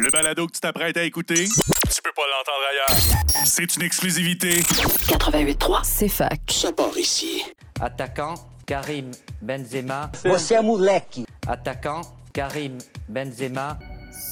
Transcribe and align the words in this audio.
Le 0.00 0.10
balado 0.10 0.46
que 0.46 0.52
tu 0.52 0.60
t'apprêtes 0.60 0.96
à 0.96 1.02
écouter, 1.02 1.44
tu 1.44 2.02
peux 2.02 2.12
pas 2.14 2.22
l'entendre 2.22 2.64
ailleurs. 2.70 3.44
C'est 3.44 3.76
une 3.76 3.82
exclusivité. 3.82 4.60
88.3, 4.60 5.80
C'est 5.84 6.08
fac. 6.08 6.40
Ça 6.48 6.72
part 6.72 6.96
ici. 6.96 7.44
Attaquant, 7.80 8.34
Karim 8.66 9.10
Benzema. 9.40 10.10
Você 10.24 10.54
é 10.54 10.62
moleque. 10.62 11.24
Attaquant, 11.46 12.02
Karim 12.32 12.78
Benzema. 13.08 13.78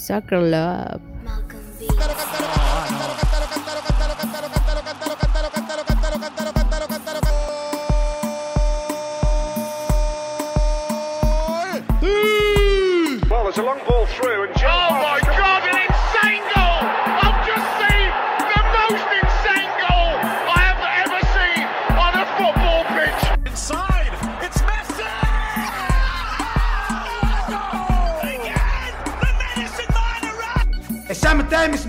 Soccer 0.07 0.41
Love. 0.41 1.01
Well, 1.25 1.43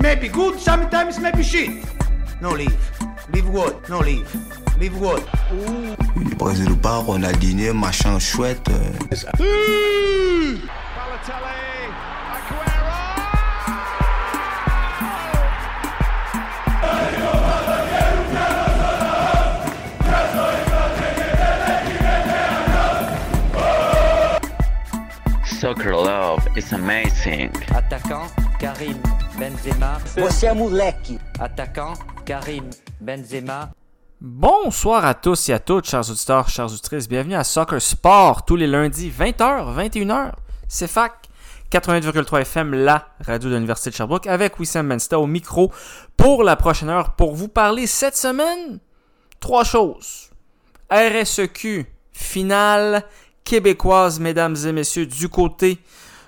Sometimes 0.02 0.16
maybe 0.16 0.34
good, 0.34 0.60
sometimes 0.60 1.20
maybe 1.20 1.44
shit. 1.44 1.70
No 2.42 2.50
leave. 2.54 2.76
Leave 3.32 3.48
what? 3.50 3.88
No 3.88 4.00
leave. 4.00 4.28
Leave 4.80 5.00
what? 5.00 5.22
Brésil 6.40 6.76
pas, 6.82 7.04
Ronaldinho, 7.06 7.74
machin 7.76 8.18
chouette. 8.20 8.68
euh. 8.70 8.94
Balotelli, 10.96 11.54
Aguero. 12.34 12.98
Soccer 25.46 25.96
love 25.96 26.42
is 26.58 26.74
amazing. 26.74 27.52
Attaquant, 27.70 28.28
Karim 28.58 28.98
Benzema. 29.42 30.00
É 30.44 30.54
moleque. 30.54 31.18
Attaquant, 31.40 31.94
Karim 32.24 32.70
Benzema. 33.00 33.72
Bonsoir 34.20 35.04
à 35.04 35.16
tous 35.16 35.50
et 35.50 35.54
à 35.54 35.58
toutes, 35.58 35.88
chers 35.88 36.08
auditeurs, 36.12 36.48
chers 36.48 36.68
auditrices. 36.68 37.10
Bienvenue 37.10 37.34
à 37.34 37.44
Soccer 37.44 37.82
Sport 37.82 38.46
tous 38.46 38.56
les 38.56 38.68
lundis, 38.68 39.10
20h, 39.10 39.76
21h. 39.76 40.34
C'est 40.68 40.86
FAC 40.86 41.28
88,3 41.72 42.42
FM, 42.42 42.76
la 42.76 43.08
radio 43.26 43.50
de 43.50 43.56
l'Université 43.56 43.90
de 43.90 43.96
Sherbrooke, 43.96 44.28
avec 44.28 44.60
Wissam 44.60 44.88
Bensta 44.88 45.20
au 45.20 45.26
micro 45.26 45.72
pour 46.18 46.44
la 46.44 46.56
prochaine 46.56 46.90
heure 46.90 47.16
pour 47.16 47.34
vous 47.34 47.48
parler 47.48 47.88
cette 47.88 48.18
semaine. 48.18 48.80
Trois 49.40 49.64
choses. 49.64 50.30
RSEQ, 50.92 51.88
finale 52.14 53.02
québécoise, 53.44 54.20
mesdames 54.20 54.56
et 54.68 54.72
messieurs, 54.72 55.08
du 55.08 55.30
côté 55.30 55.80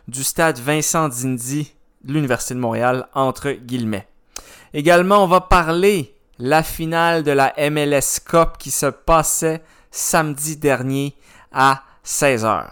du 0.08 0.24
stade 0.24 0.58
Vincent 0.58 1.10
Dindy 1.10 1.76
l'Université 2.06 2.54
de 2.54 2.60
Montréal, 2.60 3.08
entre 3.14 3.52
guillemets. 3.52 4.08
Également, 4.74 5.24
on 5.24 5.28
va 5.28 5.42
parler 5.42 6.16
la 6.40 6.64
finale 6.64 7.24
de 7.24 7.32
la 7.32 7.54
MLS 7.70 8.20
Cup 8.26 8.58
qui 8.58 8.72
se 8.72 8.88
passait 8.88 9.62
samedi 9.92 10.58
dernier 10.58 11.16
à 11.52 11.84
16h. 12.06 12.66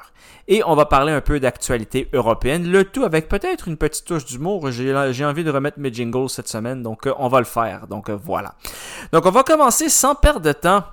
Et 0.47 0.63
on 0.65 0.75
va 0.75 0.85
parler 0.85 1.13
un 1.13 1.21
peu 1.21 1.39
d'actualité 1.39 2.09
européenne, 2.11 2.69
le 2.69 2.83
tout 2.83 3.03
avec 3.03 3.29
peut-être 3.29 3.67
une 3.67 3.77
petite 3.77 4.05
touche 4.05 4.25
d'humour. 4.25 4.69
J'ai 4.71 5.25
envie 5.25 5.43
de 5.43 5.51
remettre 5.51 5.79
mes 5.79 5.93
jingles 5.93 6.29
cette 6.29 6.47
semaine, 6.47 6.81
donc 6.83 7.07
euh, 7.07 7.13
on 7.19 7.27
va 7.27 7.39
le 7.39 7.45
faire. 7.45 7.87
Donc 7.87 8.09
euh, 8.09 8.17
voilà. 8.21 8.55
Donc 9.13 9.25
on 9.25 9.31
va 9.31 9.43
commencer 9.43 9.87
sans 9.87 10.15
perdre 10.15 10.41
de 10.41 10.51
temps. 10.51 10.83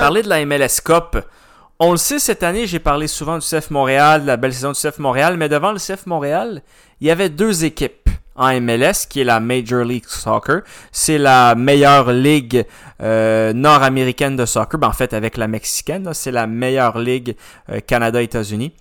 Parler 0.00 0.22
de 0.22 0.28
la 0.28 0.46
MLS 0.46 0.80
Cup. 0.82 1.18
On 1.82 1.92
le 1.92 1.96
sait, 1.96 2.18
cette 2.18 2.42
année, 2.42 2.66
j'ai 2.66 2.78
parlé 2.78 3.06
souvent 3.06 3.38
du 3.38 3.46
CF 3.46 3.70
Montréal, 3.70 4.20
de 4.20 4.26
la 4.26 4.36
belle 4.36 4.52
saison 4.52 4.72
du 4.72 4.78
CF 4.78 4.98
Montréal, 4.98 5.38
mais 5.38 5.48
devant 5.48 5.72
le 5.72 5.78
CF 5.78 6.04
Montréal, 6.04 6.60
il 7.00 7.06
y 7.06 7.10
avait 7.10 7.30
deux 7.30 7.64
équipes 7.64 8.10
en 8.36 8.60
MLS, 8.60 9.06
qui 9.08 9.22
est 9.22 9.24
la 9.24 9.40
Major 9.40 9.82
League 9.82 10.04
Soccer. 10.06 10.60
C'est 10.92 11.16
la 11.16 11.54
meilleure 11.54 12.12
ligue 12.12 12.66
euh, 13.02 13.54
nord-américaine 13.54 14.36
de 14.36 14.44
soccer. 14.44 14.78
Ben, 14.78 14.88
en 14.88 14.92
fait, 14.92 15.14
avec 15.14 15.38
la 15.38 15.48
mexicaine, 15.48 16.04
là, 16.04 16.12
c'est 16.12 16.30
la 16.30 16.46
meilleure 16.46 16.98
ligue 16.98 17.34
euh, 17.70 17.80
Canada-États-Unis. 17.80 18.74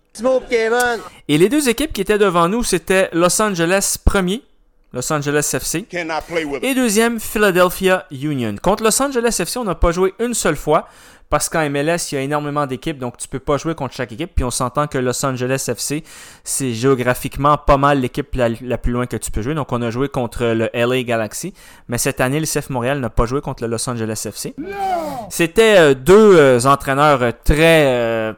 Et 1.30 1.38
les 1.38 1.48
deux 1.48 1.70
équipes 1.70 1.94
qui 1.94 2.02
étaient 2.02 2.18
devant 2.18 2.50
nous, 2.50 2.66
c'était 2.66 3.08
Los 3.14 3.42
Angeles 3.42 3.96
premier, 4.04 4.44
Los 4.92 5.14
Angeles 5.14 5.50
FC, 5.54 5.86
et 6.62 6.76
deuxième, 6.76 7.22
Philadelphia 7.22 8.06
Union. 8.12 8.56
Contre 8.62 8.84
Los 8.84 9.02
Angeles 9.02 9.38
FC, 9.40 9.58
on 9.58 9.64
n'a 9.64 9.76
pas 9.76 9.94
joué 9.94 10.14
une 10.20 10.34
seule 10.34 10.58
fois 10.58 10.90
parce 11.30 11.48
qu'en 11.48 11.70
MLS, 11.70 12.12
il 12.12 12.16
y 12.16 12.18
a 12.18 12.22
énormément 12.22 12.66
d'équipes, 12.66 12.98
donc 12.98 13.18
tu 13.18 13.28
peux 13.28 13.40
pas 13.40 13.58
jouer 13.58 13.76
contre 13.76 13.94
chaque 13.94 14.12
équipe. 14.12 14.32
Puis 14.36 14.44
on 14.44 14.50
s'entend 14.50 14.88
que 14.88 14.98
Los 14.98 15.24
Angeles 15.24 15.66
FC, 15.68 16.04
c'est 16.44 16.74
géographiquement 16.74 17.58
pas 17.58 17.78
mal 17.78 18.00
l'équipe 18.00 18.34
la, 18.36 18.78
plus 18.78 18.92
loin 18.92 19.06
que 19.06 19.18
tu 19.18 19.30
peux 19.30 19.42
jouer. 19.42 19.54
Donc 19.54 19.72
on 19.72 19.82
a 19.82 19.92
joué 19.92 20.10
contre 20.10 20.46
le 20.46 20.70
LA 20.74 21.04
Galaxy, 21.04 21.54
mais 21.88 21.98
cette 21.98 22.20
année, 22.20 22.40
le 22.40 22.48
CF 22.48 22.70
Montréal 22.72 23.00
n'a 23.00 23.10
pas 23.10 23.26
joué 23.26 23.42
contre 23.42 23.64
le 23.64 23.70
Los 23.70 23.88
Angeles 23.90 24.24
FC. 24.26 24.56
C'était 25.30 25.78
euh, 25.78 25.94
deux 25.94 26.36
euh, 26.38 26.60
entraîneurs 26.66 27.22
euh, 27.22 27.32
très 27.44 28.36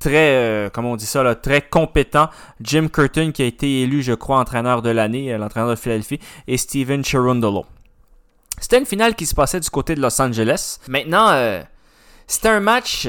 très, 0.00 0.34
euh, 0.34 0.68
comment 0.68 0.92
on 0.92 0.96
dit 0.96 1.06
ça, 1.06 1.22
là, 1.22 1.36
très 1.36 1.62
compétent. 1.62 2.28
Jim 2.60 2.88
Curtin, 2.92 3.30
qui 3.30 3.42
a 3.42 3.44
été 3.44 3.82
élu, 3.82 4.02
je 4.02 4.12
crois, 4.14 4.40
entraîneur 4.40 4.82
de 4.82 4.90
l'année, 4.90 5.36
l'entraîneur 5.38 5.70
de 5.70 5.76
Philadelphie, 5.76 6.18
et 6.48 6.56
Steven 6.56 7.04
Cherundolo. 7.04 7.64
C'était 8.58 8.80
une 8.80 8.86
finale 8.86 9.14
qui 9.14 9.26
se 9.26 9.34
passait 9.36 9.60
du 9.60 9.70
côté 9.70 9.94
de 9.94 10.00
Los 10.00 10.20
Angeles. 10.20 10.78
Maintenant, 10.88 11.62
c'était 12.26 12.48
un 12.48 12.60
match 12.60 13.08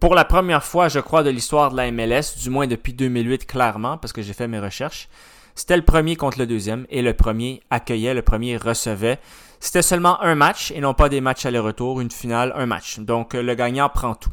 pour 0.00 0.14
la 0.14 0.24
première 0.24 0.62
fois, 0.62 0.88
je 0.88 1.00
crois, 1.00 1.22
de 1.22 1.30
l'histoire 1.30 1.70
de 1.70 1.76
la 1.76 1.90
MLS, 1.90 2.38
du 2.38 2.50
moins 2.50 2.66
depuis 2.66 2.92
2008, 2.92 3.46
clairement, 3.46 3.96
parce 3.96 4.12
que 4.12 4.22
j'ai 4.22 4.34
fait 4.34 4.46
mes 4.46 4.58
recherches. 4.58 5.08
C'était 5.54 5.76
le 5.76 5.84
premier 5.84 6.16
contre 6.16 6.38
le 6.38 6.46
deuxième, 6.46 6.86
et 6.90 7.00
le 7.00 7.14
premier 7.14 7.62
accueillait, 7.70 8.12
le 8.12 8.20
premier 8.20 8.58
recevait. 8.58 9.18
C'était 9.58 9.80
seulement 9.80 10.22
un 10.22 10.34
match, 10.34 10.70
et 10.70 10.80
non 10.80 10.92
pas 10.92 11.08
des 11.08 11.22
matchs 11.22 11.46
aller-retour, 11.46 12.02
une 12.02 12.10
finale, 12.10 12.52
un 12.56 12.66
match. 12.66 12.98
Donc, 12.98 13.34
euh, 13.34 13.42
le 13.42 13.54
gagnant 13.54 13.88
prend 13.88 14.14
tout. 14.14 14.30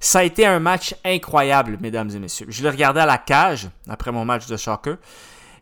Ça 0.00 0.18
a 0.18 0.22
été 0.22 0.44
un 0.44 0.60
match 0.60 0.94
incroyable, 1.02 1.78
mesdames 1.80 2.10
et 2.10 2.18
messieurs. 2.18 2.46
Je 2.50 2.62
le 2.62 2.68
regardais 2.68 3.00
à 3.00 3.06
la 3.06 3.16
cage, 3.16 3.68
après 3.88 4.12
mon 4.12 4.26
match 4.26 4.46
de 4.46 4.56
soccer, 4.58 4.98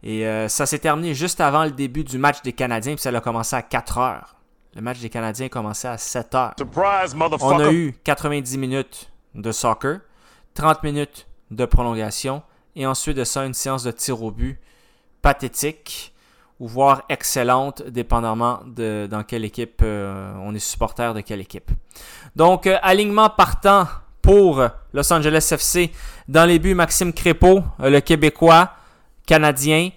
et 0.02 0.26
euh, 0.26 0.48
ça 0.48 0.66
s'est 0.66 0.80
terminé 0.80 1.14
juste 1.14 1.40
avant 1.40 1.64
le 1.64 1.70
début 1.70 2.02
du 2.02 2.18
match 2.18 2.42
des 2.42 2.52
Canadiens, 2.52 2.94
puis 2.94 3.02
ça 3.02 3.10
a 3.10 3.20
commencé 3.20 3.54
à 3.54 3.62
4 3.62 3.98
heures. 3.98 4.33
Le 4.74 4.82
match 4.82 4.98
des 4.98 5.08
Canadiens 5.08 5.46
a 5.46 5.48
commencé 5.48 5.86
à 5.86 5.96
7 5.96 6.34
heures. 6.34 6.54
Surprise, 6.58 7.14
On 7.40 7.60
a 7.60 7.72
eu 7.72 7.94
90 8.02 8.58
minutes 8.58 9.08
de 9.36 9.52
soccer, 9.52 10.00
30 10.54 10.82
minutes 10.82 11.28
de 11.52 11.64
prolongation 11.64 12.42
et 12.74 12.84
ensuite 12.84 13.16
de 13.16 13.22
ça 13.22 13.44
une 13.44 13.54
séance 13.54 13.84
de 13.84 13.92
tir 13.92 14.20
au 14.20 14.32
but 14.32 14.58
pathétique 15.22 16.12
ou 16.58 16.66
voire 16.66 17.02
excellente 17.08 17.82
dépendamment 17.82 18.60
de 18.66 19.06
dans 19.08 19.22
quelle 19.22 19.44
équipe 19.44 19.80
euh, 19.82 20.34
on 20.40 20.54
est 20.54 20.60
supporter 20.60 21.14
de 21.14 21.20
quelle 21.20 21.40
équipe. 21.40 21.70
Donc 22.34 22.66
euh, 22.66 22.76
alignement 22.82 23.30
partant 23.30 23.86
pour 24.22 24.66
Los 24.92 25.12
Angeles 25.12 25.48
FC 25.52 25.92
dans 26.26 26.46
les 26.46 26.58
buts 26.58 26.74
Maxime 26.74 27.12
Crépeau, 27.12 27.62
euh, 27.80 27.90
le 27.90 28.00
Québécois 28.00 28.70
canadien 29.26 29.90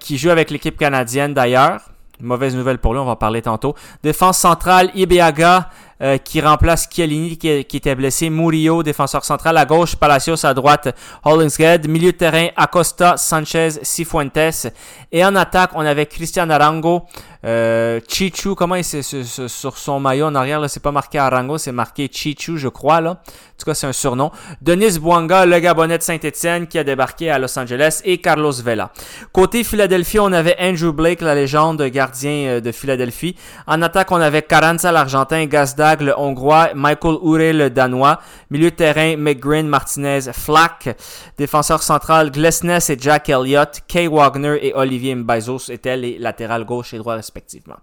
qui 0.00 0.16
joue 0.16 0.30
avec 0.30 0.50
l'équipe 0.50 0.78
canadienne 0.78 1.34
d'ailleurs. 1.34 1.80
Mauvaise 2.20 2.56
nouvelle 2.56 2.78
pour 2.78 2.94
lui, 2.94 3.00
on 3.00 3.04
va 3.04 3.12
en 3.12 3.16
parler 3.16 3.42
tantôt. 3.42 3.74
Défense 4.02 4.38
centrale, 4.38 4.90
Ibeaga 4.94 5.70
euh, 6.00 6.18
qui 6.18 6.40
remplace 6.40 6.88
Chiellini 6.90 7.36
qui, 7.36 7.64
qui 7.64 7.76
était 7.76 7.94
blessé. 7.94 8.30
Murillo, 8.30 8.82
défenseur 8.82 9.24
central 9.24 9.56
à 9.56 9.64
gauche. 9.64 9.96
Palacios 9.96 10.44
à 10.44 10.54
droite. 10.54 10.94
Hollingshead. 11.24 11.88
Milieu 11.88 12.12
de 12.12 12.16
terrain, 12.16 12.48
Acosta, 12.56 13.16
Sanchez, 13.16 13.70
Cifuentes. 13.82 14.68
Et 15.10 15.24
en 15.24 15.34
attaque, 15.36 15.70
on 15.74 15.80
avait 15.80 16.06
Christian 16.06 16.50
Arango, 16.50 17.04
euh, 17.44 18.00
Chichu. 18.06 18.54
Comment 18.54 18.74
il 18.74 18.84
c'est 18.84 19.02
sur, 19.02 19.78
son 19.78 20.00
maillot 20.00 20.26
en 20.26 20.34
arrière 20.34 20.60
là, 20.60 20.68
c'est 20.68 20.82
pas 20.82 20.92
marqué 20.92 21.18
Arango, 21.18 21.56
c'est 21.56 21.72
marqué 21.72 22.10
Chichu, 22.12 22.58
je 22.58 22.68
crois 22.68 23.00
là. 23.00 23.10
En 23.10 23.58
tout 23.58 23.64
cas, 23.64 23.74
c'est 23.74 23.86
un 23.86 23.92
surnom. 23.92 24.30
Denis 24.60 24.98
Bouanga, 24.98 25.46
le 25.46 25.58
Gabonais 25.58 25.98
de 25.98 26.02
Saint-Etienne 26.02 26.66
qui 26.66 26.78
a 26.78 26.84
débarqué 26.84 27.30
à 27.30 27.38
Los 27.38 27.58
Angeles 27.58 28.02
et 28.04 28.18
Carlos 28.18 28.52
Vela. 28.52 28.90
Côté 29.32 29.64
Philadelphie, 29.64 30.20
on 30.20 30.32
avait 30.32 30.56
Andrew 30.60 30.92
Blake, 30.92 31.22
la 31.22 31.34
légende 31.34 31.82
gardien 31.84 32.30
euh, 32.30 32.60
de 32.60 32.70
Philadelphie. 32.70 33.34
En 33.66 33.82
attaque, 33.82 34.12
on 34.12 34.20
avait 34.20 34.42
Carranza, 34.42 34.92
l'Argentin, 34.92 35.46
Le 35.96 36.18
Hongrois, 36.18 36.70
Michael 36.74 37.16
Ure, 37.22 37.52
le 37.52 37.70
Danois. 37.70 38.20
Milieu 38.50 38.70
de 38.70 38.76
terrain, 38.76 39.16
McGrin, 39.16 39.64
Martinez, 39.64 40.20
Flack. 40.32 40.96
Défenseur 41.36 41.82
central, 41.82 42.30
Glesness 42.30 42.90
et 42.90 42.96
Jack 42.98 43.28
Elliott. 43.28 43.80
Kay 43.88 44.06
Wagner 44.06 44.58
et 44.62 44.74
Olivier 44.74 45.14
Mbazos 45.14 45.70
étaient 45.70 45.96
les 45.96 46.18
latérales 46.18 46.64
gauche 46.64 46.94
et 46.94 46.98
droit 46.98 47.14
respectivement. 47.14 47.76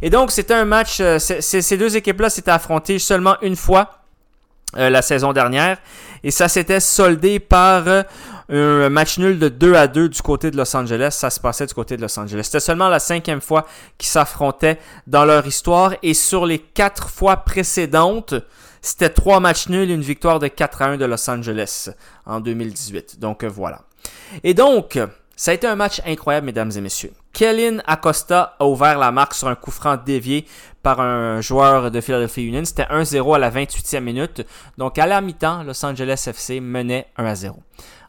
Et 0.00 0.10
donc, 0.10 0.30
c'était 0.30 0.54
un 0.54 0.64
match, 0.64 1.00
euh, 1.00 1.18
ces 1.18 1.76
deux 1.76 1.96
équipes-là 1.96 2.30
s'étaient 2.30 2.50
affrontées 2.50 2.98
seulement 2.98 3.36
une 3.42 3.56
fois 3.56 4.02
euh, 4.78 4.88
la 4.88 5.02
saison 5.02 5.34
dernière. 5.34 5.76
Et 6.24 6.30
ça 6.30 6.48
s'était 6.48 6.80
soldé 6.80 7.40
par 7.40 7.84
euh, 7.88 8.02
un 8.48 8.88
match 8.90 9.18
nul 9.18 9.38
de 9.38 9.48
2 9.48 9.74
à 9.74 9.88
2 9.88 10.08
du 10.08 10.22
côté 10.22 10.50
de 10.50 10.56
Los 10.56 10.76
Angeles. 10.76 11.10
Ça 11.12 11.30
se 11.30 11.40
passait 11.40 11.66
du 11.66 11.74
côté 11.74 11.96
de 11.96 12.02
Los 12.02 12.18
Angeles. 12.18 12.42
C'était 12.44 12.60
seulement 12.60 12.88
la 12.88 13.00
cinquième 13.00 13.40
fois 13.40 13.66
qu'ils 13.98 14.10
s'affrontaient 14.10 14.78
dans 15.06 15.24
leur 15.24 15.46
histoire. 15.46 15.94
Et 16.02 16.14
sur 16.14 16.46
les 16.46 16.58
quatre 16.58 17.08
fois 17.08 17.38
précédentes, 17.38 18.34
c'était 18.80 19.10
trois 19.10 19.40
matchs 19.40 19.68
nuls 19.68 19.90
et 19.90 19.94
une 19.94 20.02
victoire 20.02 20.38
de 20.38 20.48
4 20.48 20.82
à 20.82 20.86
1 20.86 20.96
de 20.96 21.04
Los 21.04 21.30
Angeles 21.30 21.90
en 22.26 22.40
2018. 22.40 23.18
Donc 23.18 23.44
euh, 23.44 23.48
voilà. 23.48 23.82
Et 24.44 24.54
donc, 24.54 24.98
ça 25.36 25.50
a 25.50 25.54
été 25.54 25.66
un 25.66 25.76
match 25.76 26.00
incroyable, 26.06 26.46
mesdames 26.46 26.72
et 26.76 26.80
messieurs. 26.80 27.12
Kellen 27.32 27.82
Acosta 27.86 28.56
a 28.58 28.66
ouvert 28.66 28.98
la 28.98 29.10
marque 29.10 29.34
sur 29.34 29.48
un 29.48 29.54
coup 29.54 29.70
franc 29.70 29.96
dévié 29.96 30.46
par 30.82 31.00
un 31.00 31.40
joueur 31.40 31.90
de 31.90 32.00
Philadelphia 32.00 32.44
Union. 32.44 32.64
C'était 32.64 32.84
1-0 32.84 33.34
à 33.34 33.38
la 33.38 33.50
28e 33.50 34.00
minute. 34.00 34.46
Donc 34.78 34.98
à 34.98 35.06
la 35.06 35.20
mi-temps, 35.20 35.62
Los 35.62 35.84
Angeles 35.84 36.24
FC 36.26 36.60
menait 36.60 37.06
1-0. 37.18 37.54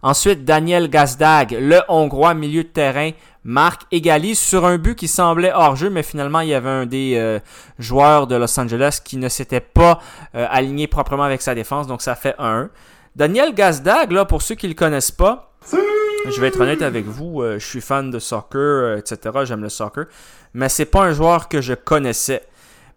Ensuite, 0.02 0.44
Daniel 0.44 0.90
Gazdag, 0.90 1.52
le 1.58 1.82
Hongrois 1.88 2.34
milieu 2.34 2.64
de 2.64 2.68
terrain, 2.68 3.12
marque 3.46 3.84
égalise 3.92 4.40
sur 4.40 4.66
un 4.66 4.78
but 4.78 4.96
qui 4.96 5.08
semblait 5.08 5.54
hors 5.54 5.78
jeu, 5.78 5.90
mais 5.90 6.04
finalement 6.04 6.42
il 6.42 6.50
y 6.50 6.54
avait 6.54 6.70
un 6.70 6.86
des 6.86 7.14
euh, 7.16 7.40
joueurs 7.80 8.28
de 8.28 8.36
Los 8.36 8.60
Angeles 8.60 9.00
qui 9.04 9.16
ne 9.16 9.30
s'était 9.30 9.62
pas 9.62 10.00
euh, 10.36 10.46
aligné 10.50 10.88
proprement 10.88 11.24
avec 11.24 11.42
sa 11.42 11.56
défense, 11.56 11.88
donc 11.88 12.02
ça 12.02 12.16
fait 12.16 12.36
1-1. 12.38 12.70
Daniel 13.16 13.54
Gazdag, 13.54 14.12
là, 14.12 14.26
pour 14.26 14.42
ceux 14.42 14.56
qui 14.56 14.66
ne 14.66 14.72
le 14.72 14.76
connaissent 14.76 15.12
pas, 15.12 15.53
je 15.72 16.42
vais 16.42 16.48
être 16.48 16.60
honnête 16.60 16.82
avec 16.82 17.06
vous, 17.06 17.42
euh, 17.42 17.60
je 17.60 17.66
suis 17.66 17.82
fan 17.82 18.10
de 18.12 18.20
soccer, 18.20 18.60
euh, 18.60 18.98
etc. 18.98 19.40
J'aime 19.44 19.62
le 19.62 19.70
soccer. 19.70 20.06
Mais 20.54 20.70
c'est 20.70 20.86
pas 20.86 21.04
un 21.04 21.14
joueur 21.14 21.50
que 21.50 21.62
je 21.62 21.74
connaissais. 21.74 22.44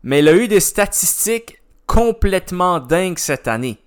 Mais 0.02 0.20
il 0.20 0.28
a 0.28 0.34
eu 0.34 0.48
des 0.48 0.60
statistiques 0.60 1.60
complètement 1.86 2.80
dingues 2.80 3.18
cette 3.18 3.48
année. 3.48 3.78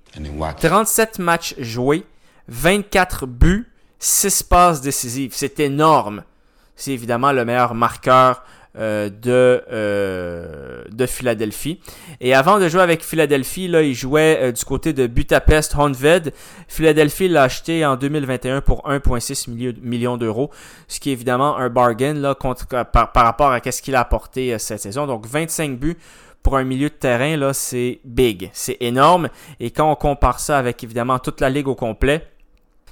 37 0.60 1.20
matchs 1.20 1.56
joués, 1.60 2.06
24 2.48 3.26
buts, 3.26 3.72
6 4.00 4.44
passes 4.44 4.82
décisives. 4.82 5.32
C'est 5.34 5.60
énorme. 5.60 6.24
C'est 6.76 6.92
évidemment 6.92 7.32
le 7.32 7.46
meilleur 7.46 7.76
marqueur 7.76 8.44
euh, 8.80 9.10
de, 9.10 9.62
euh, 9.74 10.86
de 10.90 11.06
Philadelphie. 11.06 11.82
Et 12.22 12.34
avant 12.34 12.60
de 12.60 12.70
jouer 12.70 12.80
avec 12.80 13.04
Philadelphie, 13.04 13.68
là, 13.68 13.82
il 13.82 13.94
jouait 13.94 14.40
euh, 14.40 14.52
du 14.54 14.64
côté 14.64 14.94
de 14.94 15.06
Budapest 15.06 15.76
Honved. 15.76 16.32
Philadelphie 16.70 17.28
l'a 17.28 17.44
acheté 17.44 17.86
en 17.86 17.98
2021 17.98 18.62
pour 18.62 18.88
1,6 18.88 19.50
millions 19.82 20.16
d'euros, 20.16 20.50
ce 20.88 21.02
qui 21.02 21.10
est 21.10 21.14
évidemment 21.14 21.58
un 21.58 21.68
bargain 21.68 22.14
là, 22.14 22.36
par 22.36 23.26
rapport 23.26 23.52
à 23.52 23.60
ce 23.70 23.82
qu'il 23.82 23.96
a 23.96 24.00
apporté 24.00 24.58
cette 24.60 24.80
saison. 24.80 25.08
Donc 25.08 25.28
25 25.28 25.78
buts 25.78 25.98
pour 26.42 26.56
un 26.56 26.64
milieu 26.64 26.88
de 26.88 26.94
terrain, 26.94 27.36
là, 27.36 27.52
c'est 27.52 28.00
big, 28.06 28.50
c'est 28.54 28.78
énorme. 28.80 29.28
Et 29.60 29.72
quand 29.72 29.92
on 29.92 29.96
compare 29.96 30.40
ça 30.40 30.58
avec 30.58 30.82
évidemment 30.86 31.20
toute 31.20 31.42
la 31.42 31.50
ligue 31.50 31.68
au 31.68 31.76
complet, 31.76 32.26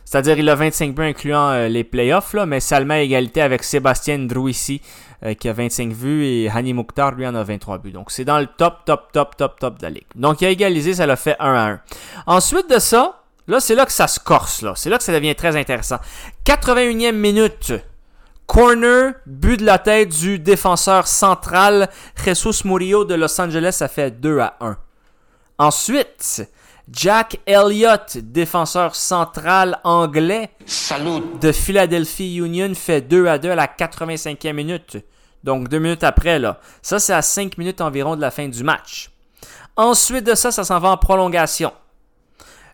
c'est-à-dire 0.04 0.38
il 0.38 0.50
a 0.50 0.56
25 0.56 0.94
buts 0.94 1.04
incluant 1.04 1.68
les 1.68 1.86
playoffs, 1.86 2.34
là, 2.34 2.46
mais 2.46 2.60
seulement 2.60 2.96
à 2.96 3.00
égalité 3.00 3.42
avec 3.42 3.64
Sébastien 3.64 4.20
Drouissi 4.20 4.82
euh, 5.24 5.34
qui 5.34 5.50
a 5.50 5.54
25 5.54 5.92
vues 5.92 6.26
et 6.26 6.50
Hani 6.50 6.74
Mukhtar 6.74 7.12
lui 7.12 7.26
en 7.26 7.36
a 7.36 7.44
23 7.44 7.80
buts. 7.80 7.92
Donc 7.92 8.12
c'est 8.12 8.26
dans 8.26 8.40
le 8.40 8.48
top, 8.48 8.86
top, 8.86 9.12
top, 9.12 9.36
top, 9.36 9.60
top 9.60 9.78
de 9.80 9.84
la 9.84 9.90
ligue. 9.90 10.06
Donc 10.16 10.42
il 10.42 10.46
a 10.46 10.50
égalisé, 10.50 10.94
ça 10.94 11.06
l'a 11.06 11.16
fait 11.16 11.36
1 11.40 11.54
à 11.54 11.70
1. 11.72 11.82
Ensuite 12.28 12.70
de 12.70 12.80
ça, 12.80 13.22
là 13.48 13.60
c'est 13.60 13.76
là 13.76 13.86
que 13.86 13.92
ça 13.92 14.08
se 14.08 14.20
corse. 14.20 14.62
là. 14.62 14.74
C'est 14.76 14.90
là 14.90 14.98
que 14.98 15.04
ça 15.04 15.14
devient 15.14 15.36
très 15.36 15.56
intéressant. 15.56 15.98
81e 16.46 17.14
minute. 17.14 17.74
Corner, 18.46 19.12
but 19.26 19.60
de 19.60 19.66
la 19.66 19.78
tête 19.78 20.08
du 20.08 20.40
défenseur 20.40 21.06
central 21.06 21.90
Jesus 22.24 22.66
Murillo 22.66 23.04
de 23.04 23.14
Los 23.14 23.42
Angeles, 23.42 23.74
ça 23.74 23.90
fait 23.90 24.10
2 24.10 24.40
à 24.40 24.56
1. 24.62 24.78
Ensuite, 25.58 26.50
Jack 26.90 27.40
Elliott, 27.46 28.18
défenseur 28.18 28.96
central 28.96 29.80
anglais 29.84 30.50
de 31.42 31.52
Philadelphia 31.52 32.46
Union, 32.46 32.74
fait 32.74 33.02
2 33.02 33.28
à 33.28 33.38
2 33.38 33.52
à 33.52 33.56
la 33.56 33.68
85e 33.68 34.54
minute. 34.54 34.98
Donc 35.44 35.68
deux 35.68 35.80
minutes 35.80 36.04
après, 36.04 36.40
là. 36.40 36.60
Ça, 36.82 37.00
c'est 37.00 37.14
à 37.14 37.22
5 37.22 37.58
minutes 37.58 37.82
environ 37.82 38.16
de 38.16 38.22
la 38.22 38.32
fin 38.32 38.48
du 38.48 38.64
match. 38.64 39.12
Ensuite 39.76 40.26
de 40.26 40.34
ça, 40.34 40.52
ça 40.52 40.64
s'en 40.64 40.80
va 40.80 40.90
en 40.90 40.98
prolongation. 40.98 41.74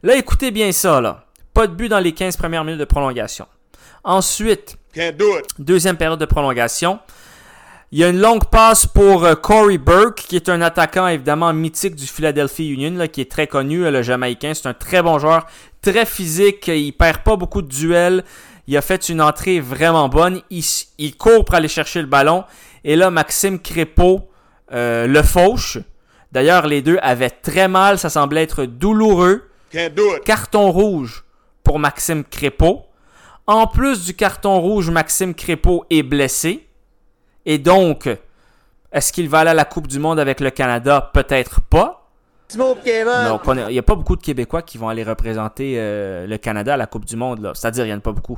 Là, 0.03 0.15
écoutez 0.15 0.51
bien 0.51 0.71
ça, 0.71 1.01
là. 1.01 1.25
Pas 1.53 1.67
de 1.67 1.73
but 1.73 1.89
dans 1.89 1.99
les 1.99 2.13
15 2.13 2.37
premières 2.37 2.63
minutes 2.63 2.79
de 2.79 2.85
prolongation. 2.85 3.47
Ensuite, 4.03 4.77
deuxième 5.59 5.97
période 5.97 6.19
de 6.19 6.25
prolongation. 6.25 6.99
Il 7.95 7.99
y 7.99 8.03
a 8.03 8.09
une 8.09 8.19
longue 8.19 8.45
passe 8.45 8.87
pour 8.87 9.23
euh, 9.23 9.35
Corey 9.35 9.77
Burke, 9.77 10.25
qui 10.27 10.35
est 10.35 10.49
un 10.49 10.63
attaquant 10.63 11.07
évidemment 11.07 11.53
mythique 11.53 11.93
du 11.93 12.07
Philadelphia 12.07 12.73
Union, 12.73 12.97
là, 12.97 13.07
qui 13.07 13.21
est 13.21 13.29
très 13.29 13.45
connu, 13.45 13.85
euh, 13.85 13.91
le 13.91 14.01
Jamaïcain. 14.01 14.55
C'est 14.55 14.67
un 14.67 14.73
très 14.73 15.03
bon 15.03 15.19
joueur, 15.19 15.45
très 15.79 16.03
physique, 16.07 16.69
il 16.69 16.91
perd 16.93 17.19
pas 17.19 17.35
beaucoup 17.35 17.61
de 17.61 17.67
duels. 17.67 18.23
Il 18.65 18.75
a 18.75 18.81
fait 18.81 19.09
une 19.09 19.21
entrée 19.21 19.59
vraiment 19.59 20.09
bonne. 20.09 20.41
Il, 20.49 20.63
il 20.97 21.15
court 21.15 21.45
pour 21.45 21.53
aller 21.53 21.67
chercher 21.67 22.01
le 22.01 22.07
ballon. 22.07 22.45
Et 22.83 22.95
là, 22.95 23.11
Maxime 23.11 23.59
Crépeau 23.59 24.27
euh, 24.71 25.05
le 25.05 25.21
fauche. 25.21 25.77
D'ailleurs, 26.31 26.65
les 26.65 26.81
deux 26.81 26.97
avaient 27.03 27.29
très 27.29 27.67
mal. 27.67 27.99
Ça 27.99 28.09
semblait 28.09 28.41
être 28.41 28.65
douloureux. 28.65 29.43
Carton 30.25 30.71
rouge 30.71 31.25
pour 31.63 31.77
Maxime 31.77 32.23
Crépeau. 32.23 32.85
En 33.45 33.67
plus 33.67 34.03
du 34.03 34.15
carton 34.15 34.59
rouge, 34.59 34.89
Maxime 34.89 35.35
Crépeau 35.35 35.85
est 35.91 36.01
blessé. 36.01 36.67
Et 37.45 37.57
donc, 37.57 38.09
est-ce 38.91 39.11
qu'il 39.11 39.29
va 39.29 39.39
aller 39.39 39.49
à 39.51 39.55
la 39.55 39.65
Coupe 39.65 39.87
du 39.87 39.99
Monde 39.99 40.19
avec 40.19 40.39
le 40.39 40.51
Canada? 40.51 41.11
Peut-être 41.13 41.61
pas. 41.61 42.07
Il 43.69 43.73
n'y 43.73 43.79
a 43.79 43.83
pas 43.83 43.95
beaucoup 43.95 44.15
de 44.15 44.21
Québécois 44.21 44.61
qui 44.61 44.77
vont 44.77 44.89
aller 44.89 45.03
représenter 45.03 45.75
euh, 45.77 46.27
le 46.27 46.37
Canada 46.37 46.75
à 46.75 46.77
la 46.77 46.85
Coupe 46.85 47.05
du 47.05 47.15
Monde. 47.15 47.51
C'est-à-dire, 47.55 47.85
il 47.85 47.87
n'y 47.87 47.93
en 47.93 47.97
a 47.97 48.01
pas 48.01 48.11
beaucoup. 48.11 48.37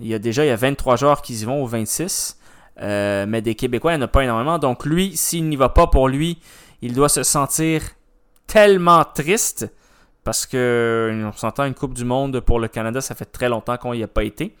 Il 0.00 0.08
y 0.08 0.14
a 0.14 0.18
déjà 0.18 0.44
il 0.44 0.48
y 0.48 0.50
a 0.50 0.56
23 0.56 0.96
joueurs 0.96 1.22
qui 1.22 1.34
y 1.34 1.44
vont, 1.44 1.62
ou 1.62 1.66
26. 1.66 2.36
Euh, 2.80 3.26
mais 3.28 3.42
des 3.42 3.54
Québécois, 3.54 3.92
il 3.92 3.98
n'y 3.98 4.02
en 4.02 4.06
a 4.06 4.08
pas 4.08 4.24
énormément. 4.24 4.58
Donc, 4.58 4.84
lui, 4.84 5.16
s'il 5.16 5.48
n'y 5.48 5.56
va 5.56 5.68
pas 5.68 5.86
pour 5.86 6.08
lui, 6.08 6.38
il 6.80 6.94
doit 6.94 7.08
se 7.08 7.22
sentir 7.22 7.82
tellement 8.46 9.04
triste. 9.04 9.70
Parce 10.24 10.46
que, 10.46 11.22
on 11.24 11.36
s'entend, 11.36 11.64
une 11.64 11.74
Coupe 11.74 11.94
du 11.94 12.04
Monde 12.04 12.40
pour 12.40 12.58
le 12.58 12.68
Canada, 12.68 13.00
ça 13.00 13.14
fait 13.14 13.24
très 13.24 13.48
longtemps 13.48 13.76
qu'on 13.76 13.94
n'y 13.94 14.02
a 14.02 14.08
pas 14.08 14.24
été. 14.24 14.54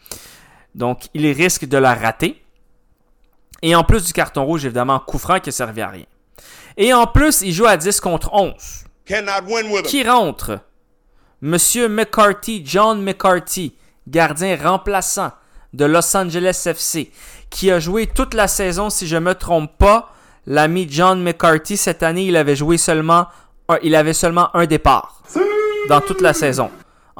Donc, 0.74 1.08
il 1.14 1.26
risque 1.32 1.66
de 1.66 1.78
la 1.78 1.94
rater. 1.94 2.41
Et 3.62 3.74
en 3.74 3.84
plus 3.84 4.04
du 4.04 4.12
carton 4.12 4.44
rouge, 4.44 4.64
évidemment, 4.64 4.98
coup 4.98 5.18
franc 5.18 5.38
qui 5.38 5.48
ne 5.48 5.52
servait 5.52 5.82
à 5.82 5.88
rien. 5.88 6.04
Et 6.76 6.92
en 6.92 7.06
plus, 7.06 7.42
il 7.42 7.52
joue 7.52 7.66
à 7.66 7.76
10 7.76 8.00
contre 8.00 8.32
11. 8.32 8.54
Qui 9.84 10.04
rentre? 10.04 10.58
Monsieur 11.40 11.88
McCarthy, 11.88 12.62
John 12.64 13.02
McCarthy, 13.02 13.74
gardien 14.06 14.56
remplaçant 14.56 15.32
de 15.72 15.84
Los 15.84 16.16
Angeles 16.16 16.62
FC, 16.66 17.10
qui 17.50 17.70
a 17.70 17.80
joué 17.80 18.06
toute 18.06 18.34
la 18.34 18.46
saison, 18.48 18.90
si 18.90 19.06
je 19.06 19.16
ne 19.16 19.20
me 19.20 19.34
trompe 19.34 19.76
pas. 19.78 20.12
L'ami 20.46 20.86
John 20.90 21.22
McCarthy, 21.22 21.76
cette 21.76 22.02
année, 22.02 22.26
il 22.26 22.36
avait 22.36 22.56
joué 22.56 22.78
seulement 22.78 23.26
un, 23.68 23.78
il 23.82 23.94
avait 23.94 24.12
seulement 24.12 24.54
un 24.56 24.66
départ 24.66 25.22
dans 25.88 26.00
toute 26.00 26.20
la 26.20 26.32
saison, 26.32 26.70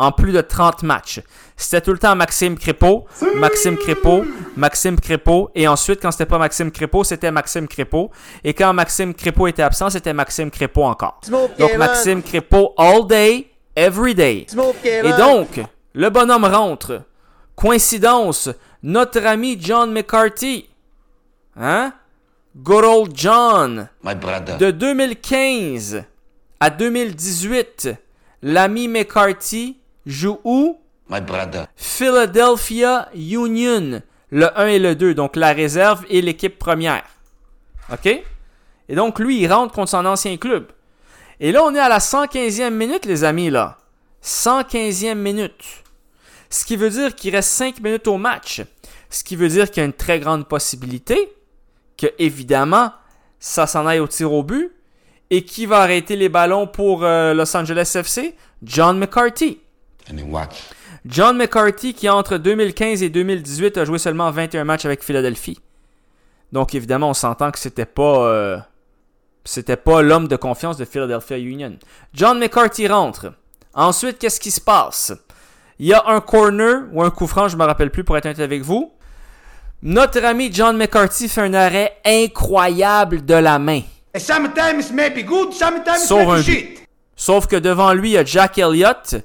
en 0.02 0.10
plus 0.10 0.32
de 0.32 0.40
30 0.40 0.82
matchs. 0.82 1.20
C'était 1.56 1.80
tout 1.80 1.92
le 1.92 1.98
temps 1.98 2.16
Maxime 2.16 2.58
Crépeau, 2.58 3.06
Maxime 3.36 3.76
Crépeau, 3.76 4.24
Maxime 4.56 4.98
Crépeau. 4.98 5.50
Et 5.54 5.68
ensuite, 5.68 6.02
quand 6.02 6.10
c'était 6.10 6.26
pas 6.26 6.38
Maxime 6.38 6.72
Crépeau, 6.72 7.04
c'était 7.04 7.30
Maxime 7.30 7.68
Crépeau. 7.68 8.10
Et 8.42 8.52
quand 8.52 8.72
Maxime 8.72 9.14
Crépeau 9.14 9.46
était 9.46 9.62
absent, 9.62 9.90
c'était 9.90 10.12
Maxime 10.12 10.50
Crépeau 10.50 10.82
encore. 10.82 11.20
Donc 11.30 11.76
Maxime 11.78 12.20
Crépeau 12.20 12.74
all 12.76 13.06
day, 13.06 13.48
every 13.76 14.12
day. 14.12 14.46
Et 14.84 15.12
donc, 15.12 15.60
le 15.94 16.10
bonhomme 16.10 16.46
rentre. 16.46 17.02
Coïncidence, 17.54 18.48
notre 18.82 19.24
ami 19.24 19.56
John 19.60 19.92
McCarthy. 19.92 20.68
Hein? 21.56 21.92
Good 22.56 22.84
old 22.84 23.12
John. 23.14 23.88
De 24.58 24.72
2015 24.72 26.02
à 26.58 26.70
2018, 26.70 27.90
l'ami 28.42 28.88
McCarthy 28.88 29.76
joue 30.06 30.38
où? 30.44 30.78
My 31.08 31.20
brother. 31.20 31.66
Philadelphia 31.76 33.08
Union. 33.14 34.02
Le 34.30 34.58
1 34.58 34.66
et 34.68 34.78
le 34.78 34.94
2, 34.94 35.14
donc 35.14 35.36
la 35.36 35.52
réserve 35.52 36.06
et 36.08 36.22
l'équipe 36.22 36.58
première. 36.58 37.04
OK? 37.92 38.06
Et 38.06 38.94
donc, 38.94 39.18
lui, 39.18 39.40
il 39.40 39.52
rentre 39.52 39.74
contre 39.74 39.90
son 39.90 40.06
ancien 40.06 40.36
club. 40.38 40.66
Et 41.38 41.52
là, 41.52 41.62
on 41.64 41.74
est 41.74 41.78
à 41.78 41.88
la 41.88 41.98
115e 41.98 42.70
minute, 42.70 43.04
les 43.04 43.24
amis, 43.24 43.50
là. 43.50 43.78
115e 44.24 45.14
minute. 45.14 45.82
Ce 46.48 46.64
qui 46.64 46.76
veut 46.76 46.90
dire 46.90 47.14
qu'il 47.14 47.34
reste 47.34 47.50
5 47.50 47.80
minutes 47.80 48.06
au 48.08 48.16
match. 48.16 48.62
Ce 49.10 49.22
qui 49.24 49.36
veut 49.36 49.48
dire 49.48 49.70
qu'il 49.70 49.80
y 49.80 49.84
a 49.84 49.86
une 49.86 49.92
très 49.92 50.18
grande 50.18 50.46
possibilité 50.48 51.32
que, 51.98 52.06
évidemment, 52.18 52.92
ça 53.38 53.66
s'en 53.66 53.86
aille 53.86 54.00
au 54.00 54.06
tir 54.06 54.32
au 54.32 54.42
but. 54.42 54.72
Et 55.30 55.44
qui 55.44 55.66
va 55.66 55.80
arrêter 55.80 56.14
les 56.14 56.28
ballons 56.28 56.66
pour 56.66 57.04
euh, 57.04 57.32
Los 57.32 57.56
Angeles 57.56 57.92
FC? 57.94 58.34
John 58.62 58.98
McCarthy. 58.98 59.60
John 61.06 61.36
McCarthy, 61.36 61.94
qui 61.94 62.08
entre 62.08 62.36
2015 62.38 63.02
et 63.02 63.10
2018 63.10 63.78
a 63.78 63.84
joué 63.84 63.98
seulement 63.98 64.30
21 64.30 64.64
matchs 64.64 64.84
avec 64.84 65.02
Philadelphie. 65.02 65.58
Donc 66.52 66.74
évidemment, 66.74 67.10
on 67.10 67.14
s'entend 67.14 67.50
que 67.50 67.58
c'était 67.58 67.86
pas 67.86 68.26
euh, 68.26 68.58
c'était 69.44 69.76
pas 69.76 70.02
l'homme 70.02 70.28
de 70.28 70.36
confiance 70.36 70.76
de 70.76 70.84
Philadelphia 70.84 71.38
Union. 71.38 71.76
John 72.14 72.38
McCarthy 72.38 72.86
rentre. 72.86 73.32
Ensuite, 73.74 74.18
qu'est-ce 74.18 74.38
qui 74.40 74.50
se 74.50 74.60
passe? 74.60 75.12
Il 75.78 75.86
y 75.86 75.94
a 75.94 76.04
un 76.06 76.20
corner 76.20 76.82
ou 76.92 77.02
un 77.02 77.10
coup 77.10 77.26
franc, 77.26 77.48
je 77.48 77.56
me 77.56 77.64
rappelle 77.64 77.90
plus 77.90 78.04
pour 78.04 78.16
être 78.16 78.26
honnête 78.26 78.40
avec 78.40 78.62
vous. 78.62 78.92
Notre 79.82 80.24
ami 80.24 80.52
John 80.52 80.76
McCarthy 80.76 81.28
fait 81.28 81.40
un 81.40 81.54
arrêt 81.54 81.96
incroyable 82.04 83.24
de 83.24 83.34
la 83.34 83.58
main. 83.58 83.80
Sometimes 84.16 84.92
may 84.92 85.10
be 85.10 85.24
good, 85.24 85.52
sometimes 85.52 86.06
Sauve 86.06 86.26
may 86.26 86.32
un 86.32 86.34
be 86.34 86.44
but. 86.44 86.44
shit. 86.44 86.78
Sauf 87.16 87.46
que 87.46 87.56
devant 87.56 87.92
lui, 87.92 88.10
il 88.10 88.12
y 88.12 88.18
a 88.18 88.24
Jack 88.24 88.58
Elliott, 88.58 89.16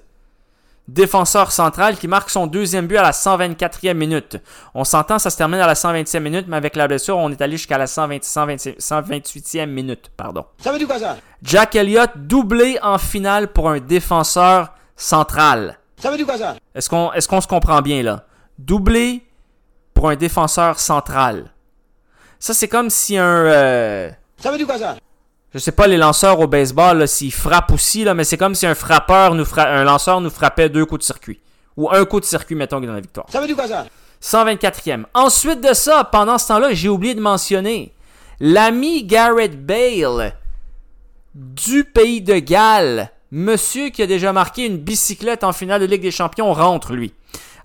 défenseur 0.88 1.52
central, 1.52 1.98
qui 1.98 2.08
marque 2.08 2.30
son 2.30 2.48
deuxième 2.48 2.88
but 2.88 2.98
à 2.98 3.04
la 3.04 3.12
124e 3.12 3.94
minute. 3.94 4.38
On 4.74 4.84
s'entend, 4.84 5.20
ça 5.20 5.30
se 5.30 5.38
termine 5.38 5.60
à 5.60 5.68
la 5.68 5.74
127e 5.74 6.20
minute, 6.20 6.46
mais 6.48 6.58
avec 6.58 6.76
la 6.76 6.88
blessure, 6.88 7.18
on 7.18 7.30
est 7.32 7.42
allé 7.42 7.58
jusqu'à 7.58 7.78
la 7.78 7.88
120 7.88 8.24
120 8.24 8.56
128e 8.80 9.66
minute. 9.68 10.10
Pardon. 10.16 10.46
Ça 10.60 10.72
veut 10.72 10.78
dire 10.78 10.88
quoi 10.88 11.00
ça? 11.00 11.18
Jack 11.44 11.76
Elliott 11.76 12.12
doublé 12.16 12.80
en 12.82 12.98
finale 12.98 13.50
pour 13.52 13.70
un 13.70 13.80
défenseur 13.80 14.74
central. 14.96 15.78
Ça 16.00 16.12
veut 16.12 16.18
dire 16.18 16.26
quoi 16.26 16.38
ça? 16.38 16.56
Est-ce 16.76 16.90
qu'on 16.90 17.12
est 17.14 17.28
qu'on 17.28 17.42
se 17.42 17.48
comprend 17.48 17.82
bien 17.82 18.04
là? 18.04 18.24
Doublé 18.58 19.24
pour 19.94 20.10
un 20.10 20.16
défenseur 20.16 20.80
central. 20.80 21.52
Ça, 22.40 22.54
c'est 22.54 22.68
comme 22.68 22.90
si 22.92 23.18
un... 23.18 23.24
euh, 23.26 24.12
Ça 24.38 24.52
veut 24.52 24.58
dire 24.58 24.68
quoi 24.68 24.78
ça? 24.78 24.96
Je 25.54 25.60
sais 25.60 25.72
pas 25.72 25.88
les 25.88 25.98
lanceurs 25.98 26.40
au 26.40 26.48
baseball 26.48 27.08
s'ils 27.08 27.32
frappent 27.34 27.72
aussi 27.72 28.04
là, 28.04 28.14
mais 28.14 28.24
c'est 28.24 28.38
comme 28.38 28.56
si 28.56 28.66
un 28.66 28.76
frappeur 28.76 29.34
nous 29.36 29.46
fra- 29.46 29.68
un 29.70 29.84
lanceur 29.84 30.22
nous 30.22 30.30
frappait 30.30 30.70
deux 30.70 30.86
coups 30.86 31.00
de 31.00 31.06
circuit 31.06 31.40
ou 31.76 31.90
un 31.92 32.06
coup 32.06 32.20
de 32.20 32.26
circuit 32.26 32.56
mettons 32.56 32.80
dans 32.80 32.92
la 32.94 33.00
victoire. 33.02 33.28
Ça 33.30 33.40
veut 33.42 33.48
dire 33.48 33.56
quoi 33.56 33.68
ça? 33.68 33.86
124e. 34.22 35.04
Ensuite 35.14 35.62
de 35.62 35.74
ça, 35.74 36.04
pendant 36.12 36.38
ce 36.40 36.48
temps-là, 36.48 36.74
j'ai 36.74 36.90
oublié 36.90 37.14
de 37.14 37.22
mentionner 37.22 37.94
l'ami 38.40 39.04
Garrett 39.04 39.64
Bale 39.66 40.34
du 41.36 41.84
pays 41.84 42.22
de 42.22 42.40
Galles, 42.40 43.12
monsieur 43.32 43.90
qui 43.90 44.02
a 44.02 44.08
déjà 44.08 44.34
marqué 44.34 44.66
une 44.66 44.78
bicyclette 44.78 45.44
en 45.44 45.54
finale 45.54 45.82
de 45.82 45.86
Ligue 45.86 46.02
des 46.02 46.12
Champions 46.12 46.52
rentre 46.54 46.94
lui 46.94 47.14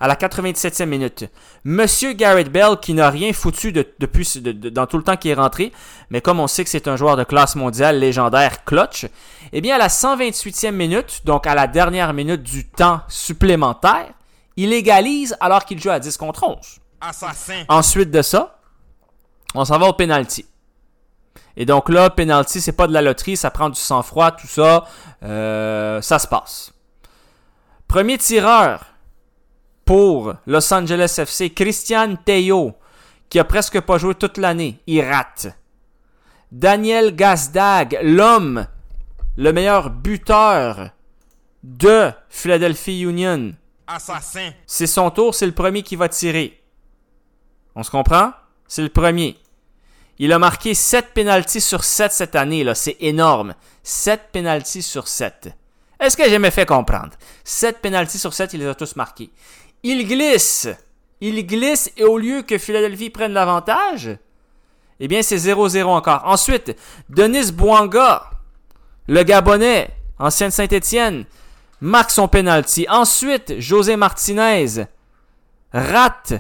à 0.02 0.08
la 0.08 0.16
97e 0.16 0.86
minute. 0.88 1.24
Monsieur 1.64 2.12
Garrett 2.12 2.50
Bell 2.50 2.76
qui 2.82 2.92
n'a 2.92 3.08
rien 3.08 3.32
foutu 3.32 3.70
de- 3.70 3.86
depuis 4.00 4.28
de- 4.40 4.50
de- 4.50 4.68
dans 4.68 4.86
tout 4.86 4.98
le 4.98 5.04
temps 5.04 5.16
qu'il 5.16 5.30
est 5.30 5.34
rentré, 5.34 5.72
mais 6.10 6.20
comme 6.20 6.40
on 6.40 6.48
sait 6.48 6.64
que 6.64 6.70
c'est 6.70 6.88
un 6.88 6.96
joueur 6.96 7.16
de 7.16 7.22
classe 7.22 7.54
mondiale 7.54 8.00
légendaire 8.00 8.64
clutch, 8.64 9.06
eh 9.52 9.60
bien 9.60 9.76
à 9.76 9.78
la 9.78 9.88
128e 9.88 10.74
minute, 10.74 11.20
donc 11.24 11.46
à 11.46 11.54
la 11.54 11.68
dernière 11.68 12.12
minute 12.14 12.42
du 12.42 12.66
temps 12.68 13.00
supplémentaire, 13.08 14.08
il 14.56 14.72
égalise 14.72 15.36
alors 15.40 15.64
qu'il 15.64 15.80
joue 15.80 15.90
à 15.90 16.00
10 16.00 16.16
contre 16.16 16.42
11. 16.48 16.80
Assassin. 17.00 17.62
Ensuite 17.68 18.10
de 18.10 18.22
ça, 18.22 18.58
on 19.54 19.64
s'en 19.64 19.78
va 19.78 19.86
au 19.86 19.92
penalty. 19.92 20.44
Et 21.56 21.64
donc 21.64 21.88
là, 21.88 22.10
penalty, 22.10 22.60
c'est 22.60 22.72
pas 22.72 22.86
de 22.88 22.92
la 22.92 23.02
loterie, 23.02 23.36
ça 23.36 23.50
prend 23.52 23.68
du 23.70 23.78
sang-froid, 23.80 24.32
tout 24.32 24.46
ça, 24.48 24.84
euh, 25.22 26.00
ça 26.02 26.18
se 26.18 26.26
passe. 26.26 26.72
Premier 27.88 28.18
tireur 28.18 28.86
pour 29.84 30.34
Los 30.46 30.72
Angeles 30.72 31.16
FC, 31.18 31.50
Christian 31.50 32.16
Teo, 32.24 32.74
qui 33.28 33.38
a 33.38 33.44
presque 33.44 33.80
pas 33.80 33.98
joué 33.98 34.14
toute 34.14 34.38
l'année, 34.38 34.80
il 34.86 35.02
rate. 35.02 35.48
Daniel 36.50 37.16
Gazdag, 37.16 37.98
l'homme, 38.02 38.66
le 39.36 39.52
meilleur 39.52 39.90
buteur 39.90 40.90
de 41.62 42.10
Philadelphia 42.28 43.08
Union, 43.08 43.54
Assassin. 43.86 44.50
c'est 44.66 44.86
son 44.86 45.10
tour, 45.10 45.34
c'est 45.34 45.46
le 45.46 45.52
premier 45.52 45.82
qui 45.82 45.96
va 45.96 46.08
tirer. 46.08 46.60
On 47.74 47.82
se 47.82 47.90
comprend? 47.90 48.32
C'est 48.68 48.82
le 48.82 48.88
premier. 48.88 49.38
Il 50.18 50.32
a 50.32 50.38
marqué 50.38 50.74
7 50.74 51.14
pénalties 51.14 51.60
sur 51.60 51.84
7 51.84 52.12
cette 52.12 52.36
année, 52.36 52.64
là. 52.64 52.74
C'est 52.74 52.96
énorme. 53.00 53.54
7 53.82 54.28
pénalties 54.30 54.82
sur 54.82 55.08
7. 55.08 55.48
Est-ce 55.98 56.16
que 56.16 56.24
j'ai 56.24 56.30
jamais 56.30 56.50
fait 56.50 56.66
comprendre? 56.66 57.12
7 57.44 57.80
pénalties 57.80 58.18
sur 58.18 58.34
7, 58.34 58.52
il 58.54 58.60
les 58.60 58.66
a 58.66 58.74
tous 58.74 58.96
marqués. 58.96 59.30
Il 59.82 60.06
glisse. 60.06 60.68
Il 61.20 61.46
glisse 61.46 61.90
et 61.96 62.04
au 62.04 62.18
lieu 62.18 62.42
que 62.42 62.58
Philadelphie 62.58 63.10
prenne 63.10 63.32
l'avantage, 63.32 64.16
eh 65.00 65.08
bien, 65.08 65.22
c'est 65.22 65.36
0-0 65.36 65.84
encore. 65.84 66.22
Ensuite, 66.24 66.76
Denis 67.08 67.50
Bouanga, 67.52 68.24
le 69.08 69.22
Gabonais, 69.24 69.90
ancien 70.18 70.48
de 70.48 70.52
Saint-Étienne, 70.52 71.24
marque 71.80 72.10
son 72.10 72.28
penalty. 72.28 72.86
Ensuite, 72.88 73.58
José 73.58 73.96
Martinez 73.96 74.86
rate 75.72 76.34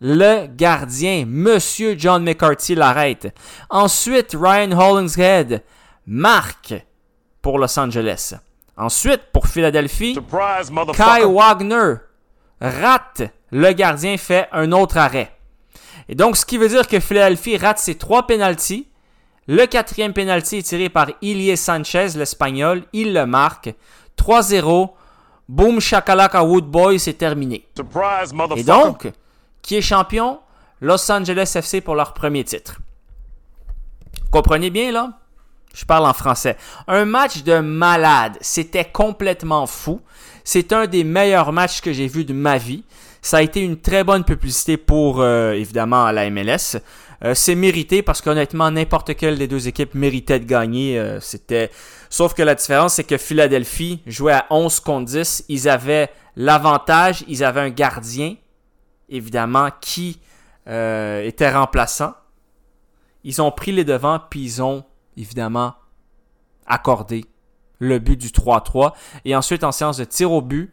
le 0.00 0.46
gardien. 0.46 1.24
Monsieur 1.26 1.94
John 1.96 2.24
McCarthy 2.24 2.74
l'arrête. 2.74 3.32
Ensuite, 3.70 4.36
Ryan 4.38 4.72
Hollingshead 4.72 5.62
marque 6.06 6.74
pour 7.40 7.58
Los 7.58 7.78
Angeles. 7.78 8.34
Ensuite, 8.76 9.22
pour 9.32 9.46
Philadelphie, 9.46 10.14
Surprise, 10.14 10.70
Kai. 10.96 11.24
Wagner 11.24 11.94
rate 12.60 13.22
le 13.50 13.72
gardien, 13.72 14.16
fait 14.16 14.48
un 14.52 14.72
autre 14.72 14.98
arrêt. 14.98 15.32
Et 16.08 16.14
donc, 16.14 16.36
ce 16.36 16.44
qui 16.44 16.58
veut 16.58 16.68
dire 16.68 16.86
que 16.86 17.00
Philadelphie 17.00 17.56
rate 17.56 17.78
ses 17.78 17.96
trois 17.96 18.26
pénalties. 18.26 18.88
Le 19.46 19.64
quatrième 19.66 20.12
pénalty 20.12 20.58
est 20.58 20.62
tiré 20.62 20.88
par 20.90 21.08
Ilie 21.22 21.56
Sanchez, 21.56 22.08
l'Espagnol. 22.16 22.84
Il 22.92 23.14
le 23.14 23.24
marque. 23.26 23.74
3-0. 24.18 24.90
Boom 25.48 25.80
shakalaka 25.80 26.44
Woodboy, 26.44 26.98
c'est 26.98 27.14
terminé. 27.14 27.66
Surprise, 27.74 28.34
Et 28.56 28.62
donc, 28.62 29.10
qui 29.62 29.76
est 29.76 29.82
champion? 29.82 30.40
Los 30.80 31.10
Angeles 31.10 31.52
FC 31.56 31.80
pour 31.80 31.94
leur 31.94 32.12
premier 32.12 32.44
titre. 32.44 32.76
Vous 34.24 34.30
comprenez 34.30 34.70
bien 34.70 34.92
là? 34.92 35.17
Je 35.78 35.84
parle 35.84 36.06
en 36.06 36.12
français. 36.12 36.56
Un 36.88 37.04
match 37.04 37.44
de 37.44 37.60
malade. 37.60 38.36
C'était 38.40 38.84
complètement 38.84 39.68
fou. 39.68 40.00
C'est 40.42 40.72
un 40.72 40.88
des 40.88 41.04
meilleurs 41.04 41.52
matchs 41.52 41.80
que 41.80 41.92
j'ai 41.92 42.08
vu 42.08 42.24
de 42.24 42.32
ma 42.32 42.58
vie. 42.58 42.82
Ça 43.22 43.36
a 43.36 43.42
été 43.42 43.60
une 43.60 43.80
très 43.80 44.02
bonne 44.02 44.24
publicité 44.24 44.76
pour, 44.76 45.20
euh, 45.20 45.52
évidemment, 45.52 46.10
la 46.10 46.28
MLS. 46.30 46.80
Euh, 47.24 47.32
c'est 47.34 47.54
mérité 47.54 48.02
parce 48.02 48.20
qu'honnêtement, 48.20 48.72
n'importe 48.72 49.14
quelle 49.14 49.38
des 49.38 49.46
deux 49.46 49.68
équipes 49.68 49.94
méritait 49.94 50.40
de 50.40 50.46
gagner. 50.46 50.98
Euh, 50.98 51.20
c'était... 51.20 51.70
Sauf 52.10 52.34
que 52.34 52.42
la 52.42 52.56
différence, 52.56 52.94
c'est 52.94 53.04
que 53.04 53.16
Philadelphie 53.16 54.02
jouait 54.04 54.32
à 54.32 54.46
11 54.50 54.80
contre 54.80 55.04
10. 55.04 55.44
Ils 55.48 55.68
avaient 55.68 56.10
l'avantage. 56.34 57.22
Ils 57.28 57.44
avaient 57.44 57.60
un 57.60 57.70
gardien, 57.70 58.34
évidemment, 59.08 59.68
qui 59.80 60.18
euh, 60.66 61.22
était 61.22 61.52
remplaçant. 61.52 62.14
Ils 63.22 63.40
ont 63.40 63.52
pris 63.52 63.70
les 63.70 63.84
devants, 63.84 64.18
puis 64.28 64.42
ils 64.42 64.62
ont, 64.62 64.84
évidemment, 65.18 65.74
accordé 66.66 67.24
le 67.78 67.98
but 67.98 68.16
du 68.16 68.28
3-3. 68.28 68.92
Et 69.24 69.36
ensuite, 69.36 69.64
en 69.64 69.72
séance 69.72 69.98
de 69.98 70.04
tir 70.04 70.32
au 70.32 70.40
but, 70.40 70.72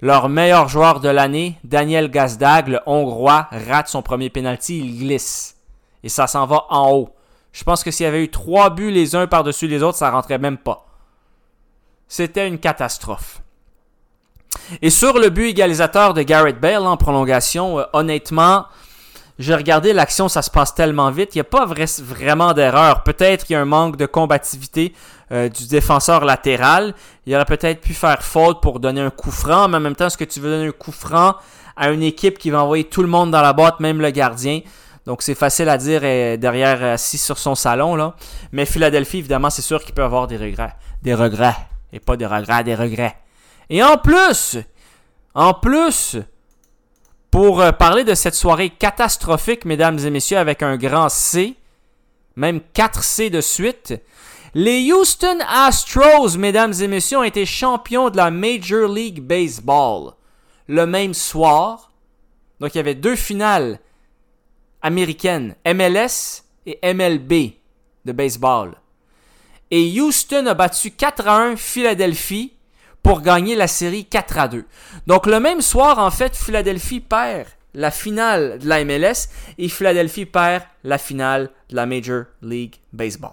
leur 0.00 0.28
meilleur 0.28 0.68
joueur 0.68 1.00
de 1.00 1.08
l'année, 1.08 1.58
Daniel 1.64 2.10
Gazdag, 2.10 2.68
le 2.68 2.80
Hongrois, 2.86 3.48
rate 3.50 3.88
son 3.88 4.02
premier 4.02 4.30
penalty, 4.30 4.78
il 4.78 4.98
glisse. 4.98 5.56
Et 6.02 6.08
ça 6.08 6.26
s'en 6.26 6.46
va 6.46 6.64
en 6.70 6.90
haut. 6.90 7.14
Je 7.52 7.64
pense 7.64 7.84
que 7.84 7.90
s'il 7.90 8.04
y 8.04 8.08
avait 8.08 8.24
eu 8.24 8.30
trois 8.30 8.70
buts 8.70 8.90
les 8.90 9.14
uns 9.14 9.26
par-dessus 9.26 9.68
les 9.68 9.82
autres, 9.82 9.98
ça 9.98 10.10
rentrait 10.10 10.38
même 10.38 10.58
pas. 10.58 10.86
C'était 12.08 12.48
une 12.48 12.58
catastrophe. 12.58 13.42
Et 14.80 14.90
sur 14.90 15.18
le 15.18 15.30
but 15.30 15.48
égalisateur 15.48 16.14
de 16.14 16.22
Garrett 16.22 16.58
Bale 16.60 16.86
en 16.86 16.96
prolongation, 16.96 17.78
euh, 17.78 17.84
honnêtement, 17.92 18.66
j'ai 19.42 19.54
regardé 19.54 19.92
l'action, 19.92 20.28
ça 20.28 20.42
se 20.42 20.50
passe 20.50 20.74
tellement 20.74 21.10
vite, 21.10 21.34
il 21.34 21.38
n'y 21.38 21.42
a 21.42 21.44
pas 21.44 21.66
vrai- 21.66 21.84
vraiment 22.00 22.52
d'erreur. 22.52 23.02
Peut-être 23.02 23.44
qu'il 23.44 23.54
y 23.54 23.56
a 23.56 23.60
un 23.60 23.66
manque 23.66 23.96
de 23.96 24.06
combativité 24.06 24.94
euh, 25.32 25.48
du 25.48 25.66
défenseur 25.66 26.24
latéral. 26.24 26.94
Il 27.26 27.34
aurait 27.34 27.44
peut-être 27.44 27.80
pu 27.80 27.94
faire 27.94 28.22
faute 28.22 28.60
pour 28.60 28.80
donner 28.80 29.00
un 29.00 29.10
coup 29.10 29.30
franc, 29.30 29.68
mais 29.68 29.78
en 29.78 29.80
même 29.80 29.96
temps, 29.96 30.06
est-ce 30.06 30.18
que 30.18 30.24
tu 30.24 30.40
veux 30.40 30.50
donner 30.50 30.68
un 30.68 30.72
coup 30.72 30.92
franc 30.92 31.34
à 31.76 31.90
une 31.90 32.02
équipe 32.02 32.38
qui 32.38 32.50
va 32.50 32.62
envoyer 32.62 32.84
tout 32.84 33.02
le 33.02 33.08
monde 33.08 33.30
dans 33.30 33.42
la 33.42 33.52
boîte, 33.52 33.80
même 33.80 34.00
le 34.00 34.10
gardien? 34.10 34.60
Donc 35.04 35.22
c'est 35.22 35.34
facile 35.34 35.68
à 35.68 35.78
dire 35.78 36.02
euh, 36.04 36.36
derrière 36.36 36.82
assis 36.94 37.18
sur 37.18 37.36
son 37.38 37.54
salon 37.54 37.96
là. 37.96 38.14
Mais 38.52 38.64
Philadelphie 38.66 39.18
évidemment 39.18 39.50
c'est 39.50 39.62
sûr 39.62 39.82
qu'il 39.82 39.94
peut 39.94 40.04
avoir 40.04 40.28
des 40.28 40.36
regrets, 40.36 40.74
des 41.02 41.14
regrets 41.14 41.56
et 41.92 41.98
pas 41.98 42.16
des 42.16 42.26
regrets, 42.26 42.62
des 42.62 42.76
regrets. 42.76 43.16
Et 43.68 43.82
en 43.82 43.96
plus, 43.96 44.58
en 45.34 45.54
plus, 45.54 46.18
pour 47.32 47.62
euh, 47.62 47.72
parler 47.72 48.04
de 48.04 48.14
cette 48.14 48.34
soirée 48.34 48.68
catastrophique, 48.68 49.64
mesdames 49.64 49.98
et 49.98 50.10
messieurs, 50.10 50.36
avec 50.36 50.62
un 50.62 50.76
grand 50.76 51.08
C, 51.08 51.56
même 52.36 52.60
4 52.74 53.02
C 53.02 53.30
de 53.30 53.40
suite, 53.40 53.94
les 54.54 54.92
Houston 54.92 55.38
Astros, 55.48 56.36
mesdames 56.36 56.74
et 56.78 56.88
messieurs, 56.88 57.18
ont 57.18 57.22
été 57.24 57.46
champions 57.46 58.10
de 58.10 58.18
la 58.18 58.30
Major 58.30 58.86
League 58.86 59.22
Baseball 59.22 60.12
le 60.68 60.86
même 60.86 61.14
soir. 61.14 61.90
Donc 62.60 62.74
il 62.74 62.76
y 62.76 62.80
avait 62.80 62.94
deux 62.94 63.16
finales 63.16 63.80
américaines, 64.82 65.56
MLS 65.66 66.42
et 66.66 66.78
MLB 66.82 67.54
de 68.04 68.12
baseball. 68.12 68.74
Et 69.70 69.98
Houston 69.98 70.44
a 70.46 70.54
battu 70.54 70.90
4 70.90 71.26
à 71.26 71.36
1 71.44 71.56
Philadelphie 71.56 72.51
pour 73.02 73.20
gagner 73.20 73.54
la 73.54 73.66
série 73.66 74.04
4 74.04 74.38
à 74.38 74.48
2. 74.48 74.64
Donc 75.06 75.26
le 75.26 75.40
même 75.40 75.60
soir, 75.60 75.98
en 75.98 76.10
fait, 76.10 76.36
Philadelphie 76.36 77.00
perd 77.00 77.48
la 77.74 77.90
finale 77.90 78.58
de 78.58 78.68
la 78.68 78.84
MLS 78.84 79.28
et 79.58 79.68
Philadelphie 79.68 80.26
perd 80.26 80.64
la 80.84 80.98
finale 80.98 81.50
de 81.70 81.76
la 81.76 81.86
Major 81.86 82.24
League 82.42 82.76
Baseball. 82.92 83.32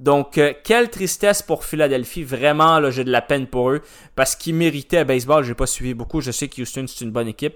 Donc, 0.00 0.38
euh, 0.38 0.52
quelle 0.64 0.90
tristesse 0.90 1.40
pour 1.40 1.64
Philadelphie. 1.64 2.24
Vraiment, 2.24 2.80
là, 2.80 2.90
j'ai 2.90 3.04
de 3.04 3.12
la 3.12 3.22
peine 3.22 3.46
pour 3.46 3.70
eux 3.70 3.80
parce 4.16 4.34
qu'ils 4.34 4.54
méritaient 4.54 5.04
baseball. 5.04 5.44
J'ai 5.44 5.54
pas 5.54 5.66
suivi 5.66 5.94
beaucoup. 5.94 6.20
Je 6.20 6.32
sais 6.32 6.48
que 6.48 6.60
Houston, 6.60 6.86
c'est 6.88 7.04
une 7.04 7.12
bonne 7.12 7.28
équipe. 7.28 7.54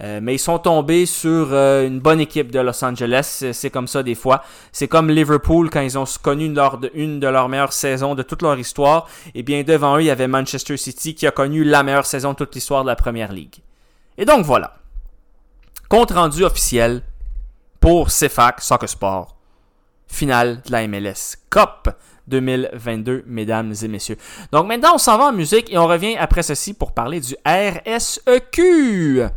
Euh, 0.00 0.18
mais 0.20 0.34
ils 0.34 0.40
sont 0.40 0.58
tombés 0.58 1.06
sur 1.06 1.48
euh, 1.52 1.86
une 1.86 2.00
bonne 2.00 2.20
équipe 2.20 2.50
de 2.50 2.58
Los 2.58 2.84
Angeles. 2.84 3.44
C'est 3.52 3.70
comme 3.70 3.86
ça 3.86 4.02
des 4.02 4.14
fois. 4.14 4.42
C'est 4.72 4.88
comme 4.88 5.08
Liverpool 5.08 5.70
quand 5.70 5.80
ils 5.80 5.96
ont 5.96 6.04
connu 6.20 6.48
de, 6.48 6.90
une 6.94 7.20
de 7.20 7.28
leurs 7.28 7.48
meilleures 7.48 7.72
saisons 7.72 8.14
de 8.14 8.22
toute 8.22 8.42
leur 8.42 8.58
histoire. 8.58 9.06
Et 9.34 9.42
bien, 9.42 9.62
devant 9.62 9.96
eux, 9.96 10.02
il 10.02 10.06
y 10.06 10.10
avait 10.10 10.26
Manchester 10.26 10.76
City 10.76 11.14
qui 11.14 11.26
a 11.26 11.30
connu 11.30 11.62
la 11.62 11.82
meilleure 11.82 12.06
saison 12.06 12.32
de 12.32 12.36
toute 12.36 12.54
l'histoire 12.54 12.82
de 12.82 12.88
la 12.88 12.96
Première 12.96 13.32
Ligue. 13.32 13.56
Et 14.18 14.24
donc, 14.24 14.44
voilà. 14.44 14.74
Compte 15.88 16.10
rendu 16.10 16.42
officiel 16.44 17.02
pour 17.78 18.08
CFAC 18.08 18.60
Soccer 18.60 18.88
Sport 18.88 19.36
finale 20.06 20.62
de 20.64 20.72
la 20.72 20.86
MLS 20.86 21.36
Cup 21.50 21.90
2022, 22.28 23.24
mesdames 23.26 23.74
et 23.82 23.88
messieurs. 23.88 24.16
Donc 24.52 24.66
maintenant, 24.66 24.94
on 24.94 24.98
s'en 24.98 25.18
va 25.18 25.26
en 25.26 25.32
musique 25.32 25.70
et 25.72 25.78
on 25.78 25.86
revient 25.86 26.16
après 26.16 26.42
ceci 26.42 26.72
pour 26.72 26.92
parler 26.92 27.20
du 27.20 27.36
RSEQ. 27.46 29.28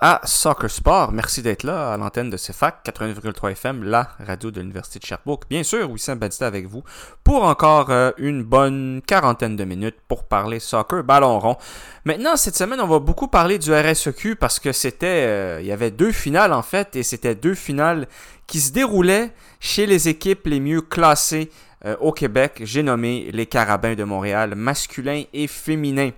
À 0.00 0.20
Soccer 0.24 0.70
Sport. 0.70 1.12
Merci 1.12 1.42
d'être 1.42 1.62
là 1.62 1.92
à 1.92 1.96
l'antenne 1.96 2.30
de 2.30 2.36
CFAC 2.36 2.84
89,3 2.84 3.52
FM, 3.52 3.84
la 3.84 4.08
radio 4.24 4.50
de 4.50 4.60
l'Université 4.60 4.98
de 4.98 5.04
Sherbrooke. 5.04 5.44
Bien 5.48 5.62
sûr, 5.62 5.90
Wissam 5.90 6.18
Badista 6.18 6.46
avec 6.46 6.66
vous 6.66 6.82
pour 7.24 7.44
encore 7.44 7.90
euh, 7.90 8.10
une 8.18 8.42
bonne 8.42 9.02
quarantaine 9.06 9.56
de 9.56 9.64
minutes 9.64 9.96
pour 10.08 10.24
parler 10.24 10.60
soccer 10.60 11.04
ballon 11.04 11.38
rond. 11.38 11.56
Maintenant, 12.04 12.36
cette 12.36 12.56
semaine, 12.56 12.80
on 12.80 12.86
va 12.86 12.98
beaucoup 12.98 13.28
parler 13.28 13.58
du 13.58 13.72
RSEQ 13.72 14.36
parce 14.36 14.58
que 14.58 14.72
c'était, 14.72 15.26
euh, 15.26 15.60
il 15.60 15.66
y 15.66 15.72
avait 15.72 15.90
deux 15.90 16.12
finales 16.12 16.52
en 16.52 16.62
fait, 16.62 16.96
et 16.96 17.02
c'était 17.02 17.34
deux 17.34 17.54
finales 17.54 18.06
qui 18.46 18.60
se 18.60 18.72
déroulaient 18.72 19.32
chez 19.60 19.86
les 19.86 20.08
équipes 20.08 20.46
les 20.46 20.60
mieux 20.60 20.80
classées 20.80 21.50
euh, 21.84 21.96
au 22.00 22.12
Québec. 22.12 22.62
J'ai 22.64 22.82
nommé 22.82 23.30
les 23.32 23.46
Carabins 23.46 23.94
de 23.94 24.04
Montréal, 24.04 24.54
masculins 24.54 25.24
et 25.32 25.46
féminins. 25.46 26.10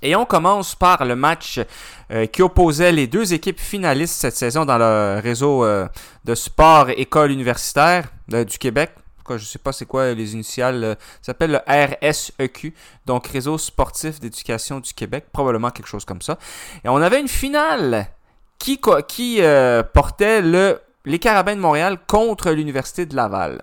Et 0.00 0.16
on 0.16 0.24
commence 0.24 0.74
par 0.74 1.04
le 1.04 1.14
match 1.14 1.60
euh, 2.10 2.26
qui 2.26 2.42
opposait 2.42 2.92
les 2.92 3.06
deux 3.06 3.34
équipes 3.34 3.60
finalistes 3.60 4.14
cette 4.14 4.36
saison 4.36 4.64
dans 4.64 4.78
le 4.78 5.20
réseau 5.22 5.64
euh, 5.64 5.86
de 6.24 6.34
sport 6.34 6.90
école 6.90 7.30
universitaire 7.30 8.08
euh, 8.32 8.44
du 8.44 8.58
Québec. 8.58 8.90
Je 9.28 9.34
ne 9.34 9.38
sais 9.38 9.58
pas 9.58 9.72
c'est 9.72 9.86
quoi 9.86 10.12
les 10.12 10.34
initiales. 10.34 10.96
ça 11.22 11.26
s'appelle 11.26 11.52
le 11.52 11.60
RSEQ, 11.66 12.74
donc 13.06 13.28
Réseau 13.28 13.56
sportif 13.56 14.20
d'éducation 14.20 14.80
du 14.80 14.92
Québec, 14.92 15.26
probablement 15.32 15.70
quelque 15.70 15.86
chose 15.86 16.04
comme 16.04 16.20
ça. 16.20 16.38
Et 16.84 16.88
on 16.88 16.96
avait 16.96 17.20
une 17.20 17.28
finale 17.28 18.08
qui, 18.58 18.78
qui 19.08 19.40
portait 19.94 20.42
le, 20.42 20.80
les 21.06 21.18
Carabins 21.18 21.54
de 21.54 21.60
Montréal 21.60 21.98
contre 22.06 22.50
l'Université 22.50 23.06
de 23.06 23.16
Laval. 23.16 23.62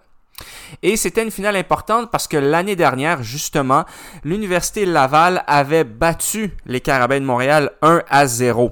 Et 0.84 0.98
c'était 0.98 1.24
une 1.24 1.32
finale 1.32 1.56
importante 1.56 2.12
parce 2.12 2.28
que 2.28 2.38
l'année 2.38 2.76
dernière, 2.76 3.24
justement, 3.24 3.86
l'Université 4.24 4.86
Laval 4.86 5.44
avait 5.48 5.84
battu 5.84 6.52
les 6.66 6.82
Carabins 6.82 7.20
de 7.20 7.26
Montréal 7.26 7.72
1 7.82 8.04
à 8.10 8.28
0. 8.28 8.72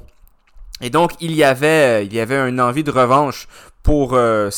Et 0.81 0.89
donc, 0.89 1.13
il 1.19 1.33
y 1.33 1.43
avait, 1.43 2.05
il 2.05 2.13
y 2.13 2.19
avait 2.19 2.47
une 2.47 2.61
envie 2.61 2.83
de 2.83 2.91
revanche 2.91 3.47
pour 3.87 4.15
euh, 4.15 4.49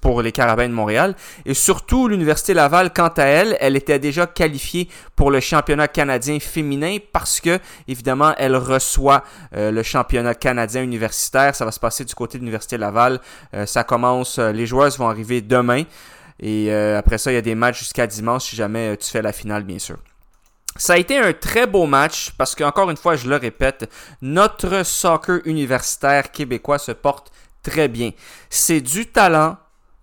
pour 0.00 0.22
les 0.22 0.30
Carabins 0.30 0.68
de 0.68 0.72
Montréal. 0.72 1.16
Et 1.44 1.54
surtout, 1.54 2.06
l'Université 2.06 2.54
Laval, 2.54 2.92
quant 2.92 3.12
à 3.16 3.24
elle, 3.24 3.56
elle 3.58 3.74
était 3.74 3.98
déjà 3.98 4.28
qualifiée 4.28 4.88
pour 5.16 5.32
le 5.32 5.40
championnat 5.40 5.88
canadien 5.88 6.38
féminin 6.38 6.98
parce 7.12 7.40
que, 7.40 7.58
évidemment, 7.88 8.32
elle 8.38 8.54
reçoit 8.54 9.24
euh, 9.56 9.72
le 9.72 9.82
championnat 9.82 10.36
canadien 10.36 10.84
universitaire. 10.84 11.56
Ça 11.56 11.64
va 11.64 11.72
se 11.72 11.80
passer 11.80 12.04
du 12.04 12.14
côté 12.14 12.38
de 12.38 12.42
l'Université 12.42 12.78
Laval. 12.78 13.20
Euh, 13.54 13.66
ça 13.66 13.82
commence, 13.82 14.38
les 14.38 14.66
joueuses 14.66 14.98
vont 14.98 15.08
arriver 15.08 15.40
demain. 15.40 15.82
Et 16.40 16.72
après 16.72 17.18
ça, 17.18 17.32
il 17.32 17.34
y 17.34 17.38
a 17.38 17.42
des 17.42 17.54
matchs 17.54 17.80
jusqu'à 17.80 18.06
dimanche 18.06 18.44
si 18.44 18.56
jamais 18.56 18.96
tu 18.96 19.10
fais 19.10 19.22
la 19.22 19.32
finale, 19.32 19.64
bien 19.64 19.78
sûr. 19.78 19.96
Ça 20.78 20.94
a 20.94 20.96
été 20.98 21.18
un 21.18 21.32
très 21.32 21.66
beau 21.66 21.86
match 21.86 22.32
parce 22.36 22.54
qu'encore 22.54 22.90
une 22.90 22.96
fois, 22.96 23.16
je 23.16 23.28
le 23.28 23.36
répète, 23.36 23.90
notre 24.20 24.84
soccer 24.84 25.40
universitaire 25.46 26.30
québécois 26.30 26.78
se 26.78 26.92
porte 26.92 27.32
très 27.62 27.88
bien. 27.88 28.10
C'est 28.50 28.80
du 28.82 29.06
talent, 29.06 29.56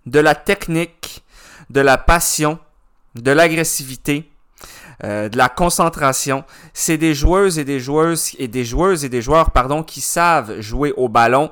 de 0.06 0.19
la 0.19 0.34
technique, 0.34 1.24
de 1.69 1.80
la 1.80 1.98
passion, 1.98 2.58
de 3.15 3.32
l'agressivité, 3.32 4.30
euh, 5.04 5.30
de 5.30 5.38
la 5.38 5.48
concentration. 5.48 6.43
C'est 6.74 6.98
des 6.98 7.13
joueuses 7.13 7.60
et 7.60 7.65
des 7.65 7.80
joueuses 7.80 8.32
et 8.39 8.48
des 8.48 8.65
joueuses 8.65 9.06
et 9.06 9.10
des 9.10 9.22
joueurs 9.22 9.52
pardon 9.52 9.84
qui 9.84 10.02
savent 10.02 10.60
jouer 10.60 10.91
au 10.98 11.08
ballon. 11.08 11.52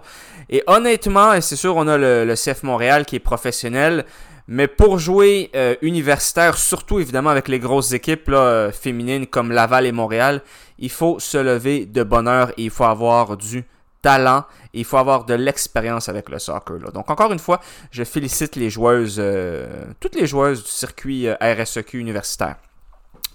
Et 0.49 0.63
honnêtement, 0.65 1.33
et 1.33 1.41
c'est 1.41 1.55
sûr, 1.55 1.75
on 1.75 1.87
a 1.87 1.97
le 1.97 2.33
CF 2.35 2.63
Montréal 2.63 3.05
qui 3.05 3.17
est 3.17 3.19
professionnel. 3.19 4.05
Mais 4.47 4.67
pour 4.67 4.99
jouer 4.99 5.49
euh, 5.55 5.75
universitaire, 5.81 6.57
surtout 6.57 6.99
évidemment 6.99 7.29
avec 7.29 7.47
les 7.47 7.59
grosses 7.59 7.93
équipes 7.93 8.29
euh, 8.29 8.71
féminines 8.71 9.27
comme 9.27 9.51
Laval 9.51 9.85
et 9.85 9.91
Montréal, 9.91 10.41
il 10.79 10.89
faut 10.89 11.19
se 11.19 11.37
lever 11.37 11.85
de 11.85 12.03
bonheur 12.03 12.51
et 12.51 12.63
il 12.63 12.69
faut 12.69 12.83
avoir 12.83 13.37
du 13.37 13.63
talent 14.01 14.45
et 14.73 14.79
il 14.79 14.85
faut 14.85 14.97
avoir 14.97 15.25
de 15.25 15.33
l'expérience 15.33 16.09
avec 16.09 16.29
le 16.29 16.39
soccer. 16.39 16.91
Donc 16.91 17.09
encore 17.09 17.31
une 17.31 17.39
fois, 17.39 17.59
je 17.91 18.03
félicite 18.03 18.55
les 18.55 18.69
joueuses, 18.69 19.17
euh, 19.19 19.85
toutes 19.99 20.15
les 20.15 20.25
joueuses 20.27 20.63
du 20.63 20.69
circuit 20.69 21.27
RSEQ 21.29 21.99
universitaire 21.99 22.57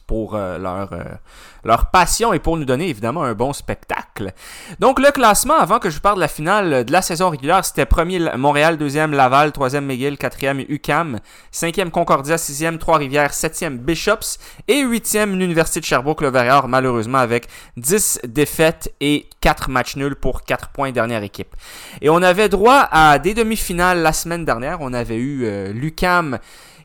pour 0.06 0.36
leur, 0.36 0.90
leur 1.64 1.90
passion 1.90 2.32
et 2.32 2.38
pour 2.38 2.56
nous 2.56 2.64
donner 2.64 2.88
évidemment 2.88 3.24
un 3.24 3.34
bon 3.34 3.52
spectacle. 3.52 4.32
Donc 4.78 4.98
le 5.00 5.10
classement, 5.10 5.56
avant 5.58 5.78
que 5.78 5.90
je 5.90 6.00
parle 6.00 6.16
de 6.16 6.20
la 6.20 6.28
finale 6.28 6.84
de 6.84 6.92
la 6.92 7.02
saison 7.02 7.28
régulière, 7.28 7.64
c'était 7.64 7.86
premier 7.86 8.18
Montréal, 8.36 8.78
deuxième 8.78 9.12
Laval, 9.12 9.52
troisième 9.52 9.86
McGill, 9.86 10.16
quatrième 10.16 10.60
UCAM, 10.60 11.20
cinquième 11.50 11.90
Concordia, 11.90 12.38
sixième 12.38 12.78
Trois-Rivières, 12.78 13.34
septième 13.34 13.78
Bishops 13.78 14.38
et 14.68 14.80
huitième 14.82 15.38
l'Université 15.38 15.80
de 15.80 15.84
Sherbrooke, 15.84 16.22
le 16.22 16.30
Verrières, 16.30 16.68
malheureusement 16.68 17.18
avec 17.18 17.48
10 17.76 18.20
défaites 18.24 18.92
et 19.00 19.28
4 19.40 19.70
matchs 19.70 19.96
nuls 19.96 20.16
pour 20.16 20.42
4 20.42 20.68
points 20.70 20.92
dernière 20.92 21.22
équipe. 21.22 21.54
Et 22.00 22.10
on 22.10 22.22
avait 22.22 22.48
droit 22.48 22.88
à 22.90 23.18
des 23.18 23.34
demi-finales 23.34 24.00
la 24.00 24.12
semaine 24.12 24.44
dernière. 24.44 24.78
On 24.80 24.92
avait 24.92 25.16
eu 25.16 25.44
euh, 25.44 25.72
l'UCAM 25.72 26.38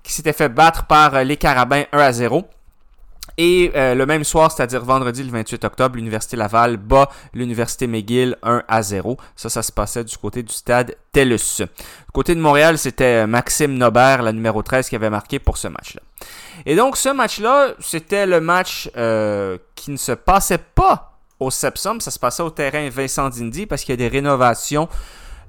qui 0.04 0.14
s'était 0.14 0.34
fait 0.34 0.50
battre 0.50 0.86
par 0.86 1.16
euh, 1.16 1.24
les 1.24 1.38
Carabins 1.38 1.84
1 1.92 1.98
à 2.00 2.12
0. 2.12 2.46
Et 3.38 3.72
euh, 3.76 3.96
le 3.96 4.06
même 4.06 4.24
soir, 4.24 4.52
c'est-à-dire 4.52 4.84
vendredi 4.84 5.24
le 5.24 5.32
28 5.32 5.64
octobre, 5.66 5.96
l'Université 5.96 6.38
Laval 6.38 6.78
bat 6.78 7.10
l'Université 7.34 7.88
McGill 7.88 8.38
1 8.44 8.64
à 8.68 8.82
0. 8.82 9.18
Ça, 9.36 9.50
ça 9.50 9.64
se 9.64 9.72
passait 9.72 10.04
du 10.04 10.18
côté 10.18 10.44
du 10.44 10.54
stade 10.54 10.96
TELUS. 11.12 11.64
Côté 12.14 12.36
de 12.36 12.40
Montréal, 12.40 12.78
c'était 12.78 13.26
Maxime 13.28 13.78
Nobert, 13.78 14.22
la 14.22 14.34
numéro 14.34 14.62
13, 14.62 14.90
qui 14.90 14.96
avait 14.96 15.10
marqué 15.10 15.40
pour 15.40 15.58
ce 15.58 15.68
match-là. 15.68 16.02
Et 16.66 16.76
donc, 16.76 16.98
ce 16.98 17.10
match-là, 17.10 17.74
c'était 17.80 18.26
le 18.26 18.42
match 18.42 18.90
euh, 18.98 19.58
qui 19.76 19.92
ne 19.92 19.98
se 19.98 20.12
passait 20.12 20.60
pas 20.60 21.12
au 21.40 21.50
Sepsum, 21.50 22.00
ça 22.00 22.12
se 22.12 22.20
passait 22.20 22.44
au 22.44 22.52
terrain 22.52 22.88
Vincent 22.90 23.28
Dindy 23.30 23.66
parce 23.66 23.82
qu'il 23.84 23.94
y 23.94 23.96
a 23.96 23.98
des 23.98 24.08
rénovations 24.08 24.88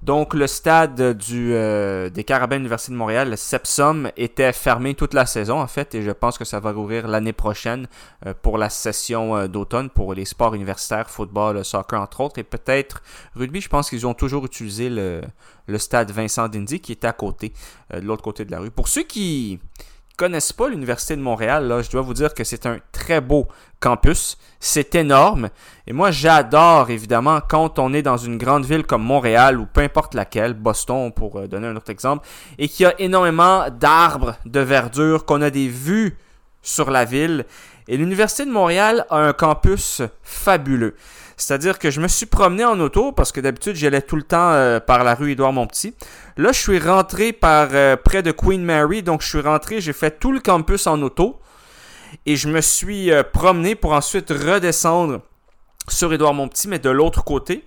donc, 0.03 0.35
le 0.35 0.49
stade 0.49 1.01
euh, 1.01 2.11
des 2.11 2.25
Carabins 2.25 2.57
Université 2.57 2.91
de 2.91 2.97
Montréal, 2.97 3.39
Sepsum, 3.39 4.11
était 4.17 4.53
fermé 4.53 4.95
toute 4.95 5.15
la 5.15 5.27
saison, 5.27 5.61
en 5.61 5.69
fait, 5.69 5.95
et 5.95 6.03
je 6.03 6.11
pense 6.11 6.39
que 6.39 6.45
ça 6.45 6.59
va 6.59 6.73
rouvrir 6.73 7.07
l'année 7.07 7.33
prochaine 7.33 7.87
euh, 8.27 8.35
pour 8.43 8.59
la 8.59 8.69
session 8.69 9.37
euh, 9.37 9.47
d'automne 9.47 9.91
pour 9.91 10.15
les 10.15 10.25
sports 10.25 10.55
universitaires, 10.55 11.09
football, 11.09 11.65
soccer, 11.65 12.01
entre 12.01 12.21
autres, 12.21 12.41
et 12.41 12.43
peut-être 12.43 13.01
rugby. 13.37 13.61
Je 13.61 13.69
pense 13.69 13.91
qu'ils 13.91 14.05
ont 14.05 14.15
toujours 14.15 14.45
utilisé 14.45 14.91
le, 14.91 15.21
le 15.69 15.79
stade 15.79 16.11
Vincent 16.11 16.49
Dindy 16.49 16.81
qui 16.81 16.91
est 16.91 17.05
à 17.05 17.13
côté, 17.13 17.53
de 17.95 18.01
l'autre 18.01 18.23
côté 18.23 18.45
de 18.45 18.51
la 18.51 18.59
rue. 18.59 18.73
Pour 18.73 18.89
ceux 18.89 19.05
qui 19.05 19.61
connaissent 20.17 20.53
pas 20.53 20.69
l'Université 20.69 21.17
de 21.17 21.21
Montréal, 21.21 21.67
là, 21.69 21.83
je 21.83 21.91
dois 21.91 22.03
vous 22.03 22.15
dire 22.15 22.35
que 22.35 22.45
c'est 22.45 22.67
un 22.67 22.79
très 22.93 23.21
beau 23.21 23.47
campus. 23.81 24.39
C'est 24.61 24.95
énorme. 24.95 25.51
Et 25.87 25.93
moi, 25.93 26.11
j'adore, 26.11 26.91
évidemment, 26.91 27.41
quand 27.47 27.79
on 27.79 27.93
est 27.93 28.03
dans 28.03 28.17
une 28.17 28.39
grande 28.39 28.65
ville 28.65 28.85
comme 28.85 29.03
Montréal 29.03 29.59
ou 29.59 29.67
peu 29.67 29.81
importe 29.81 30.15
laquelle, 30.15 30.55
Boston 30.55 31.13
pour 31.13 31.39
euh, 31.39 31.47
donner 31.49 31.67
un 31.67 31.77
autre 31.77 31.91
exemple, 31.91 32.27
et 32.59 32.69
qu'il 32.69 32.85
y 32.85 32.87
a 32.87 33.01
énormément 33.01 33.67
d'arbres, 33.71 34.37
de 34.47 34.61
verdure, 34.61 35.25
qu'on 35.25 35.43
a 35.43 35.51
des 35.51 35.69
vues 35.69 36.17
sur 36.63 36.91
la 36.91 37.05
ville. 37.05 37.45
Et 37.89 37.97
l'Université 37.97 38.47
de 38.47 38.53
Montréal 38.53 39.05
a 39.11 39.19
un 39.19 39.33
campus 39.33 40.03
fabuleux. 40.23 40.95
C'est-à-dire 41.43 41.81
que 41.81 41.91
je 41.91 42.01
me 42.01 42.07
suis 42.07 42.27
promené 42.27 42.65
en 42.65 42.79
auto 42.79 43.11
parce 43.11 43.33
que 43.33 43.41
d'habitude 43.41 43.75
j'allais 43.75 44.01
tout 44.01 44.15
le 44.15 44.23
temps 44.23 44.53
euh, 44.53 44.79
par 44.79 45.03
la 45.03 45.17
rue 45.17 45.33
Édouard 45.33 45.53
Montpetit. 45.53 45.93
Là, 46.37 46.53
je 46.53 46.59
suis 46.61 46.79
rentré 46.79 47.33
par 47.33 47.71
euh, 47.73 47.97
près 47.97 48.23
de 48.23 48.31
Queen 48.31 48.63
Mary, 48.63 49.03
donc 49.03 49.23
je 49.23 49.29
suis 49.29 49.41
rentré, 49.41 49.81
j'ai 49.81 49.93
fait 49.93 50.21
tout 50.21 50.31
le 50.31 50.39
campus 50.39 50.87
en 50.87 51.03
auto 51.03 51.41
et 52.27 52.37
je 52.37 52.49
me 52.49 52.61
suis 52.61 53.11
euh, 53.11 53.25
promené 53.25 53.75
pour 53.75 53.93
ensuite 53.93 54.31
redescendre 54.31 55.21
sur 55.89 56.13
Édouard 56.13 56.35
Montpetit, 56.35 56.69
mais 56.69 56.79
de 56.79 56.91
l'autre 56.91 57.25
côté. 57.25 57.65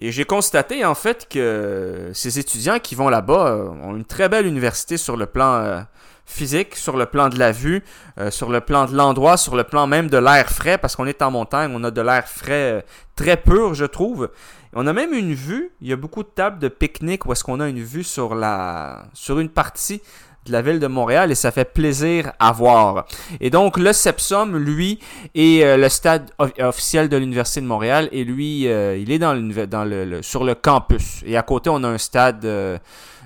Et 0.00 0.12
j'ai 0.12 0.24
constaté 0.24 0.84
en 0.84 0.94
fait 0.94 1.26
que 1.28 2.12
ces 2.14 2.38
étudiants 2.38 2.78
qui 2.78 2.94
vont 2.94 3.08
là-bas 3.08 3.72
ont 3.82 3.96
une 3.96 4.04
très 4.04 4.28
belle 4.28 4.46
université 4.46 4.96
sur 4.96 5.16
le 5.16 5.26
plan 5.26 5.84
physique, 6.28 6.76
sur 6.76 6.96
le 6.96 7.06
plan 7.06 7.28
de 7.28 7.38
la 7.38 7.52
vue, 7.52 7.82
euh, 8.20 8.30
sur 8.30 8.50
le 8.50 8.60
plan 8.60 8.84
de 8.84 8.94
l'endroit, 8.94 9.36
sur 9.36 9.56
le 9.56 9.64
plan 9.64 9.86
même 9.86 10.08
de 10.08 10.18
l'air 10.18 10.48
frais, 10.50 10.78
parce 10.78 10.94
qu'on 10.94 11.06
est 11.06 11.22
en 11.22 11.30
montagne, 11.30 11.72
on 11.74 11.82
a 11.82 11.90
de 11.90 12.00
l'air 12.02 12.28
frais 12.28 12.72
euh, 12.72 12.80
très 13.16 13.36
pur, 13.38 13.74
je 13.74 13.86
trouve. 13.86 14.30
On 14.74 14.86
a 14.86 14.92
même 14.92 15.14
une 15.14 15.32
vue, 15.32 15.70
il 15.80 15.88
y 15.88 15.92
a 15.92 15.96
beaucoup 15.96 16.22
de 16.22 16.28
tables 16.28 16.58
de 16.58 16.68
pique-nique 16.68 17.24
où 17.24 17.32
est-ce 17.32 17.42
qu'on 17.42 17.60
a 17.60 17.68
une 17.68 17.80
vue 17.80 18.04
sur, 18.04 18.34
la, 18.34 19.06
sur 19.14 19.38
une 19.38 19.48
partie 19.48 20.02
de 20.44 20.52
la 20.52 20.60
ville 20.60 20.78
de 20.78 20.86
Montréal 20.86 21.32
et 21.32 21.34
ça 21.34 21.50
fait 21.50 21.64
plaisir 21.64 22.32
à 22.38 22.52
voir. 22.52 23.06
Et 23.40 23.48
donc 23.48 23.78
le 23.78 23.94
Sepsum, 23.94 24.56
lui, 24.56 24.98
est 25.34 25.64
euh, 25.64 25.78
le 25.78 25.88
stade 25.88 26.30
officiel 26.60 27.08
de 27.08 27.16
l'Université 27.16 27.62
de 27.62 27.66
Montréal 27.66 28.10
et 28.12 28.24
lui, 28.24 28.64
il 28.64 29.10
est 29.10 29.18
dans, 29.18 29.34
dans 29.66 29.84
le, 29.84 30.20
sur 30.20 30.44
le 30.44 30.54
campus. 30.54 31.22
Et 31.24 31.38
à 31.38 31.42
côté, 31.42 31.70
on 31.70 31.82
a 31.84 31.88
un 31.88 31.98
stade 31.98 32.46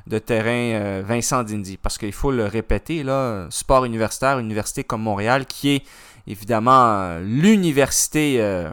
de 0.06 0.18
terrain 0.18 0.50
euh, 0.50 1.02
Vincent 1.06 1.42
Dindy. 1.42 1.76
Parce 1.76 1.98
qu'il 1.98 2.12
faut 2.12 2.30
le 2.30 2.46
répéter, 2.46 3.02
là, 3.02 3.46
sport 3.50 3.84
universitaire, 3.84 4.38
université 4.38 4.84
comme 4.84 5.02
Montréal, 5.02 5.46
qui 5.46 5.70
est 5.70 5.82
évidemment 6.26 6.84
euh, 6.86 7.20
l'université, 7.20 8.36
euh, 8.40 8.70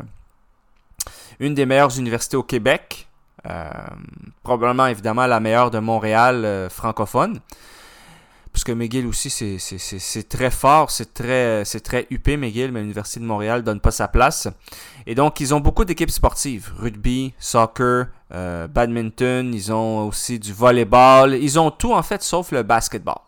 une 1.39 1.53
des 1.53 1.65
meilleures 1.65 1.97
universités 1.97 2.37
au 2.37 2.43
Québec. 2.43 3.07
probablement 4.43 4.87
évidemment 4.87 5.25
la 5.27 5.39
meilleure 5.39 5.71
de 5.71 5.79
Montréal 5.79 6.67
francophone. 6.69 7.39
Parce 8.51 8.63
que 8.63 8.71
McGill 8.71 9.05
aussi, 9.05 9.29
c'est 9.29 10.27
très 10.27 10.51
fort, 10.51 10.91
c'est 10.91 11.13
très, 11.13 11.63
très 11.63 12.07
huppé, 12.09 12.35
McGill, 12.35 12.71
mais 12.71 12.81
l'Université 12.81 13.19
de 13.19 13.25
Montréal 13.25 13.63
donne 13.63 13.79
pas 13.79 13.91
sa 13.91 14.07
place. 14.07 14.47
Et 15.05 15.15
donc, 15.15 15.39
ils 15.39 15.53
ont 15.53 15.59
beaucoup 15.59 15.85
d'équipes 15.85 16.09
sportives. 16.09 16.73
Rugby, 16.77 17.33
soccer, 17.39 18.07
euh, 18.33 18.67
badminton, 18.67 19.53
ils 19.53 19.71
ont 19.71 20.07
aussi 20.07 20.39
du 20.39 20.53
volleyball. 20.53 21.35
Ils 21.35 21.59
ont 21.59 21.71
tout, 21.71 21.93
en 21.93 22.03
fait, 22.03 22.21
sauf 22.21 22.51
le 22.51 22.63
basketball. 22.63 23.19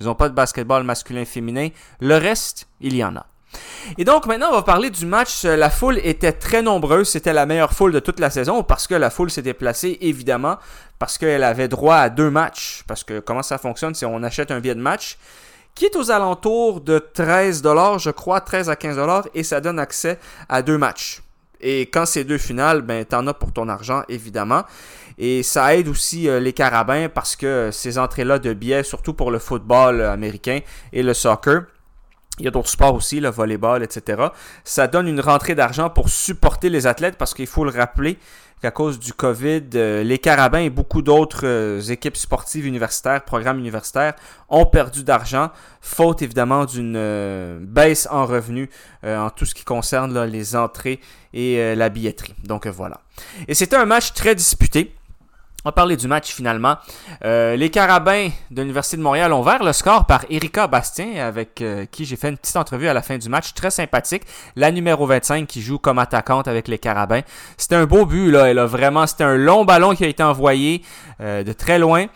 Ils 0.00 0.06
n'ont 0.06 0.14
pas 0.14 0.28
de 0.28 0.34
basketball 0.34 0.82
masculin-féminin. 0.82 1.68
Le 2.00 2.16
reste, 2.16 2.66
il 2.80 2.96
y 2.96 3.04
en 3.04 3.16
a. 3.16 3.26
Et 3.98 4.04
donc 4.04 4.26
maintenant, 4.26 4.48
on 4.50 4.54
va 4.54 4.62
parler 4.62 4.90
du 4.90 5.06
match. 5.06 5.44
La 5.44 5.70
foule 5.70 5.98
était 6.02 6.32
très 6.32 6.62
nombreuse. 6.62 7.08
C'était 7.08 7.32
la 7.32 7.46
meilleure 7.46 7.72
foule 7.72 7.92
de 7.92 8.00
toute 8.00 8.18
la 8.18 8.30
saison 8.30 8.62
parce 8.62 8.86
que 8.86 8.94
la 8.94 9.10
foule 9.10 9.30
s'est 9.30 9.42
déplacée, 9.42 9.98
évidemment, 10.00 10.56
parce 10.98 11.18
qu'elle 11.18 11.44
avait 11.44 11.68
droit 11.68 11.96
à 11.96 12.08
deux 12.08 12.30
matchs. 12.30 12.82
Parce 12.88 13.04
que 13.04 13.20
comment 13.20 13.42
ça 13.42 13.58
fonctionne, 13.58 13.94
c'est 13.94 14.06
on 14.06 14.22
achète 14.22 14.50
un 14.50 14.60
billet 14.60 14.74
de 14.74 14.80
match 14.80 15.18
qui 15.74 15.86
est 15.86 15.96
aux 15.96 16.10
alentours 16.10 16.80
de 16.80 16.98
13 16.98 17.62
je 17.98 18.10
crois, 18.10 18.40
13 18.40 18.68
à 18.68 18.76
15 18.76 18.98
et 19.34 19.42
ça 19.42 19.60
donne 19.60 19.78
accès 19.78 20.18
à 20.48 20.62
deux 20.62 20.76
matchs. 20.76 21.22
Et 21.62 21.82
quand 21.82 22.06
c'est 22.06 22.24
deux 22.24 22.38
finales, 22.38 22.82
ben 22.82 23.04
t'en 23.04 23.26
as 23.26 23.34
pour 23.34 23.52
ton 23.52 23.68
argent, 23.68 24.02
évidemment. 24.08 24.64
Et 25.18 25.42
ça 25.42 25.76
aide 25.76 25.88
aussi 25.88 26.28
euh, 26.28 26.40
les 26.40 26.52
carabins 26.52 27.08
parce 27.08 27.36
que 27.36 27.70
ces 27.70 27.98
entrées-là 27.98 28.38
de 28.38 28.52
billets, 28.52 28.82
surtout 28.82 29.14
pour 29.14 29.30
le 29.30 29.38
football 29.38 30.00
américain 30.02 30.60
et 30.92 31.02
le 31.02 31.14
soccer, 31.14 31.64
Il 32.38 32.46
y 32.46 32.48
a 32.48 32.50
d'autres 32.50 32.70
sports 32.70 32.94
aussi, 32.94 33.20
le 33.20 33.28
volleyball, 33.28 33.82
etc. 33.82 34.28
Ça 34.64 34.86
donne 34.86 35.06
une 35.06 35.20
rentrée 35.20 35.54
d'argent 35.54 35.90
pour 35.90 36.08
supporter 36.08 36.70
les 36.70 36.86
athlètes 36.86 37.16
parce 37.18 37.34
qu'il 37.34 37.46
faut 37.46 37.64
le 37.64 37.70
rappeler 37.70 38.18
qu'à 38.62 38.70
cause 38.70 38.98
du 38.98 39.12
COVID, 39.12 39.64
euh, 39.74 40.04
les 40.04 40.18
Carabins 40.18 40.60
et 40.60 40.70
beaucoup 40.70 41.02
d'autres 41.02 41.44
euh, 41.44 41.80
équipes 41.80 42.16
sportives 42.16 42.64
universitaires, 42.64 43.24
programmes 43.24 43.58
universitaires, 43.58 44.14
ont 44.48 44.66
perdu 44.66 45.02
d'argent, 45.02 45.50
faute 45.80 46.22
évidemment 46.22 46.64
d'une 46.64 46.94
euh, 46.96 47.58
baisse 47.60 48.06
en 48.10 48.24
revenus 48.24 48.68
en 49.04 49.30
tout 49.30 49.44
ce 49.44 49.54
qui 49.54 49.64
concerne 49.64 50.24
les 50.24 50.54
entrées 50.54 51.00
et 51.34 51.74
la 51.74 51.88
billetterie. 51.88 52.34
Donc 52.44 52.68
voilà. 52.68 53.00
Et 53.48 53.54
c'était 53.54 53.74
un 53.74 53.84
match 53.84 54.12
très 54.12 54.36
disputé. 54.36 54.94
On 55.64 55.68
va 55.68 55.72
parler 55.72 55.96
du 55.96 56.08
match 56.08 56.32
finalement. 56.32 56.76
Euh, 57.24 57.54
les 57.54 57.70
Carabins 57.70 58.30
de 58.50 58.62
l'Université 58.62 58.96
de 58.96 59.02
Montréal 59.02 59.32
ont 59.32 59.42
ouvert 59.42 59.62
le 59.62 59.72
score 59.72 60.06
par 60.06 60.24
Erika 60.28 60.66
Bastien, 60.66 61.24
avec 61.24 61.62
euh, 61.62 61.86
qui 61.86 62.04
j'ai 62.04 62.16
fait 62.16 62.30
une 62.30 62.36
petite 62.36 62.56
entrevue 62.56 62.88
à 62.88 62.94
la 62.94 63.00
fin 63.00 63.16
du 63.16 63.28
match. 63.28 63.54
Très 63.54 63.70
sympathique. 63.70 64.24
La 64.56 64.72
numéro 64.72 65.06
25 65.06 65.46
qui 65.46 65.62
joue 65.62 65.78
comme 65.78 66.00
attaquante 66.00 66.48
avec 66.48 66.66
les 66.66 66.78
Carabins. 66.78 67.20
C'était 67.56 67.76
un 67.76 67.86
beau 67.86 68.06
but, 68.06 68.32
là. 68.32 68.50
Elle 68.50 68.58
a 68.58 68.66
vraiment, 68.66 69.06
c'était 69.06 69.22
un 69.22 69.36
long 69.36 69.64
ballon 69.64 69.94
qui 69.94 70.02
a 70.04 70.08
été 70.08 70.24
envoyé 70.24 70.82
euh, 71.20 71.44
de 71.44 71.52
très 71.52 71.78
loin. 71.78 72.06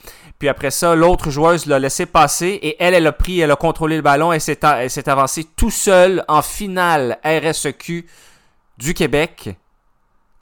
Puis 0.40 0.48
après 0.48 0.72
ça, 0.72 0.96
l'autre 0.96 1.30
joueuse 1.30 1.66
l'a 1.66 1.78
laissé 1.78 2.04
passer 2.04 2.58
et 2.60 2.74
elle, 2.80 2.94
elle 2.94 3.06
a 3.06 3.12
pris, 3.12 3.38
elle 3.38 3.52
a 3.52 3.56
contrôlé 3.56 3.94
le 3.94 4.02
ballon 4.02 4.32
et 4.32 4.40
s'est, 4.40 4.58
s'est 4.88 5.08
avancée 5.08 5.44
tout 5.54 5.70
seul 5.70 6.24
en 6.26 6.42
finale 6.42 7.18
RSEQ 7.24 8.06
du 8.76 8.92
Québec 8.92 9.50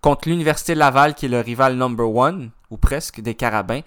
contre 0.01 0.31
l'Université 0.31 0.75
Laval 0.75 1.15
qui 1.15 1.27
est 1.27 1.29
le 1.29 1.41
rival 1.41 1.77
number 1.77 2.09
one 2.09 2.51
ou 2.75 2.77
presque, 2.77 3.21
des 3.21 3.35
carabins. 3.35 3.81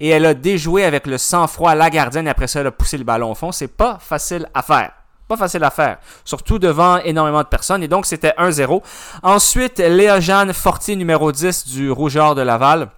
Et 0.00 0.10
elle 0.10 0.26
a 0.26 0.34
déjoué 0.34 0.84
avec 0.84 1.06
le 1.06 1.18
sang-froid 1.18 1.74
la 1.74 1.90
gardienne 1.90 2.26
et 2.26 2.30
après 2.30 2.46
ça, 2.46 2.60
elle 2.60 2.66
a 2.66 2.70
poussé 2.70 2.98
le 2.98 3.04
ballon 3.04 3.32
au 3.32 3.34
fond. 3.34 3.50
C'est 3.52 3.68
pas 3.68 3.98
facile 4.00 4.46
à 4.54 4.62
faire. 4.62 4.92
Pas 5.26 5.36
facile 5.38 5.64
à 5.64 5.70
faire. 5.70 5.98
Surtout 6.24 6.58
devant 6.58 6.98
énormément 6.98 7.42
de 7.42 7.48
personnes. 7.48 7.82
Et 7.82 7.88
donc, 7.88 8.04
c'était 8.04 8.34
1-0. 8.38 8.82
Ensuite, 9.22 9.78
Léa-Jeanne 9.78 10.52
Fortier, 10.52 10.96
numéro 10.96 11.32
10 11.32 11.68
du 11.68 11.90
Rougeur 11.90 12.34
de 12.34 12.42
Laval. 12.42 12.90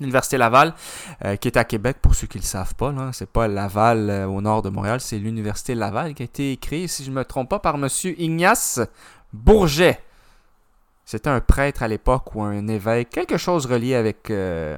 L'Université 0.00 0.38
Laval, 0.38 0.72
euh, 1.26 1.36
qui 1.36 1.48
est 1.48 1.58
à 1.58 1.64
Québec, 1.64 1.98
pour 2.00 2.14
ceux 2.14 2.26
qui 2.26 2.38
ne 2.38 2.42
le 2.42 2.46
savent 2.46 2.74
pas. 2.74 2.94
C'est 3.12 3.30
pas 3.30 3.46
Laval 3.48 4.08
euh, 4.08 4.26
au 4.26 4.40
nord 4.40 4.62
de 4.62 4.70
Montréal, 4.70 4.98
c'est 5.02 5.18
l'Université 5.18 5.74
Laval 5.74 6.14
qui 6.14 6.22
a 6.22 6.24
été 6.24 6.56
créée, 6.56 6.88
si 6.88 7.04
je 7.04 7.10
ne 7.10 7.16
me 7.16 7.24
trompe 7.26 7.50
pas, 7.50 7.58
par 7.58 7.74
M. 7.74 7.86
Ignace 8.16 8.80
Bourget. 9.34 10.00
C'était 11.10 11.28
un 11.28 11.40
prêtre 11.40 11.82
à 11.82 11.88
l'époque 11.88 12.36
ou 12.36 12.42
un 12.44 12.68
évêque, 12.68 13.10
quelque 13.10 13.36
chose 13.36 13.66
relié 13.66 13.96
avec 13.96 14.30
euh, 14.30 14.76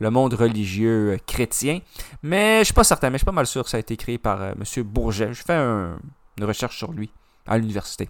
le 0.00 0.10
monde 0.10 0.34
religieux 0.34 1.12
euh, 1.12 1.18
chrétien. 1.24 1.78
Mais 2.20 2.58
je 2.58 2.64
suis 2.64 2.74
pas 2.74 2.82
certain, 2.82 3.10
mais 3.10 3.14
je 3.14 3.18
suis 3.18 3.26
pas 3.26 3.30
mal 3.30 3.46
sûr 3.46 3.62
que 3.62 3.70
ça 3.70 3.76
a 3.76 3.80
été 3.80 3.96
créé 3.96 4.18
par 4.18 4.42
euh, 4.42 4.54
M. 4.58 4.82
Bourget. 4.82 5.32
Je 5.32 5.40
fais 5.40 5.54
une 5.54 6.00
recherche 6.40 6.76
sur 6.76 6.90
lui 6.90 7.12
à 7.48 7.58
l'université. 7.58 8.08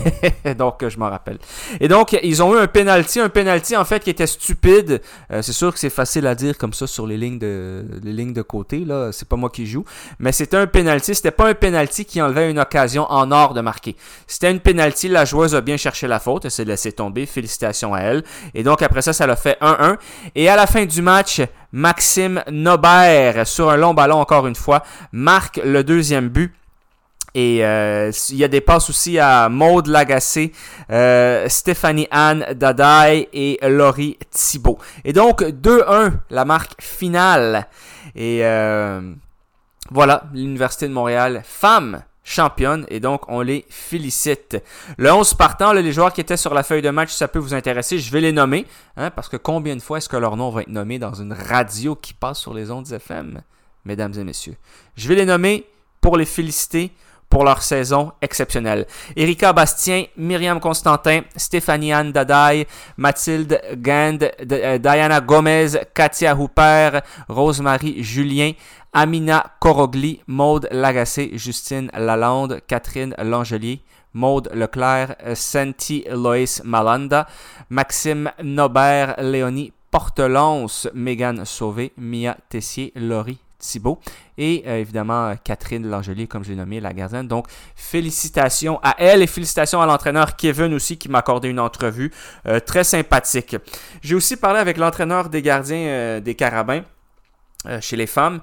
donc, 0.58 0.86
je 0.86 0.98
m'en 0.98 1.08
rappelle. 1.08 1.38
Et 1.80 1.88
donc, 1.88 2.18
ils 2.22 2.42
ont 2.42 2.54
eu 2.54 2.58
un 2.58 2.66
penalty, 2.66 3.20
un 3.20 3.28
penalty 3.28 3.76
en 3.76 3.84
fait 3.84 4.02
qui 4.02 4.10
était 4.10 4.26
stupide. 4.26 5.00
Euh, 5.30 5.42
c'est 5.42 5.52
sûr 5.52 5.72
que 5.72 5.78
c'est 5.78 5.90
facile 5.90 6.26
à 6.26 6.34
dire 6.34 6.58
comme 6.58 6.72
ça 6.72 6.86
sur 6.86 7.06
les 7.06 7.16
lignes 7.16 7.38
de, 7.38 7.84
les 8.02 8.12
lignes 8.12 8.32
de 8.32 8.42
côté. 8.42 8.84
Là, 8.84 9.10
c'est 9.12 9.28
pas 9.28 9.36
moi 9.36 9.50
qui 9.50 9.66
joue, 9.66 9.84
mais 10.18 10.32
c'était 10.32 10.56
un 10.56 10.66
penalty. 10.66 11.14
C'était 11.14 11.30
pas 11.30 11.48
un 11.48 11.54
penalty 11.54 12.04
qui 12.04 12.20
enlevait 12.20 12.50
une 12.50 12.58
occasion 12.58 13.06
en 13.10 13.30
or 13.30 13.54
de 13.54 13.60
marquer. 13.60 13.96
C'était 14.26 14.50
une 14.50 14.60
penalty. 14.60 15.08
La 15.08 15.24
joueuse 15.24 15.54
a 15.54 15.60
bien 15.60 15.76
cherché 15.76 16.06
la 16.06 16.20
faute. 16.20 16.44
Elle 16.44 16.50
s'est 16.50 16.64
laissée 16.64 16.92
tomber. 16.92 17.26
Félicitations 17.26 17.94
à 17.94 18.00
elle. 18.00 18.24
Et 18.54 18.62
donc 18.62 18.82
après 18.82 19.02
ça, 19.02 19.12
ça 19.12 19.26
l'a 19.26 19.36
fait 19.36 19.58
1-1. 19.60 19.96
Et 20.34 20.48
à 20.48 20.56
la 20.56 20.66
fin 20.66 20.84
du 20.84 21.02
match, 21.02 21.40
Maxime 21.72 22.42
Nobert, 22.50 23.46
sur 23.46 23.70
un 23.70 23.76
long 23.76 23.94
ballon 23.94 24.16
encore 24.16 24.46
une 24.46 24.56
fois, 24.56 24.82
marque 25.12 25.60
le 25.64 25.84
deuxième 25.84 26.28
but 26.28 26.52
et 27.34 27.64
euh, 27.64 28.10
il 28.30 28.36
y 28.36 28.44
a 28.44 28.48
des 28.48 28.60
passes 28.60 28.90
aussi 28.90 29.18
à 29.18 29.48
Maude 29.48 29.86
Lagacé, 29.86 30.52
euh, 30.90 31.48
Stéphanie 31.48 32.08
Anne 32.10 32.46
Dadaï 32.54 33.28
et 33.32 33.58
Laurie 33.62 34.18
Thibault. 34.30 34.78
Et 35.04 35.12
donc 35.12 35.42
2-1, 35.42 36.12
la 36.30 36.44
marque 36.44 36.80
finale. 36.82 37.68
Et 38.14 38.40
euh, 38.44 39.12
voilà, 39.90 40.24
l'Université 40.32 40.88
de 40.88 40.92
Montréal, 40.92 41.42
femme 41.44 42.02
championne 42.22 42.84
et 42.88 43.00
donc 43.00 43.22
on 43.28 43.40
les 43.40 43.64
félicite. 43.68 44.62
Le 44.98 45.12
11 45.12 45.34
partant, 45.34 45.72
les 45.72 45.92
joueurs 45.92 46.12
qui 46.12 46.20
étaient 46.20 46.36
sur 46.36 46.54
la 46.54 46.62
feuille 46.62 46.82
de 46.82 46.90
match, 46.90 47.12
ça 47.12 47.28
peut 47.28 47.38
vous 47.38 47.54
intéresser, 47.54 47.98
je 47.98 48.10
vais 48.12 48.20
les 48.20 48.32
nommer, 48.32 48.66
hein, 48.96 49.10
parce 49.10 49.28
que 49.28 49.36
combien 49.36 49.74
de 49.74 49.80
fois 49.80 49.98
est-ce 49.98 50.08
que 50.08 50.16
leur 50.16 50.36
nom 50.36 50.50
va 50.50 50.62
être 50.62 50.68
nommé 50.68 50.98
dans 50.98 51.14
une 51.14 51.32
radio 51.32 51.94
qui 51.96 52.14
passe 52.14 52.38
sur 52.38 52.54
les 52.54 52.70
ondes 52.70 52.90
FM, 52.90 53.42
mesdames 53.84 54.14
et 54.16 54.24
messieurs? 54.24 54.56
Je 54.96 55.08
vais 55.08 55.14
les 55.14 55.26
nommer 55.26 55.66
pour 56.00 56.16
les 56.16 56.26
féliciter 56.26 56.92
pour 57.30 57.44
leur 57.44 57.62
saison 57.62 58.12
exceptionnelle. 58.20 58.86
Erika 59.16 59.52
Bastien, 59.52 60.04
Myriam 60.16 60.60
Constantin, 60.60 61.22
Stéphanie 61.36 61.92
Anne 61.92 62.12
Dadaï, 62.12 62.66
Mathilde 62.98 63.62
Gand, 63.76 64.18
euh, 64.50 64.78
Diana 64.78 65.20
Gomez, 65.20 65.70
Katia 65.94 66.36
Hooper, 66.36 66.98
Rosemary 67.28 68.02
Julien, 68.02 68.52
Amina 68.92 69.52
Corogli, 69.60 70.20
Maude 70.26 70.68
Lagacé, 70.72 71.30
Justine 71.34 71.90
Lalande, 71.96 72.60
Catherine 72.66 73.14
Langelier, 73.22 73.80
Maude 74.12 74.50
Leclerc, 74.52 75.14
Santi 75.34 76.04
Loïs 76.10 76.62
Malanda, 76.64 77.28
Maxime 77.70 78.32
Nobert, 78.42 79.14
Léonie 79.22 79.72
Portelance, 79.92 80.88
Megan 80.94 81.44
Sauvé, 81.44 81.92
Mia 81.96 82.36
Tessier, 82.48 82.92
Laurie 82.96 83.38
Thibault. 83.60 84.00
Et 84.36 84.64
euh, 84.66 84.78
évidemment, 84.78 85.34
Catherine 85.44 85.88
Langelier, 85.88 86.26
comme 86.26 86.44
je 86.44 86.50
l'ai 86.50 86.56
nommé, 86.56 86.80
la 86.80 86.92
gardienne. 86.92 87.28
Donc, 87.28 87.46
félicitations 87.76 88.80
à 88.82 88.96
elle 88.98 89.22
et 89.22 89.26
félicitations 89.26 89.80
à 89.80 89.86
l'entraîneur 89.86 90.36
Kevin 90.36 90.74
aussi 90.74 90.98
qui 90.98 91.08
m'a 91.08 91.18
accordé 91.18 91.48
une 91.48 91.60
entrevue 91.60 92.10
euh, 92.46 92.58
très 92.58 92.84
sympathique. 92.84 93.56
J'ai 94.02 94.14
aussi 94.14 94.36
parlé 94.36 94.58
avec 94.58 94.76
l'entraîneur 94.76 95.28
des 95.28 95.42
gardiens 95.42 95.86
euh, 95.86 96.20
des 96.20 96.34
Carabins. 96.34 96.82
chez 97.80 97.96
les 97.96 98.06
femmes. 98.06 98.40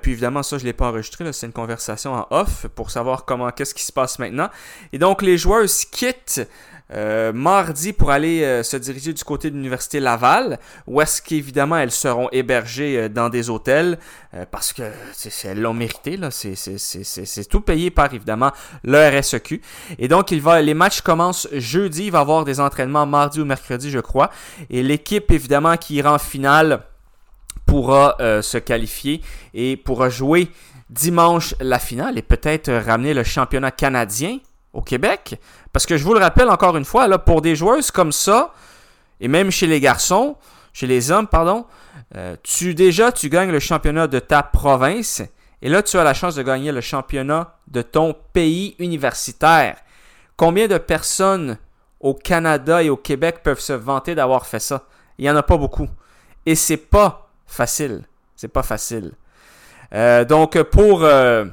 puis 0.00 0.12
évidemment, 0.12 0.42
ça, 0.42 0.56
je 0.56 0.62
ne 0.62 0.68
l'ai 0.68 0.72
pas 0.72 0.88
enregistré. 0.88 1.30
C'est 1.34 1.44
une 1.44 1.52
conversation 1.52 2.14
en 2.14 2.26
off 2.30 2.66
pour 2.74 2.90
savoir 2.90 3.26
comment, 3.26 3.50
qu'est-ce 3.50 3.74
qui 3.74 3.84
se 3.84 3.92
passe 3.92 4.18
maintenant. 4.18 4.48
Et 4.94 4.98
donc, 4.98 5.20
les 5.20 5.36
joueurs 5.36 5.66
quittent 5.92 6.48
euh, 6.94 7.32
mardi 7.32 7.92
pour 7.92 8.10
aller 8.10 8.44
euh, 8.44 8.62
se 8.62 8.76
diriger 8.76 9.12
du 9.12 9.24
côté 9.24 9.50
de 9.50 9.56
l'Université 9.56 9.98
Laval, 9.98 10.58
où 10.86 11.00
est-ce 11.00 11.20
qu'évidemment 11.20 11.76
elles 11.76 11.90
seront 11.90 12.28
hébergées 12.30 12.98
euh, 12.98 13.08
dans 13.08 13.28
des 13.28 13.50
hôtels, 13.50 13.98
parce 14.50 14.72
que 14.72 14.82
elles 15.44 15.60
l'ont 15.60 15.74
mérité, 15.74 16.18
c'est 16.30 17.48
tout 17.48 17.60
payé 17.60 17.90
par 17.90 18.12
évidemment 18.12 18.50
le 18.82 19.18
RSEQ. 19.20 19.60
Et 19.98 20.08
donc 20.08 20.32
il 20.32 20.40
va, 20.40 20.60
les 20.60 20.74
matchs 20.74 21.02
commencent 21.02 21.46
jeudi, 21.52 22.06
il 22.06 22.10
va 22.10 22.18
y 22.18 22.20
avoir 22.20 22.44
des 22.44 22.58
entraînements 22.58 23.06
mardi 23.06 23.40
ou 23.40 23.44
mercredi, 23.44 23.90
je 23.90 24.00
crois. 24.00 24.30
Et 24.70 24.82
l'équipe 24.82 25.30
évidemment 25.30 25.76
qui 25.76 25.94
ira 25.94 26.12
en 26.12 26.18
finale 26.18 26.80
pourra 27.64 28.16
se 28.42 28.58
qualifier 28.58 29.20
et 29.54 29.76
pourra 29.76 30.08
jouer 30.08 30.48
dimanche 30.90 31.54
la 31.60 31.78
finale 31.78 32.18
et 32.18 32.22
peut-être 32.22 32.72
ramener 32.72 33.14
le 33.14 33.22
championnat 33.22 33.70
canadien 33.70 34.38
au 34.74 34.82
Québec. 34.82 35.40
Parce 35.72 35.86
que 35.86 35.96
je 35.96 36.04
vous 36.04 36.12
le 36.12 36.20
rappelle 36.20 36.50
encore 36.50 36.76
une 36.76 36.84
fois, 36.84 37.08
là, 37.08 37.18
pour 37.18 37.40
des 37.40 37.56
joueuses 37.56 37.90
comme 37.90 38.12
ça, 38.12 38.52
et 39.20 39.28
même 39.28 39.50
chez 39.50 39.66
les 39.66 39.80
garçons, 39.80 40.36
chez 40.72 40.86
les 40.86 41.10
hommes, 41.10 41.28
pardon, 41.28 41.64
euh, 42.16 42.36
tu 42.42 42.74
déjà 42.74 43.12
tu 43.12 43.28
gagnes 43.30 43.50
le 43.50 43.60
championnat 43.60 44.06
de 44.08 44.18
ta 44.18 44.42
province 44.42 45.22
et 45.62 45.68
là 45.68 45.82
tu 45.82 45.96
as 45.96 46.04
la 46.04 46.12
chance 46.12 46.34
de 46.34 46.42
gagner 46.42 46.72
le 46.72 46.80
championnat 46.80 47.56
de 47.68 47.82
ton 47.82 48.14
pays 48.32 48.74
universitaire. 48.78 49.76
Combien 50.36 50.66
de 50.66 50.78
personnes 50.78 51.56
au 52.00 52.12
Canada 52.12 52.82
et 52.82 52.90
au 52.90 52.96
Québec 52.96 53.40
peuvent 53.42 53.60
se 53.60 53.72
vanter 53.72 54.14
d'avoir 54.14 54.46
fait 54.46 54.58
ça? 54.58 54.86
Il 55.18 55.24
y 55.24 55.30
en 55.30 55.36
a 55.36 55.42
pas 55.44 55.56
beaucoup 55.56 55.88
et 56.44 56.56
c'est 56.56 56.76
pas 56.76 57.30
facile. 57.46 58.02
C'est 58.34 58.48
pas 58.48 58.64
facile. 58.64 59.12
Euh, 59.94 60.24
donc 60.24 60.60
pour 60.64 61.04
euh, 61.04 61.44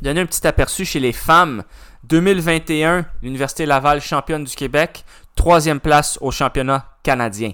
donner 0.00 0.22
un 0.22 0.26
petit 0.26 0.46
aperçu 0.46 0.86
chez 0.86 1.00
les 1.00 1.12
femmes, 1.12 1.64
2021, 2.08 3.04
l'Université 3.22 3.66
Laval 3.66 4.00
championne 4.00 4.44
du 4.44 4.54
Québec, 4.56 5.04
troisième 5.34 5.78
place 5.78 6.18
au 6.22 6.30
championnat 6.30 6.86
canadien. 7.02 7.52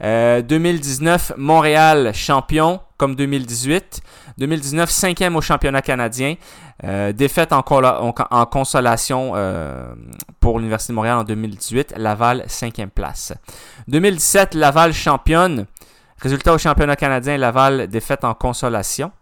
2019, 0.00 1.32
euh, 1.32 1.34
Montréal 1.36 2.12
champion 2.14 2.80
comme 2.96 3.14
2018. 3.14 4.00
2019, 4.38 4.90
cinquième 4.90 5.36
au 5.36 5.42
championnat 5.42 5.82
canadien. 5.82 6.36
Euh, 6.84 7.12
défaite 7.12 7.52
en, 7.52 7.62
en 7.68 8.46
consolation 8.46 9.32
euh, 9.34 9.94
pour 10.40 10.58
l'Université 10.58 10.92
de 10.92 10.96
Montréal 10.96 11.18
en 11.18 11.24
2018. 11.24 11.94
Laval, 11.98 12.44
cinquième 12.48 12.90
place. 12.90 13.34
2017, 13.88 14.54
Laval 14.54 14.94
championne. 14.94 15.66
Résultat 16.18 16.54
au 16.54 16.58
championnat 16.58 16.96
canadien, 16.96 17.36
Laval 17.36 17.88
défaite 17.88 18.24
en 18.24 18.32
consolation. 18.32 19.12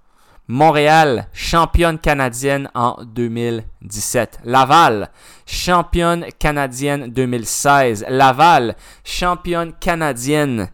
Montréal, 0.51 1.29
championne 1.33 1.97
canadienne 1.97 2.69
en 2.75 2.97
2017. 3.05 4.41
Laval, 4.43 5.09
championne 5.47 6.27
canadienne 6.41 7.07
2016. 7.07 8.07
Laval, 8.09 8.75
championne 9.05 9.73
canadienne 9.75 10.71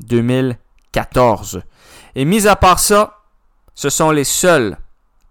2014. 0.00 1.62
Et 2.16 2.24
mis 2.24 2.48
à 2.48 2.56
part 2.56 2.80
ça, 2.80 3.18
ce 3.76 3.88
sont 3.88 4.10
les 4.10 4.24
seules 4.24 4.76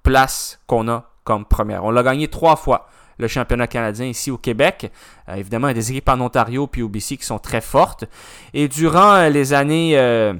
places 0.01 0.61
qu'on 0.65 0.87
a 0.87 1.03
comme 1.25 1.43
première. 1.43 1.83
On 1.83 1.91
l'a 1.91 2.01
gagné 2.01 2.29
trois 2.29 2.55
fois, 2.55 2.87
le 3.17 3.27
championnat 3.27 3.67
canadien 3.67 4.05
ici 4.05 4.31
au 4.31 4.37
Québec. 4.37 4.93
Euh, 5.27 5.35
évidemment, 5.35 5.67
il 5.67 5.71
y 5.71 5.77
a 5.77 5.81
des 5.81 5.91
équipes 5.91 6.07
en 6.07 6.21
Ontario 6.21 6.67
puis 6.67 6.83
au 6.83 6.87
BC 6.87 7.17
qui 7.17 7.25
sont 7.25 7.39
très 7.39 7.59
fortes. 7.59 8.05
Et 8.53 8.69
durant 8.69 9.15
euh, 9.15 9.27
les 9.27 9.51
années... 9.51 9.99
euh, 9.99 10.35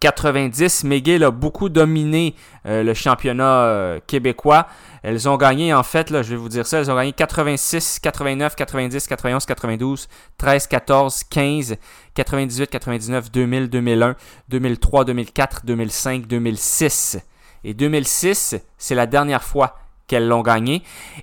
90, 0.00 0.84
McGill 0.84 1.24
a 1.24 1.30
beaucoup 1.30 1.68
dominé 1.68 2.34
euh, 2.66 2.82
le 2.82 2.94
championnat 2.94 3.64
euh, 3.64 4.00
québécois. 4.06 4.66
Elles 5.02 5.28
ont 5.28 5.36
gagné, 5.36 5.72
en 5.72 5.82
fait, 5.82 6.10
là, 6.10 6.22
je 6.22 6.30
vais 6.30 6.36
vous 6.36 6.48
dire 6.48 6.66
ça, 6.66 6.78
elles 6.78 6.90
ont 6.90 6.96
gagné 6.96 7.12
86, 7.12 8.00
89, 8.00 8.56
90, 8.56 9.06
91, 9.06 9.46
92, 9.46 10.08
13, 10.38 10.66
14, 10.66 11.24
15, 11.24 11.76
98, 12.14 12.70
99, 12.70 13.30
2000, 13.30 13.68
2001, 13.68 14.16
2003, 14.48 15.04
2004, 15.04 15.66
2005, 15.66 16.26
2006. 16.26 17.18
Et 17.64 17.74
2006, 17.74 18.56
c'est 18.78 18.94
la 18.94 19.06
dernière 19.06 19.42
fois 19.42 19.76
qu'elles 20.06 20.28
l'ont 20.28 20.42
gagné. 20.42 20.82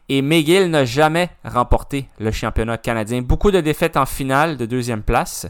Et 0.09 0.21
McGill 0.21 0.69
n'a 0.69 0.85
jamais 0.85 1.29
remporté 1.43 2.07
le 2.19 2.31
championnat 2.31 2.77
canadien. 2.77 3.21
Beaucoup 3.21 3.51
de 3.51 3.61
défaites 3.61 3.97
en 3.97 4.05
finale 4.05 4.57
de 4.57 4.65
deuxième 4.65 5.03
place. 5.03 5.47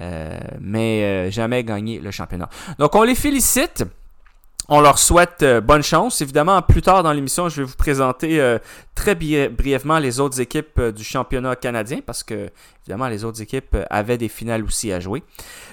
Euh, 0.00 0.38
mais 0.58 1.04
euh, 1.04 1.30
jamais 1.30 1.62
gagné 1.64 1.98
le 1.98 2.10
championnat. 2.10 2.48
Donc 2.78 2.94
on 2.94 3.02
les 3.02 3.14
félicite. 3.14 3.84
On 4.68 4.80
leur 4.80 4.96
souhaite 4.98 5.42
euh, 5.42 5.60
bonne 5.60 5.82
chance. 5.82 6.22
Évidemment, 6.22 6.62
plus 6.62 6.80
tard 6.80 7.02
dans 7.02 7.12
l'émission, 7.12 7.48
je 7.50 7.60
vais 7.60 7.66
vous 7.66 7.76
présenter 7.76 8.40
très 8.94 9.14
bri- 9.14 9.48
brièvement 9.48 9.98
les 9.98 10.18
autres 10.18 10.40
équipes 10.40 10.80
du 10.80 11.04
championnat 11.04 11.56
canadien 11.56 11.98
parce 12.06 12.22
que, 12.22 12.48
évidemment, 12.82 13.08
les 13.08 13.24
autres 13.24 13.42
équipes 13.42 13.76
avaient 13.90 14.16
des 14.16 14.28
finales 14.28 14.64
aussi 14.64 14.90
à 14.92 15.00
jouer. 15.00 15.24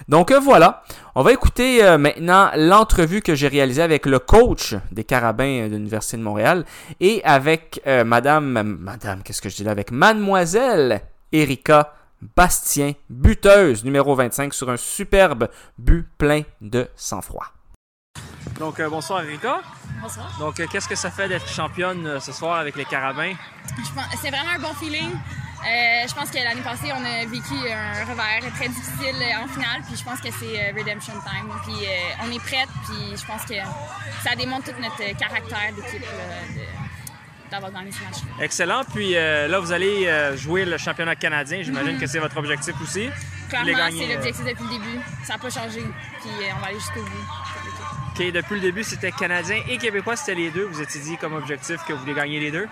Donc 0.10 0.34
voilà, 0.34 0.84
on 1.16 1.22
va 1.22 1.32
écouter 1.32 1.82
maintenant 1.98 2.50
l'entrevue 2.58 3.22
que 3.22 3.36
j'ai 3.36 3.48
réalisée 3.48 3.84
avec 3.84 4.06
le 4.06 4.20
coach 4.20 4.76
des 4.92 5.04
Carabins 5.06 5.68
de 5.68 5.76
l'Université 5.76 6.18
de 6.18 6.24
Montréal 6.24 6.66
et 7.00 7.22
avec 7.24 7.82
Madame, 7.86 8.78
Madame, 8.82 9.22
qu'est-ce 9.24 9.42
que 9.42 9.50
je 9.50 9.56
dis 9.56 9.64
là, 9.64 9.72
avec 9.72 9.92
Mademoiselle 9.92 11.02
Erika 11.32 11.94
Bastien, 12.36 12.94
buteuse 13.10 13.84
numéro 13.84 14.16
25 14.16 14.54
sur 14.54 14.70
un 14.70 14.78
superbe 14.78 15.50
but 15.78 16.08
plein 16.18 16.42
de 16.62 16.90
sang-froid. 16.96 17.48
Donc 18.60 18.80
euh, 18.80 18.90
bonsoir 18.90 19.24
Erika. 19.24 19.62
Bonsoir. 20.02 20.36
Donc 20.40 20.60
euh, 20.60 20.66
qu'est-ce 20.72 20.88
que 20.88 20.96
ça 20.96 21.12
fait 21.12 21.30
d'être 21.30 21.48
championne 21.48 22.06
euh, 22.06 22.20
ce 22.20 22.32
soir 22.32 22.58
avec 22.58 22.76
les 22.76 22.86
Carabins? 22.86 23.34
C'est 24.22 24.30
vraiment 24.30 24.52
un 24.56 24.60
bon 24.60 24.74
feeling. 24.74 25.12
Euh, 25.60 26.08
je 26.08 26.16
pense 26.16 26.30
que 26.32 26.38
l'année 26.38 26.62
passée, 26.62 26.88
on 26.94 27.04
a 27.04 27.26
vécu 27.26 27.54
un 27.70 28.06
revers 28.06 28.50
très 28.56 28.70
difficile 28.70 29.16
en 29.44 29.48
finale, 29.48 29.82
puis 29.86 29.98
je 29.98 30.04
pense 30.04 30.22
que 30.22 30.32
c'est 30.32 30.56
euh, 30.56 30.78
redemption 30.78 31.14
time. 31.14 31.52
Puis 31.66 31.86
euh, 31.86 32.24
on 32.26 32.32
est 32.32 32.40
prête, 32.40 32.70
puis 32.86 33.18
je 33.18 33.26
pense 33.26 33.44
que 33.44 33.56
ça 34.24 34.36
démontre 34.38 34.72
tout 34.72 34.82
notre 34.82 35.18
caractère 35.18 35.74
d'équipe 35.76 36.06
d'avoir 37.50 37.72
gagné 37.72 37.92
ce 37.92 38.04
match. 38.04 38.18
Excellent. 38.42 38.84
Puis 38.94 39.16
euh, 39.16 39.48
là, 39.48 39.60
vous 39.60 39.72
allez 39.72 40.08
euh, 40.08 40.36
jouer 40.38 40.66
le 40.66 40.78
championnat 40.78 41.16
canadien. 41.16 41.62
J'imagine 41.62 41.98
que 41.98 42.08
c'est 42.08 42.20
votre 42.20 42.38
objectif 42.38 42.76
aussi. 42.82 43.10
Clairement, 43.50 43.90
c'est 43.92 44.10
euh, 44.10 44.14
l'objectif 44.16 44.46
depuis 44.46 44.64
le 44.64 44.70
début. 44.70 45.00
Ça 45.24 45.34
n'a 45.34 45.40
pas 45.40 45.50
changé, 45.50 45.82
puis 46.22 46.30
euh, 46.30 46.52
on 46.56 46.60
va 46.62 46.68
aller 46.68 46.80
jusqu'au 46.80 47.02
bout. 47.02 48.20
OK, 48.20 48.32
depuis 48.32 48.56
le 48.56 48.62
début, 48.62 48.84
c'était 48.84 49.12
canadien 49.12 49.62
et 49.68 49.78
québécois, 49.78 50.16
c'était 50.16 50.36
les 50.36 50.52
deux. 50.52 50.66
Vous 50.66 50.82
étiez 50.82 51.02
dit 51.02 51.18
comme 51.18 51.34
objectif 51.34 51.78
que 51.88 51.94
vous 51.94 52.00
voulez 52.00 52.14
gagner 52.14 52.40
les 52.40 52.52
deux. 52.52 52.68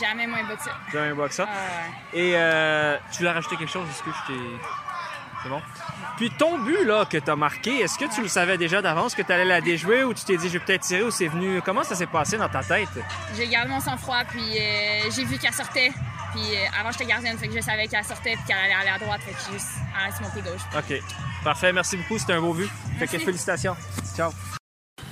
Jamais 0.00 0.26
moins 0.26 0.42
bas 0.44 0.56
que 0.56 0.62
ça. 0.64 0.72
Jamais 0.92 1.08
un 1.10 1.14
box 1.14 1.36
ça. 1.36 1.48
Ah, 1.48 1.56
Et 2.12 2.32
euh, 2.34 2.96
tu 3.12 3.18
voulais 3.18 3.30
rajouter 3.30 3.56
quelque 3.56 3.70
chose? 3.72 3.86
Est-ce 3.88 4.02
que 4.02 4.10
je 4.10 4.32
t'ai. 4.32 4.40
C'est 5.42 5.48
bon? 5.48 5.62
Puis 6.16 6.30
ton 6.30 6.58
but 6.58 6.84
là 6.84 7.06
que 7.06 7.16
tu 7.16 7.30
as 7.30 7.36
marqué, 7.36 7.78
est-ce 7.78 7.98
que 7.98 8.12
tu 8.14 8.20
le 8.20 8.28
savais 8.28 8.58
déjà 8.58 8.82
d'avance 8.82 9.14
que 9.14 9.22
tu 9.22 9.32
allais 9.32 9.44
la 9.44 9.60
déjouer 9.60 10.04
ou 10.04 10.12
tu 10.12 10.24
t'es 10.24 10.36
dit 10.36 10.48
je 10.48 10.54
vais 10.54 10.64
peut-être 10.64 10.82
tirer 10.82 11.02
ou 11.02 11.10
c'est 11.10 11.28
venu? 11.28 11.62
Comment 11.62 11.82
ça 11.82 11.94
s'est 11.94 12.06
passé 12.06 12.36
dans 12.36 12.48
ta 12.48 12.62
tête? 12.62 12.88
J'ai 13.36 13.48
gardé 13.48 13.70
mon 13.70 13.80
sang-froid, 13.80 14.24
puis 14.28 14.58
euh, 14.58 15.10
j'ai 15.10 15.24
vu 15.24 15.38
qu'elle 15.38 15.54
sortait. 15.54 15.90
Puis 16.32 16.42
euh, 16.42 16.78
avant, 16.78 16.92
j'étais 16.92 17.06
gardienne, 17.06 17.38
fait 17.38 17.48
que 17.48 17.54
je 17.54 17.60
savais 17.60 17.88
qu'elle 17.88 18.04
sortait, 18.04 18.34
puis 18.34 18.44
qu'elle 18.46 18.58
allait 18.58 18.74
aller 18.74 18.90
à 18.90 18.98
droite, 18.98 19.20
fait 19.22 19.32
que 19.32 19.38
j'ai 19.46 19.58
juste 19.58 19.72
arrêté 19.98 20.16
mon 20.22 20.30
pied 20.30 20.42
gauche. 20.42 20.62
OK. 20.76 21.02
Parfait, 21.42 21.72
merci 21.72 21.96
beaucoup, 21.96 22.18
c'était 22.18 22.34
un 22.34 22.40
beau 22.40 22.52
but. 22.52 22.70
Fait 22.98 23.06
que 23.06 23.18
félicitations. 23.18 23.76
Ciao. 24.14 24.30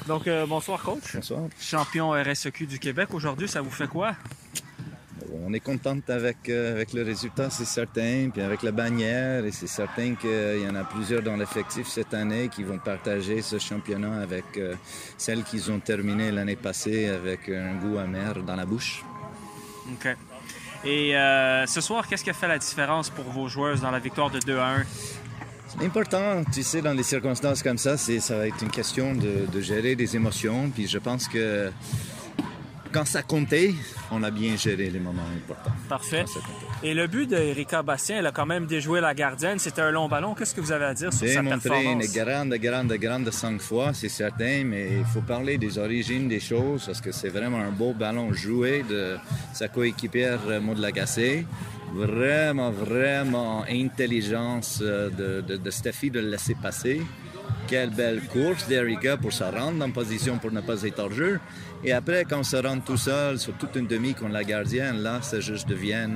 Donc 0.06 0.26
euh, 0.26 0.46
bonsoir 0.46 0.80
coach. 0.82 1.14
Bonsoir. 1.14 1.40
Champion 1.60 2.10
RSEQ 2.10 2.66
du 2.66 2.78
Québec 2.78 3.08
aujourd'hui, 3.12 3.48
ça 3.48 3.60
vous 3.62 3.70
fait 3.70 3.88
quoi? 3.88 4.12
On 5.44 5.52
est 5.52 5.60
contente 5.60 6.08
avec, 6.10 6.48
euh, 6.48 6.72
avec 6.72 6.92
le 6.92 7.02
résultat, 7.02 7.50
c'est 7.50 7.64
certain, 7.64 8.30
puis 8.32 8.42
avec 8.42 8.62
la 8.62 8.70
bannière, 8.70 9.44
et 9.44 9.50
c'est 9.50 9.66
certain 9.66 10.14
qu'il 10.14 10.62
y 10.62 10.68
en 10.68 10.74
a 10.74 10.84
plusieurs 10.84 11.22
dans 11.22 11.36
l'effectif 11.36 11.86
cette 11.86 12.14
année 12.14 12.48
qui 12.48 12.62
vont 12.62 12.78
partager 12.78 13.42
ce 13.42 13.58
championnat 13.58 14.20
avec 14.20 14.44
euh, 14.56 14.74
celles 15.16 15.44
qu'ils 15.44 15.70
ont 15.70 15.80
terminé 15.80 16.30
l'année 16.30 16.56
passée 16.56 17.08
avec 17.08 17.48
un 17.48 17.74
goût 17.76 17.98
amer 17.98 18.42
dans 18.42 18.56
la 18.56 18.66
bouche. 18.66 19.04
OK. 19.92 20.16
Et 20.84 21.16
euh, 21.16 21.66
ce 21.66 21.80
soir, 21.80 22.06
qu'est-ce 22.06 22.22
qui 22.22 22.30
a 22.30 22.34
fait 22.34 22.48
la 22.48 22.58
différence 22.58 23.10
pour 23.10 23.24
vos 23.24 23.48
joueuses 23.48 23.80
dans 23.80 23.90
la 23.90 23.98
victoire 23.98 24.30
de 24.30 24.38
2 24.38 24.58
à 24.58 24.68
1? 24.76 24.84
C'est 25.68 25.84
important, 25.84 26.42
tu 26.52 26.62
sais, 26.62 26.80
dans 26.80 26.94
des 26.94 27.02
circonstances 27.02 27.62
comme 27.62 27.78
ça, 27.78 27.96
c'est, 27.96 28.20
ça 28.20 28.38
va 28.38 28.46
être 28.46 28.62
une 28.62 28.70
question 28.70 29.14
de, 29.14 29.46
de 29.52 29.60
gérer 29.60 29.96
des 29.96 30.16
émotions, 30.16 30.70
puis 30.70 30.86
je 30.86 30.98
pense 30.98 31.28
que 31.28 31.70
quand 32.92 33.06
ça 33.06 33.22
comptait, 33.22 33.74
on 34.10 34.22
a 34.22 34.30
bien 34.30 34.56
géré 34.56 34.90
les 34.90 34.98
moments 34.98 35.22
importants. 35.36 35.72
Parfait. 35.88 36.24
Et 36.82 36.94
le 36.94 37.06
but 37.06 37.28
d'Erika 37.28 37.82
Bastien, 37.82 38.18
elle 38.18 38.26
a 38.26 38.32
quand 38.32 38.46
même 38.46 38.66
déjoué 38.66 39.00
la 39.00 39.14
gardienne. 39.14 39.58
C'était 39.58 39.82
un 39.82 39.90
long 39.90 40.08
ballon. 40.08 40.34
Qu'est-ce 40.34 40.54
que 40.54 40.60
vous 40.60 40.72
avez 40.72 40.86
à 40.86 40.94
dire 40.94 41.12
sur 41.12 41.26
sa 41.28 41.42
performance? 41.42 42.04
une 42.04 42.22
grande, 42.24 42.54
grande, 42.54 42.92
grande 42.94 43.30
cinq 43.30 43.60
fois, 43.60 43.92
c'est 43.94 44.08
certain, 44.08 44.64
mais 44.64 44.98
il 44.98 45.04
faut 45.04 45.20
parler 45.20 45.58
des 45.58 45.78
origines 45.78 46.28
des 46.28 46.40
choses 46.40 46.86
parce 46.86 47.00
que 47.00 47.12
c'est 47.12 47.28
vraiment 47.28 47.58
un 47.58 47.70
beau 47.70 47.92
ballon 47.92 48.32
joué 48.32 48.84
de 48.88 49.16
sa 49.52 49.68
coéquipière 49.68 50.40
euh, 50.48 50.60
Maud 50.60 50.78
Lagacé. 50.78 51.46
Vraiment, 51.94 52.70
vraiment 52.70 53.64
intelligence 53.68 54.80
euh, 54.82 55.08
de, 55.10 55.40
de, 55.40 55.56
de 55.56 55.70
Steffi 55.70 56.10
de 56.10 56.20
le 56.20 56.28
laisser 56.28 56.54
passer. 56.54 57.00
Quelle 57.68 57.90
belle 57.90 58.22
course 58.22 58.66
d'Erika 58.66 59.18
pour 59.18 59.30
se 59.30 59.44
rendre 59.44 59.84
en 59.84 59.90
position 59.90 60.38
pour 60.38 60.50
ne 60.50 60.62
pas 60.62 60.82
être 60.84 60.98
hors 61.00 61.12
jeu. 61.12 61.38
Et 61.84 61.92
après, 61.92 62.24
quand 62.24 62.38
on 62.38 62.42
se 62.42 62.56
rend 62.56 62.80
tout 62.80 62.96
seul 62.96 63.38
sur 63.38 63.52
toute 63.58 63.76
une 63.76 63.86
demi 63.86 64.14
contre 64.14 64.32
la 64.32 64.42
gardienne, 64.42 65.02
là, 65.02 65.20
ça 65.20 65.38
juste 65.40 65.68
devient 65.68 66.08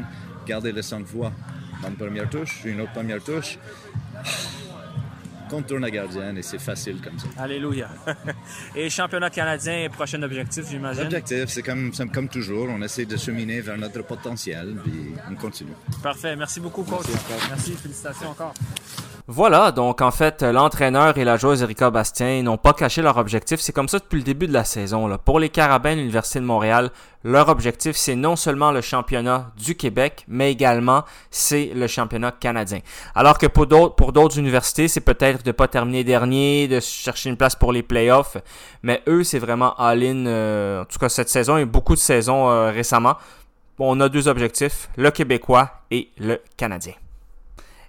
garder 0.46 0.72
le 0.72 0.80
cinq 0.80 1.06
fois. 1.06 1.30
Une 1.86 1.96
première 1.96 2.30
touche, 2.30 2.64
une 2.64 2.80
autre 2.80 2.92
première 2.92 3.22
touche 3.22 3.58
contourne 5.50 5.82
la 5.82 5.90
gardienne 5.90 6.38
et 6.38 6.42
c'est 6.42 6.58
facile 6.58 7.02
comme 7.02 7.18
ça. 7.18 7.26
Alléluia. 7.36 7.90
Et 8.74 8.88
championnat 8.88 9.28
canadien, 9.28 9.88
prochain 9.92 10.22
objectif, 10.22 10.64
j'imagine? 10.70 11.02
L'objectif, 11.02 11.44
c'est 11.48 11.62
comme, 11.62 11.92
c'est 11.92 12.10
comme 12.10 12.28
toujours, 12.28 12.68
on 12.70 12.80
essaie 12.80 13.04
de 13.04 13.18
cheminer 13.18 13.60
vers 13.60 13.76
notre 13.76 14.02
potentiel, 14.02 14.74
puis 14.82 15.12
on 15.30 15.34
continue. 15.34 15.74
Parfait. 16.02 16.34
Merci 16.34 16.60
beaucoup, 16.60 16.82
coach. 16.82 17.04
Merci. 17.50 17.72
Félicitations 17.74 18.30
encore. 18.30 18.54
Voilà, 19.28 19.70
donc 19.70 20.00
en 20.00 20.10
fait, 20.10 20.42
l'entraîneur 20.42 21.16
et 21.16 21.22
la 21.22 21.36
joueuse 21.36 21.62
Erika 21.62 21.90
Bastien 21.90 22.42
n'ont 22.42 22.56
pas 22.56 22.72
caché 22.72 23.02
leur 23.02 23.18
objectif. 23.18 23.60
C'est 23.60 23.72
comme 23.72 23.86
ça 23.86 24.00
depuis 24.00 24.16
le 24.16 24.24
début 24.24 24.48
de 24.48 24.52
la 24.52 24.64
saison. 24.64 25.16
Pour 25.24 25.38
les 25.38 25.48
Carabins 25.48 25.92
de 25.92 26.00
l'Université 26.00 26.40
de 26.40 26.44
Montréal, 26.44 26.90
leur 27.22 27.48
objectif, 27.48 27.94
c'est 27.94 28.16
non 28.16 28.34
seulement 28.34 28.72
le 28.72 28.80
championnat 28.80 29.52
du 29.56 29.76
Québec, 29.76 30.24
mais 30.26 30.50
également 30.50 31.04
c'est 31.30 31.70
le 31.72 31.86
championnat 31.86 32.32
canadien. 32.32 32.80
Alors 33.14 33.38
que 33.38 33.46
pour 33.46 33.66
d'autres, 33.66 34.38
universités, 34.38 34.88
c'est 34.88 35.00
peut-être 35.00 35.44
de 35.44 35.50
ne 35.50 35.52
pas 35.52 35.68
terminer 35.68 36.02
dernier, 36.02 36.66
de 36.66 36.80
chercher 36.80 37.30
une 37.30 37.36
place 37.36 37.54
pour 37.54 37.72
les 37.72 37.84
playoffs. 37.84 38.38
Mais 38.82 39.02
eux, 39.06 39.22
c'est 39.22 39.38
vraiment 39.38 39.76
all-in, 39.76 40.26
euh, 40.26 40.82
en 40.82 40.84
tout 40.84 40.98
cas 40.98 41.08
cette 41.08 41.28
saison 41.28 41.58
et 41.58 41.64
beaucoup 41.64 41.94
de 41.94 42.00
saisons 42.00 42.50
euh, 42.50 42.72
récemment. 42.72 43.14
On 43.78 44.00
a 44.00 44.08
deux 44.08 44.26
objectifs, 44.26 44.88
le 44.96 45.12
québécois 45.12 45.70
et 45.92 46.08
le 46.18 46.40
canadien. 46.56 46.94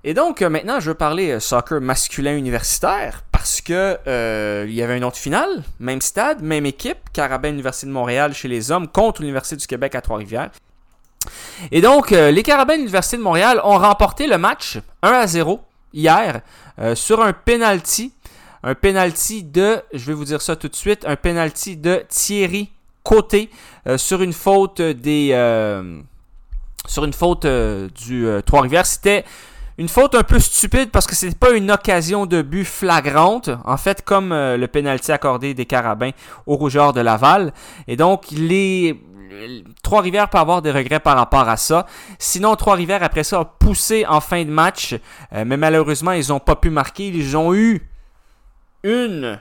Et 0.05 0.13
donc, 0.13 0.41
euh, 0.41 0.49
maintenant, 0.49 0.81
je 0.81 0.89
veux 0.89 0.95
parler 0.95 1.31
euh, 1.31 1.39
soccer 1.39 1.79
masculin 1.79 2.35
universitaire 2.35 3.23
parce 3.31 3.61
que 3.61 3.97
euh, 4.05 4.65
il 4.67 4.73
y 4.73 4.81
avait 4.81 4.97
une 4.97 5.05
autre 5.05 5.17
finale, 5.17 5.63
même 5.79 6.01
stade, 6.01 6.41
même 6.41 6.65
équipe, 6.65 6.97
Carabin 7.13 7.49
Université 7.49 7.87
de 7.87 7.93
Montréal 7.93 8.33
chez 8.33 8.49
les 8.49 8.71
hommes 8.71 8.89
contre 8.89 9.21
l'Université 9.21 9.55
du 9.55 9.65
Québec 9.65 9.95
à 9.95 10.01
Trois-Rivières. 10.01 10.51
Et 11.71 11.79
donc, 11.79 12.11
les 12.11 12.43
Carabins 12.43 12.73
de 12.73 12.79
l'Université 12.79 13.15
de 13.15 13.21
Montréal 13.21 13.61
ont 13.63 13.77
remporté 13.77 14.27
le 14.27 14.37
match 14.37 14.79
1 15.03 15.09
à 15.09 15.25
0 15.25 15.61
hier 15.93 16.41
sur 16.95 17.21
un 17.21 17.31
penalty. 17.31 18.11
Un 18.61 18.75
penalty 18.75 19.41
de, 19.43 19.81
je 19.93 20.05
vais 20.05 20.13
vous 20.13 20.25
dire 20.25 20.41
ça 20.41 20.57
tout 20.57 20.67
de 20.67 20.75
suite, 20.75 21.05
un 21.05 21.15
penalty 21.15 21.77
de 21.77 22.03
Thierry 22.09 22.71
Côté 23.03 23.49
sur 23.95 24.21
une 24.21 24.33
faute 24.33 24.81
des... 24.81 25.29
sur 26.87 27.05
une 27.05 27.13
faute 27.13 27.45
du 27.45 28.27
Trois-Rivières. 28.45 28.85
C'était 28.85 29.23
une 29.77 29.89
faute 29.89 30.15
un 30.15 30.23
peu 30.23 30.39
stupide 30.39 30.91
parce 30.91 31.07
que 31.07 31.15
c'était 31.15 31.35
pas 31.35 31.51
une 31.51 31.71
occasion 31.71 32.25
de 32.25 32.41
but 32.41 32.65
flagrante, 32.65 33.49
en 33.65 33.77
fait 33.77 34.03
comme 34.03 34.31
euh, 34.31 34.57
le 34.57 34.67
pénalty 34.67 35.11
accordé 35.11 35.53
des 35.53 35.65
Carabins 35.65 36.11
aux 36.45 36.55
Rougeurs 36.55 36.93
de 36.93 37.01
Laval. 37.01 37.53
Et 37.87 37.95
donc 37.95 38.25
les 38.31 38.99
Trois-Rivières 39.81 40.29
peut 40.29 40.37
avoir 40.37 40.61
des 40.61 40.71
regrets 40.71 40.99
par 40.99 41.17
rapport 41.17 41.47
à 41.49 41.57
ça. 41.57 41.85
Sinon, 42.19 42.55
Trois-Rivières, 42.55 43.03
après 43.03 43.23
ça, 43.23 43.39
a 43.39 43.45
poussé 43.45 44.05
en 44.07 44.21
fin 44.21 44.43
de 44.43 44.49
match. 44.49 44.95
euh, 45.33 45.43
mais 45.45 45.57
malheureusement, 45.57 46.11
ils 46.11 46.29
n'ont 46.29 46.39
pas 46.39 46.55
pu 46.55 46.69
marquer. 46.69 47.07
Ils 47.07 47.35
ont 47.35 47.53
eu 47.53 47.81
une 48.83 49.39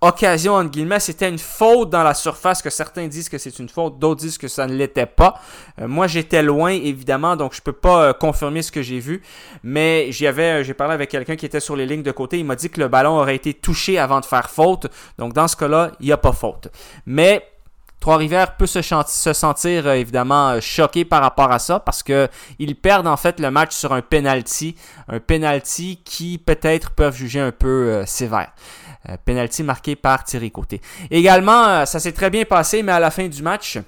occasion, 0.00 0.54
entre 0.54 0.70
guillemets, 0.70 1.00
c'était 1.00 1.28
une 1.28 1.38
faute 1.38 1.90
dans 1.90 2.02
la 2.02 2.14
surface, 2.14 2.62
que 2.62 2.70
certains 2.70 3.06
disent 3.08 3.28
que 3.28 3.38
c'est 3.38 3.58
une 3.58 3.68
faute, 3.68 3.98
d'autres 3.98 4.20
disent 4.20 4.38
que 4.38 4.48
ça 4.48 4.66
ne 4.66 4.74
l'était 4.74 5.06
pas. 5.06 5.40
Euh, 5.80 5.88
moi, 5.88 6.06
j'étais 6.06 6.42
loin, 6.42 6.70
évidemment, 6.70 7.36
donc 7.36 7.54
je 7.54 7.60
peux 7.60 7.72
pas 7.72 8.02
euh, 8.02 8.12
confirmer 8.12 8.62
ce 8.62 8.72
que 8.72 8.82
j'ai 8.82 9.00
vu, 9.00 9.22
mais 9.62 10.10
avais, 10.26 10.64
j'ai 10.64 10.74
parlé 10.74 10.94
avec 10.94 11.10
quelqu'un 11.10 11.36
qui 11.36 11.46
était 11.46 11.60
sur 11.60 11.76
les 11.76 11.86
lignes 11.86 12.02
de 12.02 12.12
côté, 12.12 12.38
il 12.38 12.44
m'a 12.44 12.56
dit 12.56 12.70
que 12.70 12.80
le 12.80 12.88
ballon 12.88 13.18
aurait 13.18 13.36
été 13.36 13.54
touché 13.54 13.98
avant 13.98 14.20
de 14.20 14.24
faire 14.24 14.50
faute, 14.50 14.86
donc 15.18 15.32
dans 15.32 15.48
ce 15.48 15.56
cas-là, 15.56 15.92
il 16.00 16.06
n'y 16.06 16.12
a 16.12 16.16
pas 16.16 16.32
faute. 16.32 16.68
Mais 17.06 17.42
Trois-Rivières 18.00 18.56
peut 18.56 18.66
se, 18.66 18.80
se 18.80 19.32
sentir 19.32 19.86
euh, 19.86 19.94
évidemment 19.94 20.50
euh, 20.50 20.60
choqué 20.60 21.04
par 21.04 21.20
rapport 21.20 21.50
à 21.50 21.58
ça 21.58 21.80
parce 21.80 22.02
que 22.02 22.28
ils 22.58 22.76
perdent 22.76 23.08
en 23.08 23.16
fait 23.16 23.40
le 23.40 23.50
match 23.50 23.74
sur 23.74 23.92
un 23.92 24.02
penalty, 24.02 24.76
un 25.08 25.18
penalty 25.18 26.00
qui 26.04 26.38
peut-être 26.38 26.92
peuvent 26.92 27.16
juger 27.16 27.40
un 27.40 27.50
peu 27.50 27.66
euh, 27.68 28.06
sévère. 28.06 28.52
Penalty 29.24 29.62
marqué 29.62 29.96
par 29.96 30.24
Thierry 30.24 30.50
Côté. 30.50 30.80
Également, 31.10 31.86
ça 31.86 32.00
s'est 32.00 32.12
très 32.12 32.30
bien 32.30 32.44
passé, 32.44 32.82
mais 32.82 32.92
à 32.92 33.00
la 33.00 33.10
fin 33.10 33.26
du 33.28 33.42
match, 33.42 33.78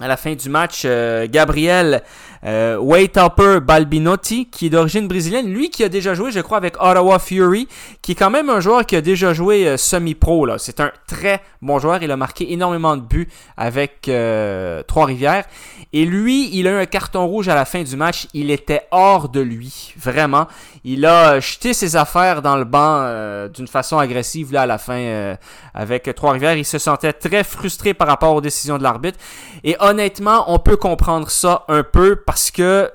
à 0.00 0.08
la 0.08 0.16
fin 0.16 0.34
du 0.34 0.48
match, 0.48 0.86
Gabriel 1.30 2.02
euh, 2.44 2.78
Wade 2.78 3.12
Topper 3.12 3.58
Balbinotti, 3.60 4.46
qui 4.46 4.66
est 4.66 4.70
d'origine 4.70 5.06
brésilienne, 5.08 5.52
lui 5.52 5.70
qui 5.70 5.84
a 5.84 5.88
déjà 5.88 6.14
joué, 6.14 6.30
je 6.30 6.40
crois, 6.40 6.56
avec 6.56 6.80
Ottawa 6.80 7.18
Fury, 7.18 7.68
qui 8.00 8.12
est 8.12 8.14
quand 8.14 8.30
même 8.30 8.48
un 8.48 8.60
joueur 8.60 8.86
qui 8.86 8.96
a 8.96 9.00
déjà 9.00 9.34
joué 9.34 9.66
euh, 9.66 9.76
semi-pro. 9.76 10.46
Là. 10.46 10.56
C'est 10.58 10.80
un 10.80 10.90
très 11.06 11.42
bon 11.60 11.78
joueur. 11.78 12.02
Il 12.02 12.10
a 12.10 12.16
marqué 12.16 12.52
énormément 12.52 12.96
de 12.96 13.02
buts 13.02 13.28
avec 13.56 14.08
euh, 14.08 14.82
Trois-Rivières. 14.84 15.44
Et 15.92 16.04
lui, 16.04 16.48
il 16.56 16.66
a 16.68 16.70
eu 16.70 16.82
un 16.82 16.86
carton 16.86 17.26
rouge 17.26 17.48
à 17.48 17.54
la 17.54 17.64
fin 17.64 17.82
du 17.82 17.96
match. 17.96 18.26
Il 18.32 18.50
était 18.50 18.82
hors 18.90 19.28
de 19.28 19.40
lui, 19.40 19.92
vraiment. 19.98 20.46
Il 20.84 21.04
a 21.04 21.40
jeté 21.40 21.74
ses 21.74 21.96
affaires 21.96 22.42
dans 22.42 22.56
le 22.56 22.64
banc 22.64 23.00
euh, 23.02 23.48
d'une 23.48 23.66
façon 23.66 23.98
agressive 23.98 24.52
là 24.52 24.62
à 24.62 24.66
la 24.66 24.78
fin 24.78 25.36
avec 25.74 26.14
Trois-Rivières. 26.14 26.56
Il 26.56 26.64
se 26.64 26.78
sentait 26.78 27.12
très 27.12 27.44
frustré 27.44 27.92
par 27.92 28.08
rapport 28.08 28.34
aux 28.34 28.40
décisions 28.40 28.78
de 28.78 28.82
l'arbitre. 28.82 29.18
Et 29.64 29.76
honnêtement, 29.90 30.44
on 30.52 30.58
peut 30.58 30.76
comprendre 30.76 31.30
ça 31.30 31.64
un 31.68 31.82
peu 31.82 32.16
parce 32.16 32.50
que 32.50 32.90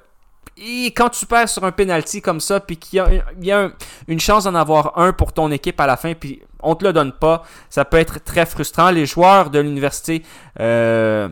quand 0.96 1.10
tu 1.10 1.26
perds 1.26 1.50
sur 1.50 1.64
un 1.66 1.72
penalty 1.72 2.22
comme 2.22 2.39
ça, 2.39 2.60
puis 2.60 2.78
qu'il 2.78 3.24
y 3.41 3.52
a, 3.52 3.70
une 4.08 4.20
chance 4.20 4.46
d'en 4.46 4.56
avoir 4.56 4.98
un 4.98 5.12
pour 5.12 5.34
ton 5.34 5.52
équipe 5.52 5.80
à 5.80 5.88
la 5.88 5.98
fin, 5.98 6.14
puis 6.14 6.41
on 6.62 6.76
te 6.76 6.86
le 6.86 6.93
donne 6.93 7.12
pas, 7.12 7.43
ça 7.70 7.84
peut 7.84 7.98
être 7.98 8.24
très 8.24 8.46
frustrant. 8.46 8.89
Les 8.89 9.06
joueurs 9.06 9.50
de 9.50 9.60
l'université 9.60 10.24
euh, 10.60 11.28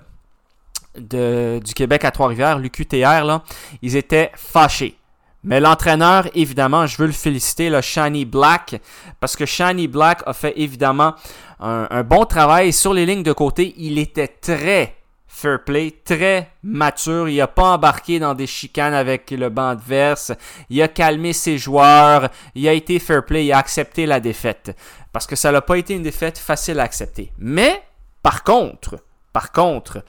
du 0.95 1.73
Québec 1.73 2.03
à 2.03 2.11
Trois-Rivières, 2.11 2.59
l'UQTR, 2.59 3.39
ils 3.81 3.95
étaient 3.95 4.31
fâchés. 4.35 4.97
Mais 5.45 5.59
l'entraîneur, 5.59 6.27
évidemment, 6.35 6.85
je 6.85 6.97
veux 6.97 7.07
le 7.07 7.13
féliciter, 7.13 7.69
le 7.69 7.81
Shani 7.81 8.25
Black, 8.25 8.81
parce 9.19 9.35
que 9.35 9.45
Shani 9.45 9.87
Black 9.87 10.23
a 10.25 10.33
fait 10.33 10.53
évidemment 10.55 11.15
un 11.59 12.03
bon 12.03 12.25
travail 12.25 12.73
sur 12.73 12.93
les 12.93 13.05
lignes 13.05 13.23
de 13.23 13.31
côté. 13.31 13.73
Il 13.77 13.97
était 13.99 14.27
très, 14.27 14.95
fair 15.43 15.61
play, 15.61 15.93
très 16.05 16.49
mature. 16.63 17.27
Il 17.27 17.35
n'a 17.35 17.47
pas 17.47 17.73
embarqué 17.73 18.17
dans 18.17 18.33
des 18.33 18.47
chicanes 18.47 18.93
avec 18.93 19.29
le 19.31 19.49
banc 19.49 19.69
adverse. 19.69 20.31
Il 20.69 20.81
a 20.81 20.87
calmé 20.87 21.33
ses 21.33 21.57
joueurs. 21.57 22.29
Il 22.55 22.65
a 22.67 22.71
été 22.71 22.97
fair 22.99 23.25
play. 23.25 23.45
Il 23.45 23.51
a 23.51 23.57
accepté 23.57 24.05
la 24.05 24.21
défaite. 24.21 24.75
Parce 25.11 25.27
que 25.27 25.35
ça 25.35 25.51
n'a 25.51 25.61
pas 25.61 25.77
été 25.77 25.95
une 25.95 26.03
défaite 26.03 26.37
facile 26.37 26.79
à 26.79 26.83
accepter. 26.83 27.33
Mais, 27.37 27.83
par 28.21 28.43
contre, 28.43 28.95
par 29.33 29.51
contre, 29.51 30.05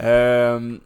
euh, 0.00 0.78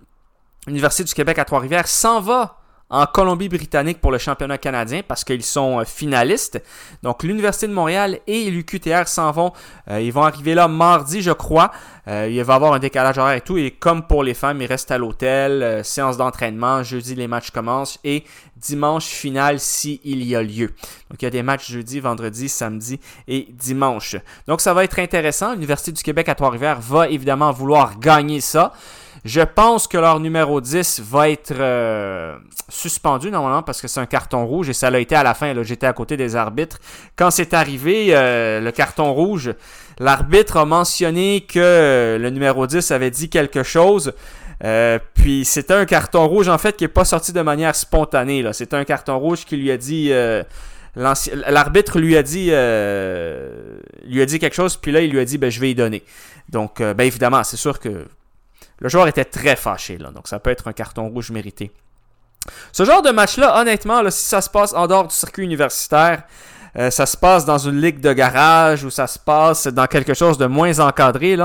l'Université 0.66 1.04
du 1.04 1.14
Québec 1.14 1.38
à 1.38 1.44
Trois-Rivières 1.44 1.86
s'en 1.86 2.20
va 2.20 2.61
en 2.92 3.06
Colombie-Britannique 3.06 4.00
pour 4.02 4.12
le 4.12 4.18
championnat 4.18 4.58
canadien 4.58 5.00
parce 5.06 5.24
qu'ils 5.24 5.42
sont 5.42 5.80
euh, 5.80 5.84
finalistes. 5.84 6.62
Donc 7.02 7.22
l'Université 7.22 7.66
de 7.66 7.72
Montréal 7.72 8.20
et 8.26 8.50
l'UQTR 8.50 9.08
s'en 9.08 9.32
vont. 9.32 9.52
Euh, 9.90 10.00
ils 10.00 10.12
vont 10.12 10.22
arriver 10.22 10.54
là 10.54 10.68
mardi, 10.68 11.22
je 11.22 11.32
crois. 11.32 11.72
Euh, 12.06 12.28
il 12.30 12.42
va 12.42 12.52
y 12.52 12.56
avoir 12.56 12.74
un 12.74 12.78
décalage 12.78 13.16
horaire 13.16 13.36
et 13.36 13.40
tout. 13.40 13.56
Et 13.56 13.70
comme 13.70 14.06
pour 14.06 14.22
les 14.22 14.34
femmes, 14.34 14.60
ils 14.60 14.66
restent 14.66 14.90
à 14.90 14.98
l'hôtel, 14.98 15.82
séance 15.84 16.18
d'entraînement. 16.18 16.82
Jeudi, 16.82 17.14
les 17.14 17.28
matchs 17.28 17.50
commencent. 17.50 17.98
Et 18.04 18.24
dimanche, 18.56 19.06
finale 19.06 19.58
s'il 19.58 20.22
y 20.22 20.36
a 20.36 20.42
lieu. 20.42 20.74
Donc 21.10 21.22
il 21.22 21.24
y 21.24 21.28
a 21.28 21.30
des 21.30 21.42
matchs 21.42 21.70
jeudi, 21.70 21.98
vendredi, 21.98 22.50
samedi 22.50 23.00
et 23.26 23.48
dimanche. 23.50 24.16
Donc 24.46 24.60
ça 24.60 24.74
va 24.74 24.84
être 24.84 24.98
intéressant. 24.98 25.54
L'Université 25.54 25.92
du 25.92 26.02
Québec 26.02 26.28
à 26.28 26.34
Trois-Rivières 26.34 26.80
va 26.80 27.08
évidemment 27.08 27.52
vouloir 27.52 27.98
gagner 27.98 28.40
ça. 28.40 28.72
Je 29.24 29.40
pense 29.40 29.86
que 29.86 29.98
leur 29.98 30.18
numéro 30.18 30.60
10 30.60 31.00
va 31.08 31.30
être 31.30 31.52
euh, 31.52 32.36
suspendu 32.68 33.30
normalement 33.30 33.62
parce 33.62 33.80
que 33.80 33.86
c'est 33.86 34.00
un 34.00 34.06
carton 34.06 34.44
rouge 34.44 34.68
et 34.68 34.72
ça 34.72 34.90
l'a 34.90 34.98
été 34.98 35.14
à 35.14 35.22
la 35.22 35.34
fin. 35.34 35.54
J'étais 35.62 35.86
à 35.86 35.92
côté 35.92 36.16
des 36.16 36.34
arbitres. 36.34 36.80
Quand 37.14 37.30
c'est 37.30 37.54
arrivé, 37.54 38.08
euh, 38.10 38.60
le 38.60 38.72
carton 38.72 39.12
rouge, 39.12 39.54
l'arbitre 40.00 40.56
a 40.56 40.64
mentionné 40.64 41.42
que 41.42 42.18
le 42.20 42.30
numéro 42.30 42.66
10 42.66 42.90
avait 42.90 43.12
dit 43.12 43.28
quelque 43.28 43.62
chose. 43.62 44.12
Euh, 44.64 44.98
puis 45.14 45.44
c'était 45.44 45.74
un 45.74 45.86
carton 45.86 46.26
rouge 46.26 46.48
en 46.48 46.58
fait 46.58 46.76
qui 46.76 46.84
n'est 46.84 46.88
pas 46.88 47.04
sorti 47.04 47.32
de 47.32 47.42
manière 47.42 47.76
spontanée. 47.76 48.44
C'était 48.52 48.76
un 48.76 48.84
carton 48.84 49.18
rouge 49.18 49.44
qui 49.44 49.56
lui 49.56 49.70
a 49.70 49.76
dit... 49.76 50.12
L'arbitre 50.94 52.00
lui 52.00 52.16
a 52.18 52.22
dit 52.22 52.46
lui 52.46 54.20
a 54.20 54.26
dit 54.26 54.38
quelque 54.38 54.54
chose, 54.54 54.76
puis 54.76 54.92
là 54.92 55.00
il 55.00 55.10
lui 55.10 55.20
a 55.20 55.24
dit 55.24 55.38
ben, 55.38 55.50
je 55.50 55.58
vais 55.60 55.70
y 55.70 55.74
donner. 55.74 56.02
Donc 56.50 56.82
ben 56.82 57.00
évidemment, 57.00 57.44
c'est 57.44 57.56
sûr 57.56 57.78
que 57.78 58.04
le 58.82 58.88
joueur 58.88 59.06
était 59.06 59.24
très 59.24 59.54
fâché, 59.54 59.96
donc 59.96 60.26
ça 60.26 60.40
peut 60.40 60.50
être 60.50 60.66
un 60.66 60.72
carton 60.72 61.08
rouge 61.08 61.30
mérité. 61.30 61.70
Ce 62.72 62.84
genre 62.84 63.00
de 63.00 63.10
match-là, 63.10 63.60
honnêtement, 63.60 64.02
si 64.10 64.24
ça 64.24 64.40
se 64.40 64.50
passe 64.50 64.72
en 64.74 64.88
dehors 64.88 65.06
du 65.06 65.14
circuit 65.14 65.44
universitaire, 65.44 66.24
euh, 66.78 66.90
ça 66.90 67.04
se 67.04 67.16
passe 67.16 67.44
dans 67.44 67.58
une 67.58 67.80
ligue 67.80 68.00
de 68.00 68.12
garage 68.12 68.82
ou 68.82 68.90
ça 68.90 69.06
se 69.06 69.18
passe 69.18 69.66
dans 69.66 69.86
quelque 69.86 70.14
chose 70.14 70.38
de 70.38 70.46
moins 70.46 70.80
encadré, 70.80 71.36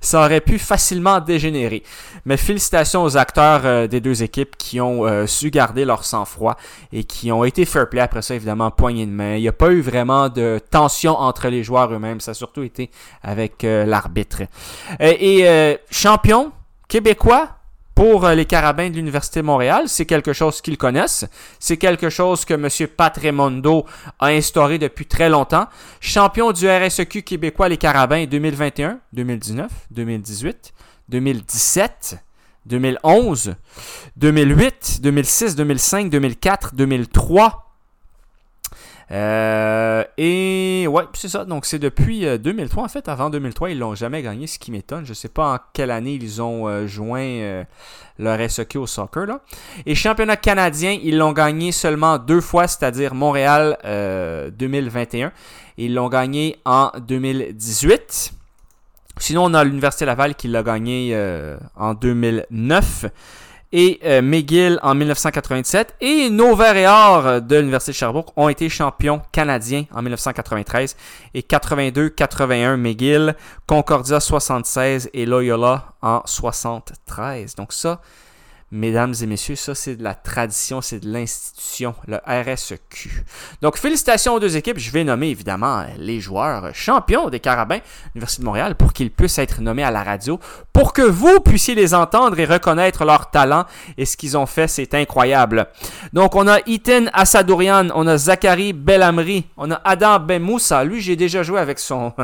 ça 0.00 0.24
aurait 0.24 0.40
pu 0.40 0.58
facilement 0.58 1.20
dégénérer. 1.20 1.82
Mais 2.26 2.36
félicitations 2.36 3.04
aux 3.04 3.16
acteurs 3.16 3.62
euh, 3.64 3.86
des 3.86 4.00
deux 4.00 4.22
équipes 4.22 4.56
qui 4.58 4.80
ont 4.80 5.06
euh, 5.06 5.26
su 5.26 5.50
garder 5.50 5.84
leur 5.84 6.04
sang-froid 6.04 6.56
et 6.92 7.04
qui 7.04 7.30
ont 7.30 7.44
été 7.44 7.64
fair 7.64 7.88
play 7.88 8.00
après 8.00 8.22
ça, 8.22 8.34
évidemment, 8.34 8.70
poignée 8.70 9.06
de 9.06 9.12
main. 9.12 9.36
Il 9.36 9.42
n'y 9.42 9.48
a 9.48 9.52
pas 9.52 9.70
eu 9.70 9.80
vraiment 9.80 10.28
de 10.28 10.60
tension 10.70 11.16
entre 11.16 11.48
les 11.48 11.62
joueurs 11.62 11.92
eux-mêmes, 11.92 12.20
ça 12.20 12.32
a 12.32 12.34
surtout 12.34 12.62
été 12.62 12.90
avec 13.22 13.62
l'arbitre. 13.62 14.42
et 15.00 15.78
champion, 15.90 16.52
québécois 16.92 17.56
pour 17.94 18.26
euh, 18.26 18.34
les 18.34 18.44
carabins 18.44 18.90
de 18.90 18.96
l'Université 18.96 19.40
de 19.40 19.46
Montréal. 19.46 19.84
C'est 19.86 20.04
quelque 20.04 20.34
chose 20.34 20.60
qu'ils 20.60 20.76
connaissent. 20.76 21.24
C'est 21.58 21.78
quelque 21.78 22.10
chose 22.10 22.44
que 22.44 22.52
M. 22.52 22.68
Pat 22.94 23.16
Raimondo 23.16 23.86
a 24.18 24.26
instauré 24.26 24.78
depuis 24.78 25.06
très 25.06 25.30
longtemps. 25.30 25.68
Champion 26.00 26.52
du 26.52 26.68
RSEQ 26.68 27.22
québécois 27.22 27.70
les 27.70 27.78
carabins 27.78 28.26
2021, 28.26 28.98
2019, 29.14 29.70
2018, 29.90 30.74
2017. 31.08 32.18
2011, 32.66 33.56
2008, 34.18 35.00
2006, 35.02 35.56
2005, 35.56 36.10
2004, 36.10 36.74
2003, 36.76 37.71
euh, 39.12 40.04
et 40.16 40.86
ouais, 40.88 41.04
c'est 41.12 41.28
ça. 41.28 41.44
Donc 41.44 41.66
c'est 41.66 41.78
depuis 41.78 42.26
2003 42.38 42.82
euh, 42.82 42.86
en 42.86 42.88
fait. 42.88 43.08
Avant 43.08 43.28
2003, 43.28 43.70
ils 43.70 43.78
l'ont 43.78 43.94
jamais 43.94 44.22
gagné, 44.22 44.46
ce 44.46 44.58
qui 44.58 44.70
m'étonne. 44.70 45.04
Je 45.04 45.12
sais 45.12 45.28
pas 45.28 45.54
en 45.54 45.58
quelle 45.74 45.90
année 45.90 46.14
ils 46.14 46.40
ont 46.40 46.66
euh, 46.66 46.86
joint 46.86 47.64
leur 48.18 48.50
SEQ 48.50 48.78
au 48.78 48.86
soccer 48.86 49.26
là. 49.26 49.40
Et 49.84 49.94
championnat 49.94 50.36
canadien, 50.36 50.98
ils 51.02 51.18
l'ont 51.18 51.32
gagné 51.32 51.72
seulement 51.72 52.18
deux 52.18 52.40
fois, 52.40 52.66
c'est-à-dire 52.68 53.14
Montréal 53.14 53.76
2021. 54.56 55.32
Ils 55.76 55.94
l'ont 55.94 56.08
gagné 56.08 56.58
en 56.64 56.90
2018. 56.98 58.32
Sinon, 59.18 59.44
on 59.44 59.54
a 59.54 59.62
l'Université 59.62 60.06
Laval 60.06 60.34
qui 60.34 60.48
l'a 60.48 60.62
gagné 60.62 61.16
en 61.76 61.94
2009 61.94 63.06
et 63.72 64.00
euh, 64.04 64.22
McGill 64.22 64.78
en 64.82 64.94
1987. 64.94 65.96
Et 66.00 66.30
nos 66.30 66.54
Verts 66.54 66.76
et 66.76 66.86
Or 66.86 67.40
de 67.40 67.56
l'Université 67.56 67.92
de 67.92 67.96
Sherbrooke 67.96 68.32
ont 68.36 68.48
été 68.48 68.68
champions 68.68 69.22
canadiens 69.32 69.84
en 69.92 70.02
1993 70.02 70.96
et 71.34 71.40
82-81 71.42 72.76
McGill, 72.76 73.34
Concordia 73.66 74.20
76 74.20 75.10
et 75.14 75.26
Loyola 75.26 75.94
en 76.02 76.22
73. 76.24 77.54
Donc 77.54 77.72
ça, 77.72 78.00
Mesdames 78.74 79.12
et 79.20 79.26
messieurs, 79.26 79.54
ça 79.54 79.74
c'est 79.74 79.96
de 79.96 80.02
la 80.02 80.14
tradition, 80.14 80.80
c'est 80.80 81.00
de 81.00 81.12
l'institution, 81.12 81.94
le 82.06 82.16
RSEQ. 82.26 83.22
Donc 83.60 83.76
félicitations 83.76 84.32
aux 84.32 84.40
deux 84.40 84.56
équipes. 84.56 84.78
Je 84.78 84.90
vais 84.90 85.04
nommer 85.04 85.28
évidemment 85.28 85.84
les 85.98 86.20
joueurs 86.20 86.74
champions 86.74 87.28
des 87.28 87.38
Carabins, 87.38 87.80
l'Université 88.14 88.40
de 88.40 88.46
Montréal, 88.46 88.74
pour 88.74 88.94
qu'ils 88.94 89.10
puissent 89.10 89.36
être 89.36 89.60
nommés 89.60 89.82
à 89.82 89.90
la 89.90 90.02
radio, 90.02 90.40
pour 90.72 90.94
que 90.94 91.02
vous 91.02 91.40
puissiez 91.40 91.74
les 91.74 91.92
entendre 91.92 92.40
et 92.40 92.46
reconnaître 92.46 93.04
leur 93.04 93.30
talent. 93.30 93.66
Et 93.98 94.06
ce 94.06 94.16
qu'ils 94.16 94.38
ont 94.38 94.46
fait, 94.46 94.68
c'est 94.68 94.94
incroyable. 94.94 95.66
Donc 96.14 96.34
on 96.34 96.48
a 96.48 96.60
Ethan 96.66 97.10
Assadourian, 97.12 97.88
on 97.94 98.06
a 98.06 98.16
Zachary 98.16 98.72
Bellamri, 98.72 99.44
on 99.58 99.70
a 99.70 99.82
Adam 99.84 100.18
Benmoussa. 100.18 100.82
Lui, 100.82 101.02
j'ai 101.02 101.16
déjà 101.16 101.42
joué 101.42 101.60
avec 101.60 101.78
son, 101.78 102.14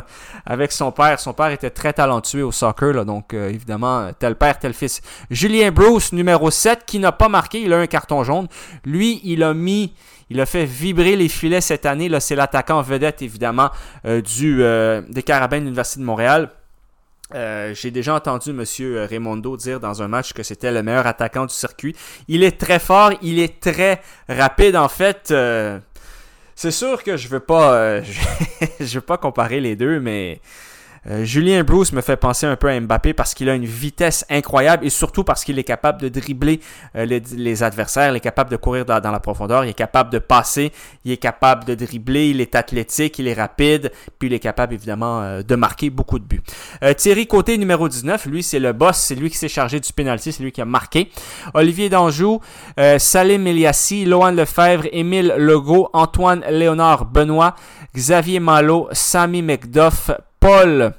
père. 0.93 1.21
Son 1.21 1.33
père 1.35 1.51
était 1.51 1.69
très 1.69 1.93
talentueux 1.93 2.47
au 2.47 2.53
soccer, 2.53 3.05
donc 3.05 3.35
euh, 3.35 3.51
évidemment, 3.51 4.09
tel 4.19 4.35
père, 4.35 4.59
tel 4.59 4.73
fils. 4.73 5.03
Julien 5.31 5.71
Bruce, 5.71 6.11
numéro 6.15 6.38
7 6.51 6.85
qui 6.87 6.99
n'a 6.99 7.13
pas 7.13 7.29
marqué, 7.29 7.61
il 7.61 7.73
a 7.73 7.79
un 7.79 7.87
carton 7.87 8.25
jaune. 8.25 8.49
Lui, 8.85 9.21
il 9.25 9.43
a 9.43 9.55
mis 9.55 9.95
Il 10.31 10.41
a 10.43 10.47
fait 10.47 10.67
vibrer 10.67 11.17
les 11.17 11.29
filets 11.29 11.63
cette 11.63 11.87
année. 11.87 12.09
Là, 12.11 12.21
c'est 12.21 12.37
l'attaquant 12.37 12.83
vedette, 12.83 13.23
évidemment, 13.23 13.71
euh, 14.05 14.21
du, 14.21 14.63
euh, 14.63 15.01
des 15.09 15.23
Carabins 15.23 15.59
de 15.59 15.65
l'Université 15.65 16.01
de 16.01 16.05
Montréal. 16.05 16.51
Euh, 17.35 17.73
j'ai 17.75 17.91
déjà 17.91 18.15
entendu 18.15 18.51
M. 18.51 18.65
Raimondo 19.09 19.57
dire 19.57 19.81
dans 19.81 20.03
un 20.03 20.09
match 20.09 20.35
que 20.35 20.43
c'était 20.43 20.71
le 20.71 20.83
meilleur 20.83 21.07
attaquant 21.07 21.47
du 21.47 21.55
circuit. 21.55 21.97
Il 22.27 22.43
est 22.43 22.61
très 22.61 22.79
fort, 22.79 23.13
il 23.23 23.39
est 23.39 23.59
très 23.59 24.03
rapide. 24.29 24.77
En 24.77 24.89
fait, 24.89 25.33
c'est 26.55 26.71
sûr 26.73 27.03
que 27.03 27.17
je 27.17 27.29
veux 27.29 27.41
pas, 27.41 28.03
je 28.81 28.95
veux 28.95 29.01
pas 29.01 29.17
comparer 29.17 29.61
les 29.61 29.77
deux, 29.77 29.99
mais 29.99 30.43
euh, 31.07 31.25
Julien 31.25 31.63
Bruce 31.65 31.93
me 31.93 32.01
fait 32.01 32.17
penser 32.17 32.47
un 32.47 32.57
peu 32.57 32.69
à 32.69 32.79
Mbappé 32.79 33.13
parce 33.13 33.35
qu'il 33.35 33.49
a 33.49 33.55
une 33.55 33.65
vitesse 33.65 34.25
incroyable 34.31 34.85
et 34.85 34.91
surtout 34.91 35.25
parce 35.25 35.45
qu'il 35.45 35.59
est 35.59 35.65
capable 35.65 36.01
de 36.01 36.09
dribbler 36.09 36.61
euh, 36.97 37.05
les, 37.05 37.63
adversaires, 37.63 38.11
il 38.11 38.17
est 38.17 38.21
capable 38.21 38.51
de 38.51 38.57
courir 38.57 38.85
dans, 38.85 39.11
la 39.11 39.21
profondeur, 39.21 39.65
il 39.65 39.71
est 39.71 39.75
capable 39.75 40.11
de 40.11 40.19
passer, 40.19 40.73
il 41.05 41.13
est 41.13 41.17
capable 41.17 41.65
de 41.65 41.75
dribbler, 41.75 42.31
il 42.31 42.41
est 42.41 42.55
athlétique, 42.55 43.19
il 43.19 43.29
est 43.29 43.35
rapide, 43.35 43.93
puis 44.19 44.29
il 44.29 44.33
est 44.33 44.39
capable 44.39 44.75
évidemment 44.75 45.23
euh, 45.23 45.43
de 45.43 45.55
marquer 45.55 45.91
beaucoup 45.91 46.19
de 46.19 46.25
buts. 46.25 46.43
Thierry 46.97 47.27
Côté, 47.27 47.59
numéro 47.59 47.89
19, 47.89 48.27
lui 48.27 48.43
c'est 48.43 48.59
le 48.59 48.73
boss, 48.73 48.97
c'est 48.97 49.15
lui 49.15 49.31
qui 49.31 49.37
s'est 49.37 49.49
chargé 49.49 49.81
du 49.81 49.93
penalty, 49.93 50.33
c'est 50.33 50.43
lui 50.43 50.53
qui 50.53 50.61
a 50.61 50.65
marqué. 50.65 51.11
Olivier 51.55 51.89
Danjou, 51.89 52.41
Salim 52.99 53.47
Eliassi, 53.47 54.05
Lohan 54.05 54.31
Lefebvre, 54.31 54.87
Émile 54.93 55.35
Legault, 55.37 55.91
Antoine 55.93 56.45
Léonard 56.51 57.05
Benoît, 57.07 57.55
Xavier 57.95 58.41
Malo, 58.41 58.89
Samy 58.93 59.43
McDuff, 59.43 60.11
Paul 60.41 60.95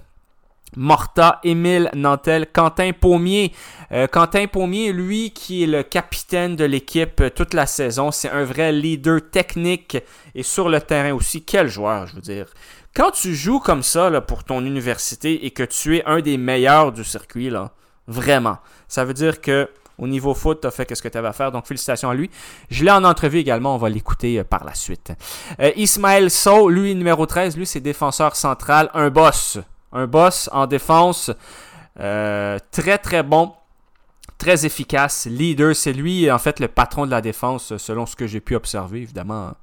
Morta, 0.75 1.39
Émile 1.43 1.89
Nantel, 1.93 2.47
Quentin 2.51 2.91
Pommier. 2.93 3.53
Euh, 3.91 4.07
Quentin 4.07 4.47
Pommier, 4.47 4.91
lui, 4.93 5.31
qui 5.31 5.63
est 5.63 5.67
le 5.67 5.83
capitaine 5.83 6.55
de 6.55 6.65
l'équipe 6.65 7.21
euh, 7.21 7.29
toute 7.29 7.53
la 7.53 7.65
saison, 7.65 8.11
c'est 8.11 8.29
un 8.29 8.43
vrai 8.43 8.71
leader 8.71 9.19
technique 9.31 9.97
et 10.35 10.43
sur 10.43 10.69
le 10.69 10.79
terrain 10.79 11.13
aussi. 11.13 11.43
Quel 11.43 11.67
joueur, 11.67 12.07
je 12.07 12.15
veux 12.15 12.21
dire. 12.21 12.45
Quand 12.93 13.11
tu 13.11 13.33
joues 13.33 13.59
comme 13.59 13.83
ça 13.83 14.21
pour 14.21 14.43
ton 14.43 14.63
université 14.63 15.45
et 15.45 15.51
que 15.51 15.63
tu 15.63 15.97
es 15.97 16.05
un 16.05 16.21
des 16.21 16.37
meilleurs 16.37 16.91
du 16.91 17.03
circuit, 17.03 17.49
là, 17.49 17.71
vraiment, 18.07 18.57
ça 18.87 19.05
veut 19.05 19.13
dire 19.13 19.41
que 19.41 19.69
au 19.99 20.07
niveau 20.07 20.33
foot, 20.33 20.61
tu 20.61 20.67
as 20.67 20.71
fait 20.71 20.95
ce 20.95 21.01
que 21.01 21.07
tu 21.07 21.17
avais 21.17 21.27
à 21.27 21.33
faire. 21.33 21.51
Donc, 21.51 21.67
félicitations 21.67 22.09
à 22.09 22.13
lui. 22.13 22.29
Je 22.69 22.83
l'ai 22.83 22.91
en 22.91 23.03
entrevue 23.03 23.39
également. 23.39 23.75
On 23.75 23.77
va 23.77 23.89
l'écouter 23.89 24.39
euh, 24.39 24.43
par 24.43 24.63
la 24.63 24.73
suite. 24.73 25.11
Euh, 25.59 25.71
Ismaël 25.75 26.31
So, 26.31 26.69
lui, 26.69 26.95
numéro 26.95 27.25
13, 27.25 27.57
lui, 27.57 27.65
c'est 27.65 27.81
défenseur 27.81 28.35
central. 28.35 28.89
Un 28.93 29.09
boss. 29.09 29.59
Un 29.91 30.07
boss 30.07 30.49
en 30.53 30.67
défense. 30.67 31.31
Euh, 31.99 32.57
très, 32.71 32.97
très 32.97 33.23
bon. 33.23 33.53
Très 34.37 34.65
efficace. 34.65 35.27
Leader. 35.29 35.75
C'est 35.75 35.93
lui, 35.93 36.31
en 36.31 36.39
fait, 36.39 36.59
le 36.59 36.69
patron 36.69 37.05
de 37.05 37.11
la 37.11 37.21
défense, 37.21 37.75
selon 37.77 38.05
ce 38.05 38.15
que 38.15 38.25
j'ai 38.25 38.39
pu 38.39 38.55
observer, 38.55 39.01
évidemment. 39.01 39.53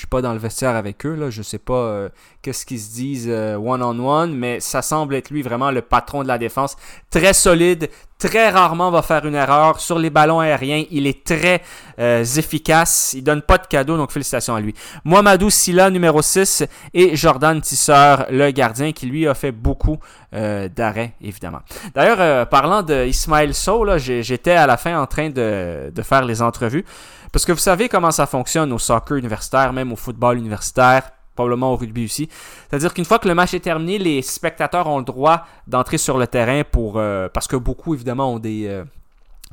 Je 0.00 0.06
suis 0.06 0.08
pas 0.08 0.22
dans 0.22 0.32
le 0.32 0.38
vestiaire 0.38 0.76
avec 0.76 1.04
eux, 1.04 1.14
là. 1.14 1.28
Je 1.28 1.42
sais 1.42 1.58
pas 1.58 1.74
euh, 1.74 2.08
qu'est-ce 2.40 2.64
qu'ils 2.64 2.80
se 2.80 2.90
disent 2.90 3.28
one-on-one, 3.28 4.00
-on 4.00 4.28
-one, 4.28 4.32
mais 4.32 4.58
ça 4.58 4.80
semble 4.80 5.14
être 5.14 5.28
lui 5.28 5.42
vraiment 5.42 5.70
le 5.70 5.82
patron 5.82 6.22
de 6.22 6.28
la 6.28 6.38
défense. 6.38 6.74
Très 7.10 7.34
solide, 7.34 7.90
très 8.20 8.50
rarement 8.50 8.90
va 8.90 9.02
faire 9.02 9.26
une 9.26 9.34
erreur. 9.34 9.80
Sur 9.80 9.98
les 9.98 10.10
ballons 10.10 10.38
aériens, 10.38 10.84
il 10.90 11.06
est 11.06 11.24
très 11.24 11.62
euh, 11.98 12.22
efficace. 12.22 13.14
Il 13.14 13.24
donne 13.24 13.42
pas 13.42 13.58
de 13.58 13.66
cadeau, 13.66 13.96
donc 13.96 14.12
félicitations 14.12 14.54
à 14.54 14.60
lui. 14.60 14.74
Mohamedou 15.04 15.50
Silla, 15.50 15.90
numéro 15.90 16.22
6, 16.22 16.64
et 16.94 17.16
Jordan 17.16 17.60
Tisseur, 17.60 18.26
le 18.30 18.50
gardien, 18.52 18.92
qui 18.92 19.06
lui 19.06 19.26
a 19.26 19.34
fait 19.34 19.52
beaucoup 19.52 19.98
euh, 20.34 20.68
d'arrêts, 20.68 21.14
évidemment. 21.20 21.60
D'ailleurs, 21.94 22.20
euh, 22.20 22.44
parlant 22.44 22.82
de 22.82 23.06
Ismaël 23.06 23.54
Sow, 23.54 23.84
j'étais 23.98 24.52
à 24.52 24.66
la 24.66 24.76
fin 24.76 25.00
en 25.00 25.06
train 25.06 25.30
de, 25.30 25.90
de 25.92 26.02
faire 26.02 26.24
les 26.24 26.42
entrevues. 26.42 26.84
Parce 27.32 27.44
que 27.44 27.52
vous 27.52 27.58
savez 27.58 27.88
comment 27.88 28.10
ça 28.10 28.26
fonctionne 28.26 28.72
au 28.72 28.78
soccer 28.78 29.16
universitaire, 29.16 29.72
même 29.72 29.92
au 29.92 29.96
football 29.96 30.38
universitaire 30.38 31.10
probablement 31.40 31.72
au 31.72 31.76
rugby 31.76 32.04
aussi. 32.04 32.28
C'est-à-dire 32.68 32.92
qu'une 32.92 33.04
fois 33.04 33.18
que 33.18 33.28
le 33.28 33.34
match 33.34 33.54
est 33.54 33.60
terminé, 33.60 33.98
les 33.98 34.20
spectateurs 34.20 34.86
ont 34.86 34.98
le 34.98 35.04
droit 35.04 35.46
d'entrer 35.66 35.96
sur 35.98 36.18
le 36.18 36.26
terrain 36.26 36.62
pour 36.70 36.98
euh, 36.98 37.28
parce 37.32 37.46
que 37.46 37.56
beaucoup 37.56 37.94
évidemment 37.94 38.34
ont 38.34 38.38
des 38.38 38.66
euh, 38.66 38.84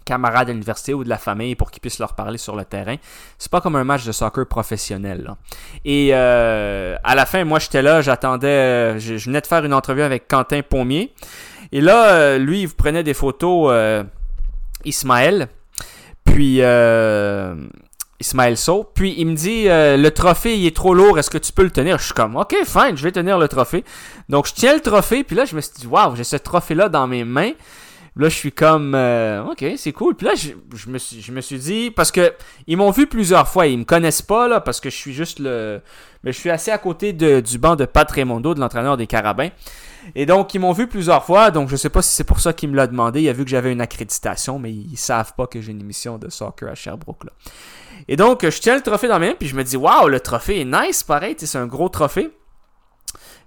camarades 0.04 0.50
à 0.50 0.52
l'université 0.52 0.94
ou 0.94 1.04
de 1.06 1.10
la 1.10 1.18
famille 1.18 1.56
pour 1.56 1.72
qu'ils 1.72 1.80
puissent 1.80 2.00
leur 2.00 2.14
parler 2.14 2.38
sur 2.38 2.56
le 2.56 2.66
terrain. 2.66 2.96
C'est 3.38 3.52
pas 3.52 3.62
comme 3.62 3.78
un 3.78 3.86
match 3.86 4.06
de 4.06 4.12
soccer 4.12 4.46
professionnel. 4.46 5.24
Là. 5.24 5.38
Et 5.86 6.10
euh, 6.12 6.98
à 7.04 7.16
la 7.16 7.26
fin, 7.26 7.46
moi 7.46 7.60
j'étais 7.60 7.82
là, 7.82 8.02
j'attendais, 8.02 9.00
je, 9.00 9.18
je, 9.18 9.26
venais 9.26 9.42
de 9.42 9.48
faire 9.48 9.64
une 9.64 9.74
entrevue 9.74 10.02
avec 10.02 10.28
Quentin 10.28 10.62
Pommier. 10.68 11.14
Et 11.72 11.82
là, 11.82 12.38
lui, 12.38 12.62
il 12.62 12.70
prenait 12.70 13.04
des 13.04 13.14
photos 13.14 13.74
Ismaël. 14.86 15.50
Puis 16.38 16.62
Ismaël 18.20 18.58
So. 18.58 18.84
Puis 18.94 19.16
il 19.18 19.26
me 19.26 19.34
dit 19.34 19.68
euh, 19.68 19.98
le 19.98 20.12
trophée 20.12 20.56
il 20.56 20.68
est 20.68 20.76
trop 20.76 20.94
lourd, 20.94 21.18
est-ce 21.18 21.32
que 21.32 21.40
tu 21.40 21.52
peux 21.52 21.64
le 21.64 21.72
tenir? 21.72 21.98
Je 21.98 22.06
suis 22.06 22.14
comme 22.14 22.36
OK, 22.36 22.56
fine, 22.64 22.96
je 22.96 23.02
vais 23.02 23.12
tenir 23.12 23.40
le 23.40 23.48
trophée. 23.48 23.84
Donc 24.30 24.46
je 24.46 24.54
tiens 24.54 24.76
le 24.76 24.80
trophée, 24.82 25.24
puis 25.24 25.36
là 25.36 25.46
je 25.46 25.56
me 25.56 25.62
suis 25.62 25.74
dit 25.80 25.88
waouh, 25.88 26.16
j'ai 26.16 26.24
ce 26.24 26.36
trophée 26.36 26.76
là 26.76 26.90
dans 26.90 27.08
mes 27.08 27.24
mains. 27.24 27.54
Là, 28.18 28.30
je 28.30 28.36
suis 28.36 28.52
comme 28.52 28.96
euh, 28.96 29.44
OK, 29.44 29.64
c'est 29.78 29.92
cool. 29.92 30.16
Puis 30.16 30.26
là, 30.26 30.34
je, 30.36 30.50
je, 30.76 30.90
me 30.90 30.98
suis, 30.98 31.22
je 31.22 31.32
me 31.32 31.42
suis 31.42 31.60
dit 31.60 31.92
parce 31.92 32.12
que 32.12 32.34
ils 32.66 32.76
m'ont 32.76 32.90
vu 32.92 33.08
plusieurs 33.08 33.48
fois, 33.48 33.68
ils 33.68 33.78
me 33.78 33.84
connaissent 33.84 34.22
pas 34.22 34.48
là 34.48 34.60
parce 34.60 34.80
que 34.80 34.90
je 34.90 34.96
suis 34.96 35.14
juste 35.14 35.40
le 35.40 35.82
mais 36.24 36.32
je 36.32 36.40
suis 36.40 36.50
assez 36.50 36.72
à 36.72 36.78
côté 36.78 37.14
de, 37.14 37.40
du 37.40 37.58
banc 37.58 37.76
de 37.76 37.86
Pat 37.86 38.10
Raimondo, 38.10 38.54
de 38.54 38.60
l'entraîneur 38.60 38.98
des 38.98 39.08
Carabins. 39.08 39.50
Et 40.16 40.26
donc, 40.26 40.54
ils 40.54 40.60
m'ont 40.60 40.72
vu 40.72 40.88
plusieurs 40.88 41.24
fois, 41.24 41.52
donc 41.52 41.70
je 41.70 41.76
sais 41.76 41.90
pas 41.90 42.02
si 42.02 42.14
c'est 42.16 42.24
pour 42.24 42.40
ça 42.40 42.54
qu'il 42.54 42.70
me 42.70 42.76
l'a 42.76 42.88
demandé. 42.88 43.22
Il 43.22 43.30
a 43.30 43.34
vu 43.34 43.44
que 43.44 43.50
j'avais 43.50 43.72
une 43.72 43.82
accréditation, 43.82 44.58
mais 44.58 44.72
ils 44.72 44.98
savent 44.98 45.34
pas 45.36 45.48
que 45.48 45.62
j'ai 45.62 45.72
une 45.72 45.82
émission 45.82 46.18
de 46.18 46.30
soccer 46.30 46.70
à 46.70 46.76
Sherbrooke. 46.76 47.26
Là. 47.26 47.32
Et 48.08 48.16
donc, 48.16 48.44
je 48.44 48.60
tiens 48.60 48.76
le 48.76 48.82
trophée 48.82 49.08
dans 49.08 49.20
mes 49.20 49.30
mains, 49.30 49.36
puis 49.38 49.48
je 49.48 49.56
me 49.56 49.64
dis, 49.64 49.78
waouh, 49.78 50.08
le 50.08 50.20
trophée 50.20 50.62
est 50.62 50.66
nice, 50.66 51.04
pareil, 51.04 51.36
c'est 51.38 51.58
un 51.58 51.68
gros 51.68 51.90
trophée. 51.90 52.32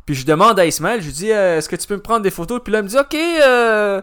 Puis 0.07 0.15
je 0.15 0.27
demande 0.27 0.59
à 0.59 0.67
Ismaël, 0.67 1.01
je 1.01 1.07
lui 1.07 1.13
dis, 1.13 1.33
euh, 1.33 1.59
est-ce 1.59 1.69
que 1.69 1.77
tu 1.77 1.87
peux 1.87 1.95
me 1.97 2.03
prendre 2.03 2.23
des 2.23 2.31
photos? 2.31 2.61
Puis 2.63 2.73
là, 2.73 2.81
il 2.81 2.85
me 2.85 2.89
dit, 2.89 2.99
ok, 2.99 3.15
euh, 3.15 4.01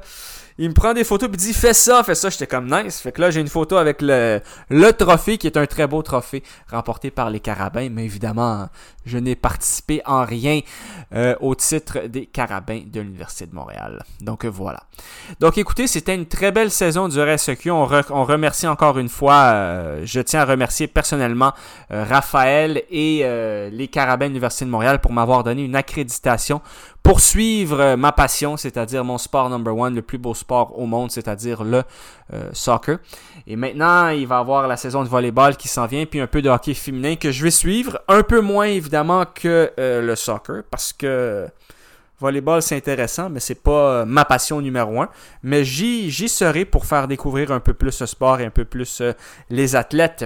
il 0.58 0.70
me 0.70 0.74
prend 0.74 0.94
des 0.94 1.04
photos 1.04 1.30
puis 1.30 1.38
dit 1.38 1.54
fais 1.54 1.74
ça, 1.74 2.04
fais 2.04 2.16
ça. 2.16 2.30
J'étais 2.30 2.48
comme 2.48 2.70
nice. 2.70 3.00
Fait 3.00 3.12
que 3.12 3.22
là 3.22 3.32
j'ai 3.32 3.42
une 3.42 3.48
photo 3.48 3.78
avec 3.78 4.02
le, 4.02 4.42
le 4.70 4.92
trophée 4.92 5.38
qui 5.38 5.48
est 5.48 5.58
un 5.58 5.66
très 5.66 5.88
beau 5.88 6.02
trophée 6.02 6.44
remporté 6.70 7.12
par 7.12 7.30
les 7.30 7.40
Carabins. 7.40 7.90
Mais 7.90 8.06
évidemment, 8.06 8.70
je 9.06 9.18
n'ai 9.18 9.36
participé 9.36 10.02
en 10.06 10.26
rien 10.26 10.62
euh, 11.14 11.36
au 11.40 11.56
titre 11.56 12.08
des 12.08 12.26
Carabins 12.26 12.82
de 12.86 13.02
l'Université 13.02 13.46
de 13.46 13.56
Montréal. 13.56 14.04
Donc 14.22 14.46
euh, 14.46 14.50
voilà. 14.50 14.84
Donc 15.40 15.58
écoutez, 15.58 15.88
c'était 15.88 16.16
une 16.16 16.26
très 16.26 16.52
belle 16.52 16.72
saison 16.72 17.08
du 17.08 17.22
RSEQ. 17.22 17.72
On, 17.72 17.86
re, 17.86 18.02
on 18.10 18.24
remercie 18.24 18.68
encore 18.68 18.98
une 18.98 19.10
fois, 19.10 19.52
euh, 19.54 20.02
je 20.06 20.20
tiens 20.20 20.42
à 20.42 20.46
remercier 20.46 20.88
personnellement 20.88 21.54
euh, 21.92 22.04
Raphaël 22.04 22.84
et 22.90 23.22
euh, 23.24 23.70
les 23.70 23.88
Carabins 23.88 24.26
de 24.26 24.32
l'Université 24.32 24.66
de 24.66 24.70
Montréal 24.70 25.00
pour 25.00 25.14
m'avoir 25.14 25.44
donné 25.44 25.64
une 25.64 25.76
accréditation 25.76 26.62
poursuivre 27.08 27.80
euh, 27.80 27.96
ma 27.96 28.12
passion, 28.12 28.58
c'est-à-dire 28.58 29.06
mon 29.06 29.18
sport 29.18 29.50
number 29.50 29.76
one, 29.76 29.96
le 29.96 30.02
plus 30.02 30.18
beau 30.18 30.34
sport 30.34 30.78
au 30.78 30.86
monde, 30.86 31.10
c'est-à-dire 31.10 31.64
le 31.64 31.84
euh, 32.34 32.50
soccer. 32.52 32.98
Et 33.48 33.56
maintenant, 33.56 34.10
il 34.10 34.28
va 34.28 34.36
y 34.36 34.40
avoir 34.40 34.68
la 34.68 34.76
saison 34.76 35.04
de 35.04 35.08
volleyball 35.08 35.56
qui 35.56 35.70
s'en 35.70 35.86
vient, 35.86 36.06
puis 36.06 36.20
un 36.20 36.28
peu 36.28 36.42
de 36.42 36.50
hockey 36.50 36.74
féminin 36.74 37.16
que 37.16 37.32
je 37.32 37.44
vais 37.44 37.52
suivre, 37.52 37.98
un 38.10 38.24
peu 38.24 38.42
moins 38.42 38.66
évidemment 38.66 39.24
que 39.24 39.72
euh, 39.80 40.02
le 40.02 40.16
soccer, 40.18 40.64
parce 40.70 40.92
que 40.92 41.48
volleyball 42.20 42.62
c'est 42.62 42.76
intéressant, 42.76 43.30
mais 43.30 43.40
c'est 43.40 43.64
pas 43.64 44.04
ma 44.04 44.26
passion 44.26 44.60
numéro 44.60 45.02
un. 45.02 45.08
Mais 45.44 45.64
j'y, 45.64 46.12
j'y 46.12 46.28
serai 46.28 46.66
pour 46.66 46.86
faire 46.86 47.08
découvrir 47.08 47.54
un 47.54 47.62
peu 47.62 47.74
plus 47.74 47.94
ce 47.94 48.06
sport 48.06 48.42
et 48.42 48.46
un 48.46 48.50
peu 48.50 48.66
plus 48.66 49.02
les 49.50 49.78
athlètes 49.78 50.26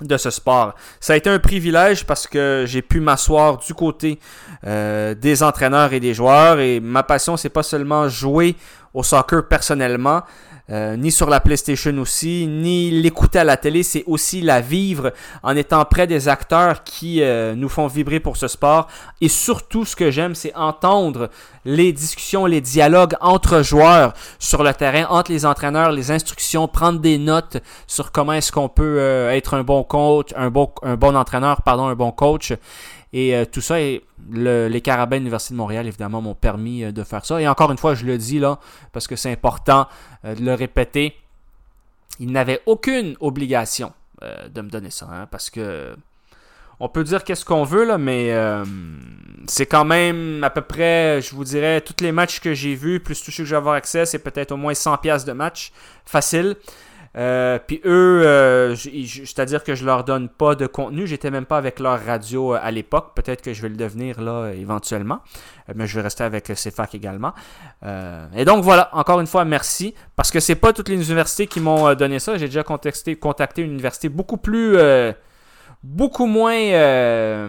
de 0.00 0.16
ce 0.16 0.30
sport. 0.30 0.74
Ça 1.00 1.12
a 1.12 1.16
été 1.16 1.30
un 1.30 1.38
privilège 1.38 2.04
parce 2.04 2.26
que 2.26 2.64
j'ai 2.66 2.82
pu 2.82 3.00
m'asseoir 3.00 3.58
du 3.58 3.74
côté 3.74 4.18
euh, 4.66 5.14
des 5.14 5.42
entraîneurs 5.42 5.92
et 5.92 6.00
des 6.00 6.14
joueurs 6.14 6.58
et 6.58 6.80
ma 6.80 7.02
passion 7.02 7.36
c'est 7.36 7.48
pas 7.48 7.62
seulement 7.62 8.08
jouer 8.08 8.56
au 8.92 9.02
soccer 9.02 9.46
personnellement, 9.48 10.22
euh, 10.70 10.96
ni 10.96 11.12
sur 11.12 11.28
la 11.28 11.40
PlayStation 11.40 11.96
aussi, 11.98 12.46
ni 12.46 12.90
l'écouter 12.90 13.40
à 13.40 13.44
la 13.44 13.58
télé, 13.58 13.82
c'est 13.82 14.02
aussi 14.06 14.40
la 14.40 14.62
vivre 14.62 15.12
en 15.42 15.54
étant 15.56 15.84
près 15.84 16.06
des 16.06 16.26
acteurs 16.26 16.84
qui 16.84 17.20
euh, 17.20 17.54
nous 17.54 17.68
font 17.68 17.86
vibrer 17.86 18.18
pour 18.18 18.38
ce 18.38 18.48
sport. 18.48 18.88
Et 19.20 19.28
surtout, 19.28 19.84
ce 19.84 19.94
que 19.94 20.10
j'aime, 20.10 20.34
c'est 20.34 20.54
entendre 20.54 21.28
les 21.66 21.92
discussions, 21.92 22.46
les 22.46 22.62
dialogues 22.62 23.14
entre 23.20 23.62
joueurs 23.62 24.14
sur 24.38 24.62
le 24.62 24.72
terrain, 24.72 25.06
entre 25.10 25.32
les 25.32 25.44
entraîneurs, 25.44 25.92
les 25.92 26.10
instructions, 26.10 26.66
prendre 26.66 26.98
des 26.98 27.18
notes 27.18 27.58
sur 27.86 28.10
comment 28.10 28.32
est-ce 28.32 28.50
qu'on 28.50 28.70
peut 28.70 28.96
euh, 28.98 29.32
être 29.32 29.52
un 29.52 29.64
bon 29.64 29.82
coach, 29.82 30.30
un 30.34 30.48
bon, 30.48 30.70
un 30.82 30.96
bon 30.96 31.14
entraîneur, 31.14 31.60
pardon, 31.60 31.88
un 31.88 31.94
bon 31.94 32.10
coach. 32.10 32.54
Et 33.14 33.36
euh, 33.36 33.44
tout 33.44 33.60
ça, 33.60 33.76
les 33.78 34.80
Carabins 34.82 35.16
de 35.16 35.20
l'Université 35.20 35.54
de 35.54 35.58
Montréal, 35.58 35.86
évidemment, 35.86 36.20
m'ont 36.20 36.34
permis 36.34 36.82
euh, 36.82 36.90
de 36.90 37.04
faire 37.04 37.24
ça. 37.24 37.40
Et 37.40 37.46
encore 37.46 37.70
une 37.70 37.78
fois, 37.78 37.94
je 37.94 38.04
le 38.04 38.18
dis 38.18 38.40
là, 38.40 38.58
parce 38.92 39.06
que 39.06 39.14
c'est 39.14 39.30
important 39.30 39.86
euh, 40.24 40.34
de 40.34 40.44
le 40.44 40.52
répéter, 40.52 41.14
ils 42.18 42.32
n'avaient 42.32 42.60
aucune 42.66 43.16
obligation 43.20 43.92
de 44.22 44.62
me 44.62 44.70
donner 44.70 44.90
ça. 44.90 45.06
Hein, 45.12 45.26
parce 45.30 45.50
que 45.50 45.94
on 46.80 46.88
peut 46.88 47.04
dire 47.04 47.24
qu'est-ce 47.24 47.44
qu'on 47.44 47.64
veut, 47.64 47.84
là, 47.84 47.98
mais 47.98 48.32
c'est 49.46 49.66
quand 49.66 49.84
même 49.84 50.42
à 50.42 50.48
peu 50.48 50.62
près, 50.62 51.20
je 51.20 51.34
vous 51.34 51.44
dirais, 51.44 51.82
tous 51.82 52.02
les 52.02 52.12
matchs 52.12 52.40
que 52.40 52.54
j'ai 52.54 52.74
vus, 52.74 53.00
plus 53.00 53.22
tout 53.22 53.30
ce 53.30 53.38
que 53.38 53.44
je 53.44 53.50
vais 53.50 53.56
avoir 53.56 53.74
accès, 53.74 54.06
c'est 54.06 54.20
peut-être 54.20 54.52
au 54.52 54.56
moins 54.56 54.72
100$ 54.72 55.26
de 55.26 55.32
match. 55.32 55.72
Facile. 56.06 56.56
Euh, 57.16 57.60
puis 57.64 57.80
eux, 57.84 58.22
euh, 58.26 58.74
c'est-à-dire 58.74 59.62
que 59.62 59.74
je 59.76 59.84
leur 59.84 60.04
donne 60.04 60.28
pas 60.28 60.54
de 60.54 60.66
contenu. 60.66 61.06
J'étais 61.06 61.30
même 61.30 61.46
pas 61.46 61.58
avec 61.58 61.78
leur 61.78 62.04
radio 62.04 62.54
euh, 62.54 62.58
à 62.60 62.70
l'époque. 62.70 63.12
Peut-être 63.14 63.40
que 63.42 63.52
je 63.52 63.62
vais 63.62 63.68
le 63.68 63.76
devenir 63.76 64.20
là 64.20 64.32
euh, 64.32 64.52
éventuellement. 64.52 65.20
Mais 65.74 65.86
je 65.86 65.94
vais 65.94 66.02
rester 66.02 66.24
avec 66.24 66.52
CFAC 66.52 66.94
également. 66.94 67.32
Euh, 67.84 68.26
et 68.34 68.44
donc 68.44 68.64
voilà, 68.64 68.90
encore 68.92 69.20
une 69.20 69.28
fois, 69.28 69.44
merci. 69.44 69.94
Parce 70.16 70.30
que 70.30 70.40
c'est 70.40 70.56
pas 70.56 70.72
toutes 70.72 70.88
les 70.88 70.96
universités 70.96 71.46
qui 71.46 71.60
m'ont 71.60 71.94
donné 71.94 72.18
ça. 72.18 72.36
J'ai 72.36 72.46
déjà 72.46 72.64
contacté, 72.64 73.16
une 73.62 73.70
université 73.70 74.08
beaucoup 74.08 74.36
plus. 74.36 74.76
beaucoup 75.82 76.26
moins. 76.26 76.54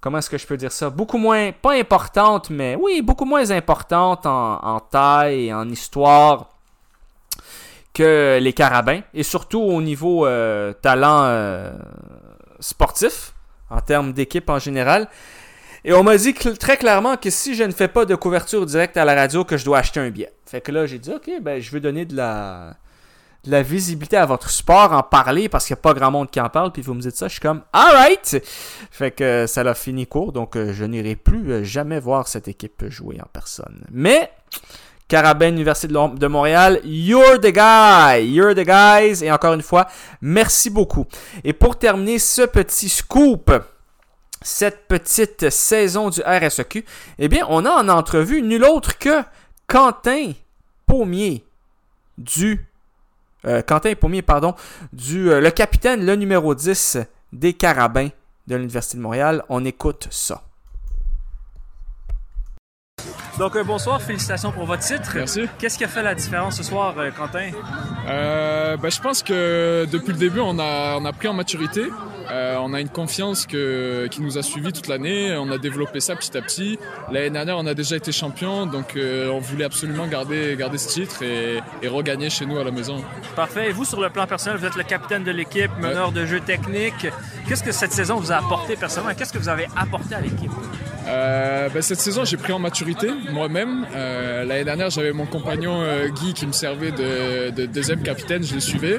comment 0.00 0.18
est-ce 0.18 0.30
que 0.30 0.38
je 0.38 0.46
peux 0.46 0.56
dire 0.56 0.70
ça? 0.70 0.90
Beaucoup 0.90 1.18
moins, 1.18 1.50
pas 1.50 1.74
importante, 1.74 2.50
mais 2.50 2.76
oui, 2.80 3.02
beaucoup 3.02 3.24
moins 3.24 3.50
importante 3.50 4.26
en 4.26 4.80
taille 4.80 5.48
et 5.48 5.54
en 5.54 5.68
histoire 5.68 6.55
que 7.96 8.38
les 8.40 8.52
carabins. 8.52 9.00
Et 9.14 9.22
surtout 9.22 9.60
au 9.60 9.80
niveau 9.80 10.26
euh, 10.26 10.74
talent 10.74 11.24
euh, 11.24 11.72
sportif, 12.60 13.32
en 13.70 13.80
termes 13.80 14.12
d'équipe 14.12 14.50
en 14.50 14.58
général. 14.58 15.08
Et 15.82 15.94
on 15.94 16.02
m'a 16.02 16.16
dit 16.18 16.34
très 16.34 16.76
clairement 16.76 17.16
que 17.16 17.30
si 17.30 17.54
je 17.54 17.64
ne 17.64 17.72
fais 17.72 17.88
pas 17.88 18.04
de 18.04 18.14
couverture 18.14 18.66
directe 18.66 18.98
à 18.98 19.04
la 19.06 19.14
radio, 19.14 19.44
que 19.44 19.56
je 19.56 19.64
dois 19.64 19.78
acheter 19.78 20.00
un 20.00 20.10
billet. 20.10 20.32
Fait 20.44 20.60
que 20.60 20.72
là, 20.72 20.84
j'ai 20.84 20.98
dit, 20.98 21.10
ok, 21.10 21.30
ben, 21.40 21.60
je 21.60 21.70
veux 21.70 21.80
donner 21.80 22.04
de 22.04 22.14
la, 22.14 22.74
de 23.44 23.50
la 23.50 23.62
visibilité 23.62 24.16
à 24.18 24.26
votre 24.26 24.50
sport, 24.50 24.92
en 24.92 25.02
parler, 25.02 25.48
parce 25.48 25.64
qu'il 25.64 25.74
n'y 25.74 25.78
a 25.78 25.82
pas 25.82 25.94
grand 25.94 26.10
monde 26.10 26.30
qui 26.30 26.40
en 26.40 26.50
parle, 26.50 26.72
puis 26.72 26.82
vous 26.82 26.92
me 26.92 27.00
dites 27.00 27.16
ça, 27.16 27.28
je 27.28 27.34
suis 27.34 27.40
comme, 27.40 27.62
alright! 27.72 28.44
Fait 28.90 29.12
que 29.12 29.24
euh, 29.24 29.46
ça 29.46 29.62
l'a 29.62 29.74
fini 29.74 30.06
court, 30.06 30.32
donc 30.32 30.58
je 30.58 30.84
n'irai 30.84 31.16
plus 31.16 31.64
jamais 31.64 32.00
voir 32.00 32.28
cette 32.28 32.48
équipe 32.48 32.84
jouer 32.88 33.18
en 33.22 33.28
personne. 33.32 33.86
Mais, 33.90 34.30
Carabin 35.08 35.48
Université 35.48 35.92
de, 35.92 36.26
Montréal, 36.26 36.80
you're 36.84 37.38
the 37.40 37.52
guy! 37.52 38.24
You're 38.24 38.54
the 38.54 38.66
guys! 38.66 39.24
Et 39.24 39.30
encore 39.30 39.54
une 39.54 39.62
fois, 39.62 39.86
merci 40.20 40.68
beaucoup. 40.68 41.06
Et 41.44 41.52
pour 41.52 41.78
terminer 41.78 42.18
ce 42.18 42.42
petit 42.42 42.88
scoop, 42.88 43.52
cette 44.42 44.88
petite 44.88 45.50
saison 45.50 46.10
du 46.10 46.20
RSEQ, 46.22 46.84
eh 47.18 47.28
bien, 47.28 47.46
on 47.48 47.64
a 47.64 47.70
en 47.70 47.88
entrevue 47.88 48.42
nul 48.42 48.64
autre 48.64 48.98
que 48.98 49.22
Quentin 49.68 50.32
Pommier 50.86 51.44
du 52.18 52.66
euh, 53.46 53.62
Quentin 53.62 53.94
Pommier, 53.94 54.22
pardon, 54.22 54.54
du 54.92 55.30
euh, 55.30 55.40
le 55.40 55.50
capitaine, 55.50 56.04
le 56.04 56.16
numéro 56.16 56.54
10 56.54 56.98
des 57.32 57.52
Carabins 57.52 58.08
de 58.46 58.56
l'Université 58.56 58.96
de 58.96 59.02
Montréal. 59.02 59.44
On 59.48 59.64
écoute 59.64 60.08
ça. 60.10 60.45
Donc, 63.38 63.58
bonsoir, 63.66 64.00
félicitations 64.00 64.50
pour 64.50 64.64
votre 64.64 64.82
titre. 64.82 65.12
Merci. 65.14 65.46
Qu'est-ce 65.58 65.76
qui 65.76 65.84
a 65.84 65.88
fait 65.88 66.02
la 66.02 66.14
différence 66.14 66.56
ce 66.56 66.62
soir, 66.62 66.94
euh, 66.96 67.10
Quentin? 67.10 67.50
Euh, 68.08 68.76
ben, 68.78 68.90
je 68.90 69.00
pense 69.00 69.22
que 69.22 69.86
depuis 69.92 70.12
le 70.12 70.18
début, 70.18 70.40
on 70.40 70.58
a, 70.58 70.96
on 70.98 71.04
a 71.04 71.12
pris 71.12 71.28
en 71.28 71.34
maturité. 71.34 71.82
Euh, 72.30 72.56
on 72.60 72.72
a 72.72 72.80
une 72.80 72.88
confiance 72.88 73.46
que, 73.46 74.08
qui 74.10 74.22
nous 74.22 74.38
a 74.38 74.42
suivis 74.42 74.72
toute 74.72 74.88
l'année. 74.88 75.36
On 75.36 75.50
a 75.50 75.58
développé 75.58 76.00
ça 76.00 76.16
petit 76.16 76.36
à 76.36 76.40
petit. 76.40 76.78
L'année 77.12 77.30
dernière, 77.30 77.58
on 77.58 77.66
a 77.66 77.74
déjà 77.74 77.96
été 77.96 78.10
champion, 78.10 78.66
donc 78.66 78.96
euh, 78.96 79.28
on 79.28 79.38
voulait 79.38 79.64
absolument 79.64 80.06
garder, 80.06 80.56
garder 80.58 80.78
ce 80.78 80.88
titre 80.88 81.22
et, 81.22 81.60
et 81.82 81.88
regagner 81.88 82.30
chez 82.30 82.46
nous 82.46 82.58
à 82.58 82.64
la 82.64 82.70
maison. 82.70 83.04
Parfait. 83.36 83.68
Et 83.68 83.72
vous, 83.72 83.84
sur 83.84 84.00
le 84.00 84.08
plan 84.08 84.26
personnel, 84.26 84.58
vous 84.58 84.64
êtes 84.64 84.76
le 84.76 84.82
capitaine 84.82 85.24
de 85.24 85.30
l'équipe, 85.30 85.70
meneur 85.78 86.10
de 86.10 86.24
jeu 86.24 86.40
technique. 86.40 87.06
Qu'est-ce 87.46 87.62
que 87.62 87.72
cette 87.72 87.92
saison 87.92 88.16
vous 88.16 88.32
a 88.32 88.36
apporté 88.36 88.76
personnellement? 88.76 89.14
Qu'est-ce 89.14 89.32
que 89.32 89.38
vous 89.38 89.50
avez 89.50 89.68
apporté 89.76 90.14
à 90.14 90.20
l'équipe? 90.20 90.50
Euh, 91.06 91.68
ben, 91.68 91.82
cette 91.82 92.00
saison, 92.00 92.24
j'ai 92.24 92.36
pris 92.36 92.52
en 92.52 92.58
maturité 92.58 93.08
moi-même. 93.32 93.86
Euh, 93.94 94.44
L'année 94.44 94.64
dernière, 94.64 94.90
j'avais 94.90 95.12
mon 95.12 95.26
compagnon 95.26 95.80
euh, 95.80 96.08
Guy 96.08 96.34
qui 96.34 96.46
me 96.46 96.52
servait 96.52 96.90
de, 96.90 97.50
de 97.50 97.66
deuxième 97.66 98.02
capitaine, 98.02 98.42
je 98.42 98.54
le 98.54 98.60
suivais. 98.60 98.98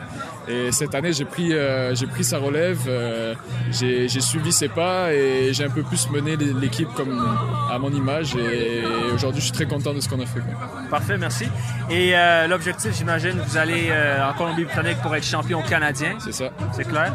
Et 0.49 0.71
cette 0.71 0.95
année, 0.95 1.11
j'ai 1.13 1.25
pris, 1.25 1.53
euh, 1.53 1.93
j'ai 1.93 2.07
pris 2.07 2.23
sa 2.23 2.37
relève, 2.37 2.79
euh, 2.87 3.33
j'ai 3.71 4.07
suivi 4.21 4.51
ses 4.51 4.69
pas 4.69 5.13
et 5.13 5.49
j'ai 5.53 5.65
un 5.65 5.69
peu 5.69 5.83
plus 5.83 6.09
mené 6.09 6.35
l'équipe 6.37 6.87
comme 6.95 7.37
à 7.71 7.77
mon 7.79 7.89
image. 7.91 8.35
Et 8.35 8.83
aujourd'hui, 9.13 9.41
je 9.41 9.45
suis 9.47 9.53
très 9.53 9.65
content 9.65 9.93
de 9.93 9.99
ce 9.99 10.07
qu'on 10.07 10.21
a 10.21 10.25
fait. 10.25 10.39
quoi. 10.39 10.69
Parfait, 10.89 11.17
merci. 11.17 11.45
Et 11.89 12.11
euh, 12.15 12.47
l'objectif, 12.47 12.95
j'imagine, 12.95 13.39
vous 13.45 13.57
allez 13.57 13.91
en 14.23 14.33
Colombie-Britannique 14.37 14.97
pour 15.01 15.15
être 15.15 15.25
champion 15.25 15.61
canadien. 15.61 16.15
C'est 16.19 16.33
ça. 16.33 16.49
C'est 16.73 16.87
clair. 16.87 17.13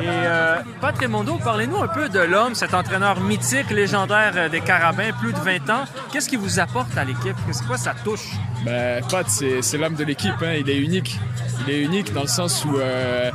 Et 0.00 0.06
Pat 0.80 0.96
Raimondo, 0.98 1.38
parlez-nous 1.42 1.82
un 1.82 1.88
peu 1.88 2.08
de 2.08 2.18
l'homme, 2.20 2.54
cet 2.54 2.74
entraîneur 2.74 3.20
mythique, 3.20 3.70
légendaire 3.70 4.50
des 4.50 4.60
Carabins, 4.60 5.12
plus 5.20 5.32
de 5.32 5.38
20 5.38 5.70
ans. 5.70 5.84
Qu'est-ce 6.12 6.28
qu'il 6.28 6.38
vous 6.38 6.58
apporte 6.58 6.96
à 6.96 7.04
l'équipe? 7.04 7.36
C'est 7.52 7.66
quoi 7.66 7.76
sa 7.76 7.94
touche? 7.94 8.30
Ben, 8.64 9.02
Pat, 9.08 9.28
c'est 9.28 9.62
c'est 9.62 9.78
l'âme 9.78 9.94
de 9.94 10.04
l'équipe. 10.04 10.32
hein. 10.42 10.54
Il 10.58 10.68
est 10.68 10.78
unique. 10.78 11.18
Il 11.66 11.74
est 11.74 11.80
unique 11.80 12.12
dans 12.12 12.22
le 12.22 12.28
sens 12.28 12.64
où 12.64 12.76
euh, 12.78 13.30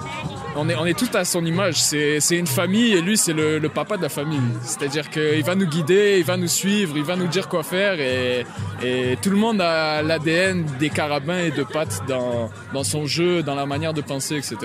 on 0.56 0.68
est, 0.70 0.76
on 0.76 0.86
est 0.86 0.98
tout 0.98 1.10
à 1.14 1.24
son 1.26 1.46
image. 1.46 1.76
C'est 1.76 2.20
c'est 2.20 2.38
une 2.38 2.48
famille 2.48 2.94
et 2.94 3.02
lui, 3.02 3.18
c'est 3.18 3.34
le, 3.34 3.60
le 3.60 3.70
papa 3.70 3.98
de 3.98 4.02
la 4.02 4.10
famille. 4.10 4.42
C'est-à-dire 4.64 5.10
qu'il 5.10 5.44
va 5.44 5.56
nous 5.56 5.66
guider, 5.68 6.18
il 6.20 6.26
va 6.26 6.38
nous 6.38 6.48
suivre, 6.48 6.98
il 6.98 7.04
va 7.04 7.16
nous 7.16 7.28
dire 7.28 7.48
quoi 7.48 7.64
faire. 7.64 8.00
Et, 8.00 8.46
et 8.84 9.18
tout 9.22 9.30
le 9.30 9.38
monde 9.38 9.62
a 9.62 10.02
l'ADN 10.02 10.66
des 10.80 10.90
carabins 10.90 11.40
et 11.40 11.52
de 11.52 11.64
Pat 11.64 11.88
dans, 12.08 12.50
dans 12.74 12.84
son 12.84 13.06
jeu, 13.06 13.44
dans 13.44 13.56
la 13.56 13.66
manière 13.66 13.94
de 13.94 14.02
penser, 14.02 14.36
etc. 14.36 14.56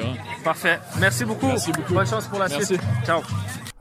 Parfait. 0.45 0.79
Merci 0.99 1.25
beaucoup. 1.25 1.47
Merci 1.47 1.73
beaucoup. 1.73 1.95
Bonne 1.95 2.07
chance 2.07 2.27
pour 2.27 2.39
la 2.39 2.49
Merci. 2.49 2.67
suite. 2.67 2.83
Ciao. 3.07 3.23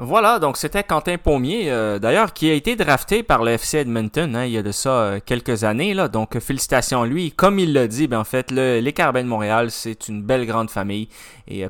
Voilà, 0.04 0.40
donc 0.40 0.58
c'était 0.58 0.82
Quentin 0.84 1.20
Pommier, 1.20 1.70
euh, 1.72 2.00
d'ailleurs, 2.00 2.34
qui 2.34 2.50
a 2.50 2.56
été 2.56 2.76
drafté 2.76 3.22
par 3.22 3.44
le 3.44 3.52
FC 3.52 3.78
Edmonton 3.78 4.36
hein, 4.36 4.46
il 4.46 4.52
y 4.52 4.58
a 4.58 4.64
de 4.64 4.72
ça 4.72 4.90
euh, 4.90 5.20
quelques 5.24 5.64
années. 5.64 5.94
Là, 5.94 6.08
donc, 6.08 6.40
félicitations 6.40 7.04
à 7.04 7.06
lui. 7.06 7.32
Comme 7.34 7.60
il 7.60 7.72
l'a 7.72 7.86
dit, 7.86 8.08
ben, 8.08 8.18
en 8.18 8.24
fait, 8.24 8.50
le- 8.50 8.80
les 8.80 8.94
Carabins 8.94 9.22
de 9.22 9.28
Montréal, 9.28 9.70
c'est 9.70 10.08
une 10.08 10.24
belle 10.24 10.48
grande 10.48 10.72
famille. 10.72 11.08
Et 11.48 11.64
euh, 11.66 11.70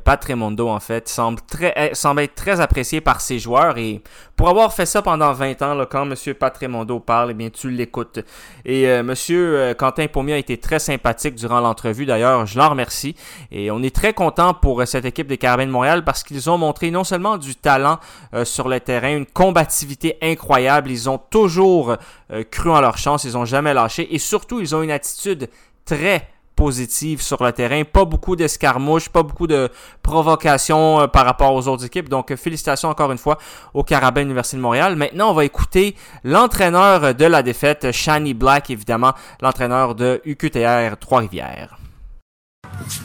en 0.62 0.80
fait, 0.80 1.10
semble, 1.10 1.42
très, 1.42 1.74
euh, 1.78 1.90
semble 1.92 2.22
être 2.22 2.36
très 2.36 2.62
apprécié 2.62 3.02
par 3.02 3.20
ses 3.20 3.38
joueurs. 3.38 3.78
Et 3.78 4.02
pour 4.38 4.48
avoir 4.48 4.72
fait 4.72 4.86
ça 4.86 5.02
pendant 5.02 5.34
20 5.34 5.62
ans, 5.64 5.74
là, 5.74 5.86
quand 5.86 6.10
M. 6.10 6.16
Pat 6.36 6.58
Raimondo 6.58 7.02
parle, 7.02 7.32
eh 7.32 7.34
bien, 7.34 7.50
tu 7.50 7.70
l'écoutes. 7.70 8.20
Et 8.64 8.88
euh, 8.88 9.02
M. 9.02 9.76
Quentin 9.76 10.08
Pommier 10.08 10.36
a 10.36 10.38
été 10.38 10.56
très 10.56 10.80
sympathique 10.80 11.36
durant 11.36 11.60
l'entrevue. 11.60 12.06
D'ailleurs, 12.06 12.46
je 12.46 12.58
l'en 12.58 12.70
remercie. 12.70 13.14
Et 13.52 13.72
on 13.72 13.84
est 13.84 13.94
très 13.94 14.14
content 14.14 14.54
pour 14.54 14.88
cette 14.88 15.04
équipe 15.04 15.28
des 15.28 15.38
Carabins 15.38 15.66
de 15.66 15.72
Montréal 15.72 16.06
parce 16.06 16.24
qu'ils 16.24 16.50
ont 16.50 16.58
montré 16.58 16.92
non 16.92 17.04
seulement 17.04 17.38
du 17.38 17.56
talent 17.56 18.00
euh, 18.34 18.46
sur 18.46 18.68
le 18.68 18.80
terrain, 18.80 19.16
une 19.16 19.26
combativité 19.26 20.18
incroyable. 20.22 20.92
Ils 20.92 21.10
ont 21.10 21.18
toujours 21.18 21.98
euh, 22.32 22.44
cru 22.50 22.70
en 22.70 22.82
leur 22.82 22.98
chance, 22.98 23.24
ils 23.24 23.38
ont 23.38 23.46
jamais 23.46 23.74
lâché 23.74 24.14
et 24.14 24.20
surtout 24.20 24.60
ils 24.60 24.76
ont 24.76 24.82
une 24.82 24.92
attitude 24.92 25.50
très 25.86 26.28
positive 26.56 27.22
sur 27.22 27.44
le 27.44 27.52
terrain, 27.52 27.84
pas 27.84 28.06
beaucoup 28.06 28.36
d'escarmouches, 28.36 29.10
pas 29.10 29.24
beaucoup 29.24 29.48
de 29.48 29.70
provocations 30.04 31.02
euh, 31.02 31.08
par 31.08 31.26
rapport 31.26 31.54
aux 31.54 31.68
autres 31.68 31.86
équipes. 31.86 32.10
Donc 32.10 32.36
félicitations 32.36 32.90
encore 32.90 33.12
une 33.12 33.18
fois 33.18 33.38
au 33.74 33.84
Carabin 33.84 34.22
Université 34.22 34.58
de 34.58 34.62
Montréal. 34.62 34.96
Maintenant, 34.96 35.32
on 35.32 35.34
va 35.34 35.46
écouter 35.46 35.96
l'entraîneur 36.24 37.16
de 37.16 37.26
la 37.26 37.44
défaite, 37.44 37.92
Shani 37.92 38.34
Black, 38.34 38.70
évidemment, 38.70 39.14
l'entraîneur 39.42 39.96
de 39.96 40.22
UQTR 40.26 40.98
Trois-Rivières. 41.00 41.78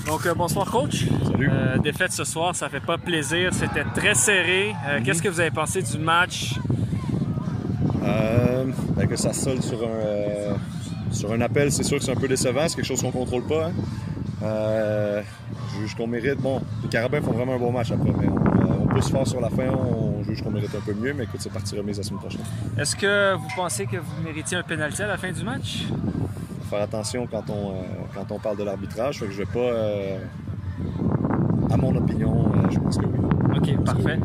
Donc, 0.07 0.27
euh, 0.27 0.35
bonsoir, 0.35 0.71
coach. 0.71 1.07
Salut. 1.25 1.49
Euh, 1.53 1.79
défaite 1.79 2.13
ce 2.13 2.25
soir, 2.25 2.55
ça 2.55 2.69
fait 2.69 2.81
pas 2.81 2.99
plaisir. 2.99 3.53
C'était 3.53 3.85
très 3.95 4.15
serré. 4.15 4.75
Euh, 4.89 5.01
Qu'est-ce 5.05 5.23
que 5.23 5.29
vous 5.29 5.41
avez 5.41 5.51
pensé 5.51 5.83
du 5.83 5.99
match? 5.99 6.55
Euh, 8.05 8.65
ben, 8.97 9.09
que 9.09 9.17
ça 9.17 9.33
se 9.33 9.41
solde 9.45 9.63
sur 9.63 9.79
un, 9.83 11.13
sur 11.13 11.33
un 11.33 11.41
appel, 11.41 11.73
c'est 11.73 11.83
sûr 11.83 11.99
que 11.99 12.05
c'est 12.05 12.13
un 12.13 12.21
peu 12.21 12.29
décevant. 12.29 12.69
C'est 12.69 12.77
quelque 12.77 12.85
chose 12.87 13.03
qu'on 13.03 13.11
contrôle 13.11 13.45
pas. 13.47 13.67
hein. 14.45 15.23
Je 15.75 15.81
juge 15.81 15.95
qu'on 15.97 16.07
mérite. 16.07 16.41
Bon, 16.41 16.63
les 16.83 16.89
Carabins 16.89 17.21
font 17.21 17.33
vraiment 17.33 17.55
un 17.55 17.59
bon 17.59 17.73
match 17.73 17.91
après, 17.91 18.13
mais 18.19 18.29
on, 18.29 18.83
on 18.85 18.87
pousse 18.87 19.11
fort 19.11 19.27
sur 19.27 19.41
la 19.41 19.51
fin. 19.51 19.67
On 19.69 20.23
juge 20.23 20.43
qu'on 20.43 20.51
mérite 20.51 20.75
un 20.75 20.81
peu 20.81 20.95
mieux, 20.95 21.13
mais 21.15 21.25
écoute, 21.25 21.41
c'est 21.41 21.53
parti 21.53 21.77
remise 21.77 21.99
la 21.99 22.05
semaine 22.05 22.21
prochaine. 22.21 22.41
Est-ce 22.79 22.95
que 22.95 23.35
vous 23.35 23.49
pensez 23.57 23.87
que 23.87 23.97
vous 23.97 24.23
méritiez 24.25 24.57
un 24.57 24.63
pénalty 24.63 25.03
à 25.03 25.09
la 25.09 25.17
fin 25.17 25.33
du 25.33 25.43
match? 25.43 25.85
Faut 26.69 26.75
faire 26.77 26.83
attention 26.85 27.27
quand 27.27 27.49
on, 27.51 27.71
euh, 27.71 27.75
quand 28.15 28.31
on 28.33 28.39
parle 28.39 28.57
de 28.57 28.65
l'arbitrage. 28.65 29.19
Je 29.19 29.25
vais 29.25 29.47
pas. 29.47 29.59
euh, 29.59 30.19
à 31.71 31.77
mon 31.77 31.95
opinion, 31.97 32.53
euh, 32.55 32.71
je 32.71 32.79
pense 32.79 32.99
que 32.99 33.07
oui. 33.07 33.19
OK, 33.57 33.85
parfait. 33.85 34.19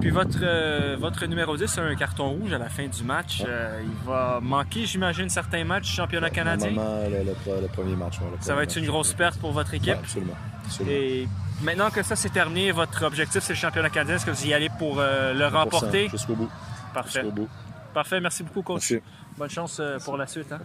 Puis 0.00 0.10
votre, 0.10 0.38
euh, 0.42 0.96
votre 0.98 1.26
numéro 1.26 1.56
10 1.56 1.78
a 1.78 1.82
un 1.82 1.94
carton 1.94 2.30
rouge 2.30 2.52
à 2.52 2.58
la 2.58 2.68
fin 2.68 2.86
du 2.86 3.02
match. 3.04 3.42
Euh, 3.46 3.80
il 3.82 4.06
va 4.08 4.38
manquer, 4.40 4.86
j'imagine, 4.86 5.28
certains 5.28 5.64
matchs 5.64 5.86
du 5.90 5.92
championnat 5.92 6.30
canadien. 6.30 6.70
Le, 6.70 7.24
le 7.24 7.32
pre- 7.32 7.60
le 7.60 7.68
premier 7.68 7.94
match. 7.96 8.18
ouais, 8.20 8.26
le 8.36 8.42
Ça 8.44 8.54
va 8.54 8.62
être 8.62 8.76
une 8.76 8.86
grosse 8.86 9.12
perte 9.12 9.38
pour 9.38 9.52
votre 9.52 9.74
équipe. 9.74 9.94
Absolument. 9.94 10.32
absolument. 10.64 10.96
Et 10.96 11.28
maintenant 11.62 11.90
que 11.90 12.02
ça 12.02 12.16
c'est 12.16 12.30
terminé, 12.32 12.70
votre 12.72 13.04
objectif 13.04 13.42
c'est 13.42 13.52
le 13.54 13.58
championnat 13.58 13.90
canadien. 13.90 14.16
Est-ce 14.16 14.26
que 14.26 14.30
vous 14.30 14.46
y 14.46 14.54
allez 14.54 14.70
pour 14.78 14.96
euh, 14.98 15.34
le 15.34 15.44
100%, 15.44 15.50
remporter? 15.50 16.08
Jusqu'au 16.08 16.34
bout. 16.36 16.50
Parfait. 16.94 17.20
Jusqu'au 17.20 17.34
bout. 17.34 17.48
Parfait, 17.92 18.20
merci 18.20 18.42
beaucoup, 18.44 18.62
coach. 18.62 18.90
Merci. 18.92 19.04
Bonne 19.36 19.50
chance 19.50 19.80
pour 20.04 20.16
la 20.16 20.26
suite. 20.26 20.52
hein. 20.52 20.58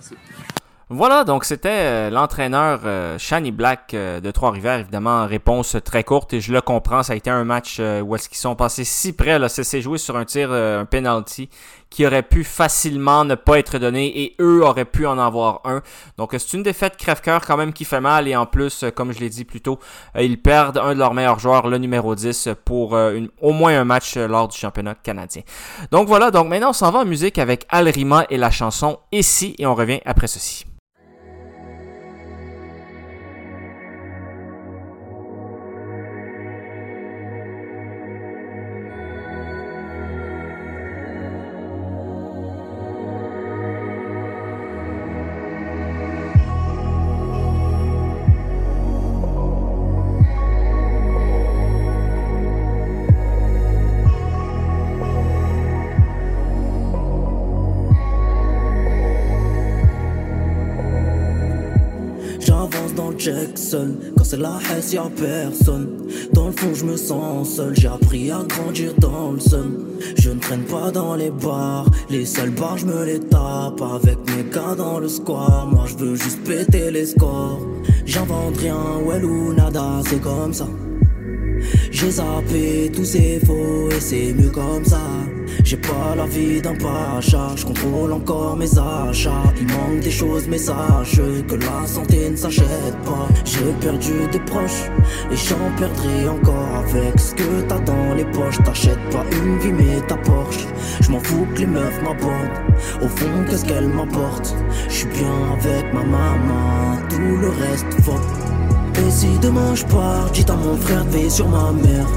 Voilà, 0.89 1.23
donc 1.23 1.45
c'était 1.45 1.69
euh, 1.69 2.09
l'entraîneur 2.09 2.81
euh, 2.83 3.17
Shani 3.17 3.51
Black 3.51 3.93
euh, 3.93 4.19
de 4.19 4.31
Trois-Rivières, 4.31 4.79
évidemment, 4.79 5.25
réponse 5.25 5.77
très 5.83 6.03
courte 6.03 6.33
et 6.33 6.41
je 6.41 6.51
le 6.51 6.59
comprends, 6.59 7.03
ça 7.03 7.13
a 7.13 7.15
été 7.15 7.29
un 7.29 7.45
match 7.45 7.79
où 7.79 8.15
est-ce 8.15 8.27
qu'ils 8.27 8.37
sont 8.37 8.55
passés 8.55 8.83
si 8.83 9.13
près, 9.13 9.39
là, 9.39 9.47
c'est 9.47 9.81
joué 9.81 9.97
sur 9.97 10.17
un 10.17 10.25
tir, 10.25 10.51
un 10.51 10.85
penalty 10.85 11.49
qui 11.93 12.07
aurait 12.07 12.23
pu 12.23 12.43
facilement 12.43 13.23
ne 13.23 13.35
pas 13.35 13.59
être 13.59 13.77
donné 13.77 14.23
et 14.23 14.35
eux 14.41 14.65
auraient 14.65 14.83
pu 14.83 15.05
en 15.05 15.19
avoir 15.19 15.61
un. 15.63 15.83
Donc 16.17 16.31
c'est 16.31 16.53
une 16.53 16.63
défaite 16.63 16.97
crève-cœur 16.97 17.45
quand 17.45 17.55
même 17.55 17.71
qui 17.71 17.85
fait 17.85 18.01
mal 18.01 18.27
et 18.27 18.35
en 18.35 18.47
plus, 18.47 18.83
comme 18.95 19.13
je 19.13 19.19
l'ai 19.19 19.29
dit 19.29 19.45
plus 19.45 19.61
tôt, 19.61 19.77
ils 20.19 20.41
perdent 20.41 20.79
un 20.79 20.95
de 20.95 20.99
leurs 20.99 21.13
meilleurs 21.13 21.37
joueurs, 21.37 21.67
le 21.67 21.77
numéro 21.77 22.15
10, 22.15 22.49
pour 22.65 22.93
au 22.93 23.51
moins 23.51 23.79
un 23.79 23.85
match 23.85 24.17
lors 24.17 24.47
du 24.47 24.57
championnat 24.57 24.95
canadien. 24.95 25.43
Donc 25.91 26.07
voilà, 26.07 26.31
donc 26.31 26.47
maintenant 26.47 26.71
on 26.71 26.73
s'en 26.73 26.89
va 26.89 26.99
en 26.99 27.05
musique 27.05 27.37
avec 27.37 27.67
Alrima 27.69 28.25
et 28.31 28.37
la 28.37 28.49
chanson 28.49 28.97
Ici 29.11 29.55
et 29.59 29.67
on 29.67 29.75
revient 29.75 30.01
après 30.03 30.25
ceci. 30.25 30.65
Jackson. 63.23 63.95
Quand 64.17 64.25
c'est 64.25 64.37
la 64.37 64.59
haine, 64.69 64.83
y'a 64.91 65.09
personne. 65.15 65.87
Dans 66.33 66.47
le 66.47 66.51
fond, 66.51 66.73
je 66.73 66.83
me 66.83 66.97
sens 66.97 67.55
seul. 67.55 67.73
J'ai 67.73 67.87
appris 67.87 68.29
à 68.29 68.43
grandir 68.43 68.93
dans 68.97 69.31
le 69.31 69.39
sun. 69.39 69.79
Je 70.17 70.31
ne 70.31 70.39
traîne 70.39 70.63
pas 70.63 70.91
dans 70.91 71.15
les 71.15 71.31
bars. 71.31 71.89
Les 72.09 72.25
seuls 72.25 72.49
bars, 72.49 72.77
je 72.77 72.85
me 72.85 73.05
les 73.05 73.21
tape. 73.21 73.81
Avec 73.81 74.17
mes 74.27 74.43
gars 74.53 74.75
dans 74.75 74.99
le 74.99 75.07
square. 75.07 75.67
Moi, 75.71 75.85
je 75.87 75.95
veux 76.03 76.15
juste 76.15 76.43
péter 76.43 76.91
les 76.91 77.05
scores. 77.05 77.65
J'invente 78.05 78.57
rien, 78.57 78.75
well 79.05 79.23
ou 79.23 79.53
nada, 79.53 80.01
c'est 80.05 80.19
comme 80.19 80.53
ça. 80.53 80.67
J'ai 81.91 82.11
zappé, 82.11 82.91
tout 82.93 83.05
c'est 83.05 83.39
faux 83.45 83.89
et 83.89 84.01
c'est 84.01 84.33
mieux 84.33 84.49
comme 84.49 84.83
ça. 84.83 84.99
J'ai 85.63 85.77
pas 85.77 86.15
la 86.15 86.25
vie 86.25 86.61
d'un 86.61 86.75
pacha, 86.75 87.51
je 87.55 87.65
contrôle 87.65 88.13
encore 88.13 88.57
mes 88.57 88.71
achats. 88.77 89.53
Il 89.59 89.67
manque 89.67 90.01
des 90.01 90.11
choses, 90.11 90.47
mais 90.47 90.57
sache 90.57 91.21
que 91.47 91.55
la 91.55 91.87
santé 91.87 92.29
ne 92.29 92.35
s'achète 92.35 92.97
pas. 93.05 93.27
J'ai 93.45 93.71
perdu 93.79 94.13
des 94.31 94.39
proches 94.39 94.89
et 95.31 95.35
j'en 95.35 95.71
perdrai 95.77 96.27
encore 96.27 96.83
avec 96.85 97.19
ce 97.19 97.33
que 97.35 97.61
t'as 97.67 97.79
dans 97.79 98.13
les 98.15 98.25
poches. 98.25 98.61
T'achètes 98.63 99.09
pas 99.11 99.23
une 99.31 99.57
vie, 99.59 99.73
mais 99.73 100.01
ta 100.07 100.15
Porsche. 100.17 100.67
Je 101.01 101.11
m'en 101.11 101.19
fous 101.19 101.47
que 101.53 101.59
les 101.59 101.67
meufs 101.67 102.01
m'abordent. 102.01 102.59
Au 103.01 103.07
fond, 103.07 103.45
qu'est-ce 103.49 103.65
qu'elles 103.65 103.89
m'apportent? 103.89 104.55
Je 104.87 104.93
suis 104.93 105.07
bien 105.07 105.35
avec 105.53 105.93
ma 105.93 106.03
maman, 106.03 106.97
tout 107.09 107.37
le 107.41 107.49
reste 107.49 108.01
faux. 108.01 108.19
Et 108.95 109.11
si 109.11 109.27
demain 109.41 109.75
je 109.75 109.85
pars, 109.85 110.29
dis 110.31 110.45
à 110.47 110.55
mon 110.55 110.77
frère 110.77 111.05
de 111.05 111.29
sur 111.29 111.47
ma 111.47 111.71
mère. 111.71 112.07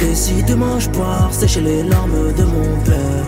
Et 0.00 0.14
si 0.14 0.42
demain 0.42 0.78
je 0.78 0.88
pars, 0.90 1.30
sécher 1.32 1.60
les 1.60 1.82
larmes 1.82 2.32
de 2.36 2.44
mon 2.44 2.76
père? 2.84 3.26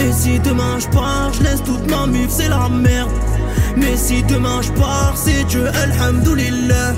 Et 0.00 0.12
si 0.12 0.38
demain 0.40 0.78
je 0.78 0.88
pars, 0.88 1.32
je 1.32 1.42
laisse 1.42 1.62
toute 1.62 1.88
ma 1.90 2.06
muf, 2.06 2.30
c'est 2.30 2.48
la 2.48 2.68
merde. 2.68 3.10
Mais 3.76 3.96
si 3.96 4.22
demain 4.22 4.62
je 4.62 4.70
pars, 4.72 5.14
c'est 5.16 5.44
Dieu, 5.44 5.66
alhamdoulilah. 5.68 6.92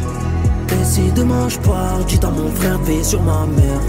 Et 0.72 0.84
si 0.84 1.10
demain 1.12 1.48
je 1.48 1.58
pars, 1.58 2.04
dis 2.06 2.20
à 2.22 2.30
mon 2.30 2.50
frère 2.52 2.78
de 2.80 3.02
sur 3.02 3.22
ma 3.22 3.46
mère. 3.46 3.80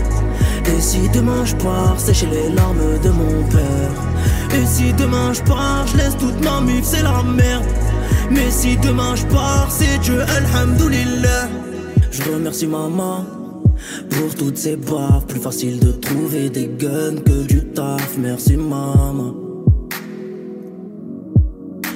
Et 0.66 0.82
si 0.82 1.10
demain 1.10 1.44
je 1.46 1.56
pars, 1.56 2.00
sécher 2.00 2.28
les 2.28 2.50
larmes 2.54 3.00
de 3.04 3.10
mon 3.10 3.44
père. 3.50 4.58
Et 4.58 4.66
si 4.66 4.94
demain 4.94 5.34
je 5.34 5.42
pars, 5.42 5.86
je 5.88 5.98
laisse 5.98 6.18
toute 6.18 6.44
ma 6.44 6.62
muf, 6.62 6.84
c'est 6.84 7.04
la 7.04 7.24
merde. 7.24 7.66
Mais 8.32 8.52
si 8.52 8.78
demain 8.78 9.16
je 9.16 9.26
pars, 9.26 9.68
c'est 9.70 9.98
Dieu, 10.00 10.22
Alhamdoulilah. 10.22 11.48
Je 12.12 12.24
remercie 12.24 12.68
maman 12.68 13.26
pour 14.10 14.36
toutes 14.36 14.58
ces 14.58 14.76
baffes. 14.76 15.28
Plus 15.28 15.40
facile 15.40 15.80
de 15.80 15.92
trouver 15.92 16.50
des 16.50 16.68
guns 16.68 17.22
que 17.26 17.46
du 17.46 17.64
taf. 17.66 18.18
Merci 18.18 18.58
maman. 18.58 19.36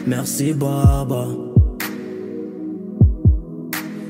Merci 0.07 0.53
baba. 0.53 1.27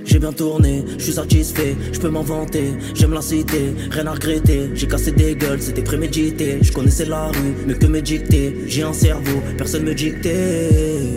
J'ai 0.04 0.20
bien 0.20 0.34
tourné, 0.34 0.84
je 0.98 1.04
suis 1.04 1.14
satisfait, 1.14 1.74
je 1.94 1.98
peux 1.98 2.10
m'en 2.10 2.22
vanter, 2.22 2.74
j'aime 2.94 3.14
la 3.14 3.22
cité, 3.22 3.74
rien 3.92 4.08
à 4.08 4.12
regretter, 4.12 4.70
j'ai 4.74 4.86
cassé 4.86 5.14
des 5.14 5.36
gueules, 5.36 5.62
c'était 5.62 5.84
prémédité, 5.84 6.58
je 6.62 6.74
connaissais 6.74 7.06
la 7.06 7.28
rue, 7.28 7.56
mieux 7.66 7.76
que 7.76 7.86
mes 7.86 8.02
dictées, 8.02 8.58
j'ai 8.68 8.84
un 8.84 8.92
cerveau, 8.92 9.40
personne 9.58 9.84
me 9.84 9.94
dictait 9.94 11.16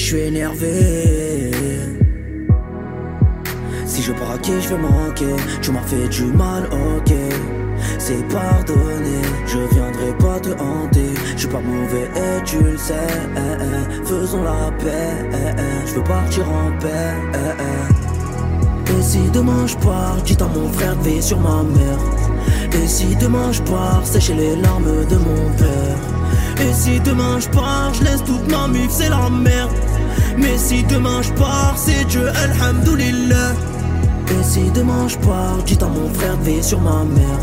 je 0.00 0.16
suis 0.16 0.22
énervé. 0.22 1.29
Si 4.00 4.06
je 4.06 4.12
braquais, 4.12 4.62
je 4.62 4.68
vais 4.70 4.78
manquer. 4.78 5.36
Tu 5.60 5.72
m'as 5.72 5.82
fait 5.82 6.08
du 6.08 6.24
mal, 6.24 6.62
ok. 6.72 7.12
C'est 7.98 8.26
pardonné, 8.28 9.20
je 9.46 9.58
viendrai 9.74 10.16
pas 10.18 10.40
te 10.40 10.48
hanter. 10.52 11.12
Je 11.34 11.40
suis 11.40 11.48
pas 11.48 11.60
mauvais 11.60 12.08
et 12.16 12.42
tu 12.44 12.62
le 12.62 12.78
sais. 12.78 12.94
Faisons 14.06 14.42
la 14.42 14.70
paix, 14.78 15.28
eh, 15.34 15.86
je 15.86 15.94
veux 15.96 16.04
partir 16.04 16.48
en 16.48 16.70
paix. 16.80 17.12
Et 18.86 19.02
si 19.02 19.18
demain 19.34 19.66
je 19.66 19.76
pars, 19.76 20.16
dis 20.24 20.36
à 20.40 20.46
mon 20.46 20.72
frère 20.72 20.96
de 20.96 21.20
sur 21.20 21.38
ma 21.38 21.62
mère. 21.62 21.98
Et 22.82 22.86
si 22.86 23.14
demain 23.16 23.52
je 23.52 23.60
pars, 23.60 24.00
sécher 24.04 24.32
les 24.32 24.56
larmes 24.56 25.04
de 25.10 25.16
mon 25.16 25.50
père. 25.58 26.66
Et 26.66 26.72
si 26.72 27.00
demain 27.00 27.38
je 27.38 27.48
pars, 27.50 27.92
je 27.92 28.04
laisse 28.04 28.24
toute 28.24 28.50
ma 28.50 28.66
mif, 28.66 28.90
c'est 28.90 29.10
la 29.10 29.28
merde. 29.28 29.72
Mais 30.38 30.56
si 30.56 30.84
demain 30.84 31.20
je 31.20 31.32
pars, 31.32 31.74
c'est 31.76 32.06
Dieu, 32.06 32.26
Alhamdoulilah. 32.28 33.69
Et 34.30 34.42
si 34.42 34.70
demain 34.70 35.08
je 35.08 35.18
pars, 35.18 35.62
dis 35.64 35.78
à 35.80 35.86
mon 35.86 36.08
frère 36.14 36.36
de 36.38 36.62
sur 36.62 36.80
ma 36.80 37.04
mère. 37.04 37.40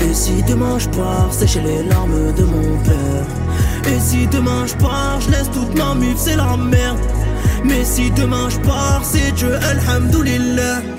Et 0.00 0.14
si 0.14 0.42
demain 0.42 0.78
je 0.78 0.88
pars, 0.88 1.32
sécher 1.32 1.60
les 1.60 1.82
larmes 1.84 2.32
de 2.32 2.44
mon 2.44 2.78
père. 2.84 3.26
Et 3.92 4.00
si 4.00 4.26
demain 4.26 4.66
je 4.66 4.74
pars, 4.76 5.20
je 5.20 5.30
laisse 5.30 5.50
toute 5.50 5.76
ma 5.76 5.94
mif, 5.94 6.16
c'est 6.16 6.36
la 6.36 6.56
merde. 6.56 6.98
Mais 7.64 7.84
si 7.84 8.10
demain 8.10 8.48
je 8.48 8.58
pars, 8.60 9.02
c'est 9.04 9.32
Dieu, 9.32 9.54
Alhamdoulilah. 9.56 10.95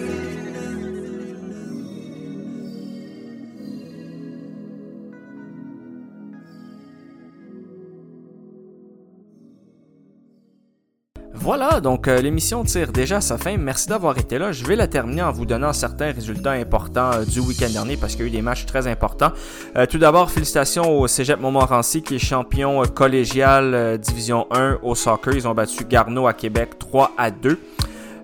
Voilà, 11.47 11.79
donc 11.79 12.09
euh, 12.09 12.19
l'émission 12.19 12.65
tire 12.65 12.91
déjà 12.91 13.21
sa 13.21 13.37
fin. 13.37 13.55
Merci 13.55 13.87
d'avoir 13.87 14.17
été 14.17 14.37
là. 14.37 14.51
Je 14.51 14.65
vais 14.65 14.75
la 14.75 14.85
terminer 14.85 15.21
en 15.21 15.31
vous 15.31 15.45
donnant 15.45 15.71
certains 15.71 16.11
résultats 16.11 16.51
importants 16.51 17.11
euh, 17.13 17.23
du 17.23 17.39
week-end 17.39 17.69
dernier 17.69 17.95
parce 17.95 18.15
qu'il 18.15 18.23
y 18.23 18.25
a 18.25 18.27
eu 18.27 18.31
des 18.31 18.41
matchs 18.41 18.65
très 18.65 18.85
importants. 18.85 19.31
Euh, 19.77 19.85
tout 19.85 19.97
d'abord, 19.97 20.29
félicitations 20.29 20.99
au 20.99 21.07
Cégep 21.07 21.39
Montmorency 21.39 22.01
qui 22.01 22.15
est 22.15 22.19
champion 22.19 22.83
collégial 22.93 23.97
Division 23.97 24.45
1 24.51 24.79
au 24.83 24.93
soccer. 24.93 25.35
Ils 25.35 25.47
ont 25.47 25.53
battu 25.53 25.85
Garneau 25.85 26.27
à 26.27 26.33
Québec 26.33 26.77
3 26.79 27.13
à 27.17 27.31
2. 27.31 27.57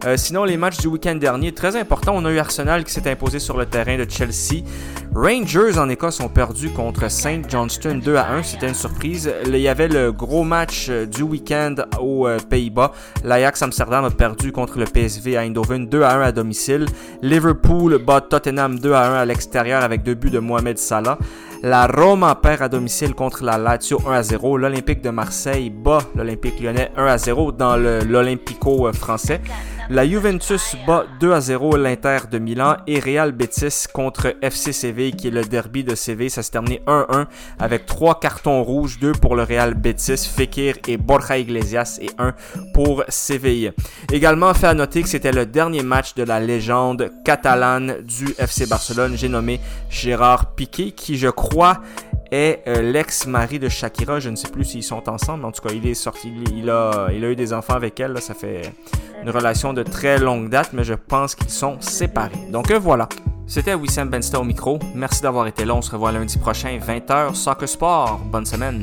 Euh, 0.06 0.18
sinon, 0.18 0.43
les 0.43 0.58
matchs 0.58 0.80
du 0.80 0.88
week-end 0.88 1.16
dernier, 1.16 1.54
très 1.54 1.78
important, 1.78 2.14
on 2.14 2.26
a 2.26 2.32
eu 2.32 2.38
Arsenal 2.38 2.84
qui 2.84 2.91
s'est 2.91 3.10
imposé 3.10 3.39
sur 3.39 3.58
le 3.58 3.66
terrain 3.66 3.97
de 3.97 4.06
Chelsea. 4.10 4.64
Rangers 5.16 5.78
en 5.78 5.88
Écosse 5.88 6.20
ont 6.20 6.28
perdu 6.28 6.72
contre 6.72 7.10
Saint 7.10 7.41
Johnston 7.47 8.01
2 8.04 8.16
à 8.18 8.32
1, 8.34 8.43
c'était 8.43 8.68
une 8.68 8.74
surprise. 8.74 9.32
Il 9.45 9.56
y 9.56 9.70
avait 9.70 9.88
le 9.88 10.12
gros 10.12 10.43
match 10.43 10.88
euh, 10.89 11.06
du 11.06 11.22
week-end 11.22 11.76
aux 12.01 12.28
euh, 12.28 12.38
Pays-Bas. 12.38 12.91
L'Ajax 13.24 13.62
Amsterdam 13.62 14.04
a 14.04 14.10
perdu 14.10 14.51
contre 14.51 14.78
le 14.78 14.86
PSV 14.86 15.38
à 15.38 15.41
Eindhoven 15.41 15.88
2 15.88 16.01
à 16.01 16.16
1 16.16 16.22
à 16.22 16.32
domicile. 16.34 16.86
Liverpool 17.22 17.97
bat 17.99 18.20
Tottenham 18.20 18.80
2 18.80 18.91
à 18.91 19.10
1 19.10 19.14
à 19.22 19.26
l'extérieur 19.26 19.84
avec 19.84 20.04
deux 20.04 20.16
buts 20.16 20.32
de 20.32 20.39
Mohamed 20.39 20.78
Salah. 20.78 21.18
La 21.62 21.88
Roma 21.88 22.36
perd 22.36 22.62
à 22.62 22.68
domicile 22.68 23.14
contre 23.14 23.45
la 23.45 23.58
Lazio 23.58 24.01
1 24.06 24.12
à 24.12 24.24
0. 24.24 24.58
L'Olympique 24.58 25.01
de 25.01 25.12
Marseille 25.12 25.70
bat 25.70 25.99
l'Olympique 26.14 26.60
lyonnais 26.60 26.91
1 26.97 27.06
à 27.06 27.18
0 27.18 27.54
dans 27.54 27.78
l'Olympico 27.78 28.91
français. 28.91 29.39
La 29.90 30.08
Juventus 30.08 30.76
bat 30.88 31.06
2 31.20 31.34
à 31.34 31.42
0 31.42 31.76
l'Inter 31.76 32.20
de 32.32 32.40
Milan 32.40 32.78
et 32.88 33.00
Real 33.00 33.34
Betis 33.34 33.86
contre 33.92 34.36
FC 34.42 34.72
Séville 34.72 35.14
qui 35.14 35.28
est 35.28 35.32
le 35.32 35.44
derby 35.44 35.84
de 35.84 35.94
Séville. 35.94 36.30
Ça 36.30 36.42
s'est 36.42 36.52
terminé 36.52 36.82
1-1 36.88 37.26
avec 37.60 37.86
3 37.86 38.20
cartons 38.20 38.64
rouges, 38.64 38.98
2 39.00 39.12
pour 39.12 39.36
le 39.36 39.44
Real 39.44 39.74
Betis, 39.74 40.18
Fekir 40.18 40.76
et 40.88 40.98
Borja 40.98 41.38
Iglesias 41.38 42.00
et 42.02 42.10
1 42.18 42.34
pour 42.74 43.04
Séville. 43.10 43.74
Également 44.12 44.54
fait 44.54 44.68
à 44.68 44.74
noter 44.74 45.04
que 45.04 45.10
c'était 45.10 45.34
le 45.34 45.46
dernier 45.46 45.84
match 45.84 46.16
de 46.16 46.24
la 46.24 46.40
légende 46.40 47.12
catalane 47.26 47.98
du 48.04 48.34
FC 48.38 48.66
Barcelone. 48.66 49.18
J'ai 49.18 49.30
nommé 49.30 49.60
Gérard 49.90 50.56
Piqué 50.56 50.92
qui 50.92 51.18
je 51.18 51.28
crois 51.28 51.82
est 52.32 52.61
euh, 52.67 52.82
l'ex-mari 52.82 53.59
de 53.59 53.69
Shakira. 53.69 54.19
Je 54.19 54.30
ne 54.30 54.36
sais 54.36 54.49
plus 54.49 54.63
s'ils 54.63 54.84
sont 54.84 55.09
ensemble, 55.09 55.45
en 55.45 55.51
tout 55.51 55.61
cas, 55.61 55.74
il 55.74 55.88
est 55.88 55.93
sorti, 55.93 56.32
il 56.55 56.69
a, 56.69 57.09
il 57.13 57.24
a 57.24 57.30
eu 57.30 57.36
des 57.36 57.53
enfants 57.53 57.76
avec 57.76 57.99
elle. 57.99 58.19
Ça 58.21 58.34
fait 58.34 58.74
une 59.24 59.30
relation 59.30 59.74
de 59.74 59.84
très 59.84 60.17
longue 60.17 60.49
date, 60.49 60.71
mais 60.74 60.84
je 60.84 60.93
pense 60.93 61.36
qu'ils 61.36 61.49
sont 61.49 61.80
séparés. 61.80 62.32
Donc 62.51 62.71
euh, 62.71 62.80
voilà. 62.80 63.07
C'était 63.45 63.74
Wissam 63.74 64.09
Bensta 64.09 64.39
au 64.39 64.43
micro. 64.43 64.80
Merci 64.95 65.21
d'avoir 65.21 65.47
été 65.47 65.65
là. 65.65 65.76
On 65.76 65.82
se 65.82 65.91
revoit 65.91 66.11
lundi 66.11 66.38
prochain, 66.38 66.78
20h, 66.80 67.36
Soccer 67.36 67.67
Sport. 67.67 68.19
Bonne 68.32 68.45
semaine. 68.45 68.82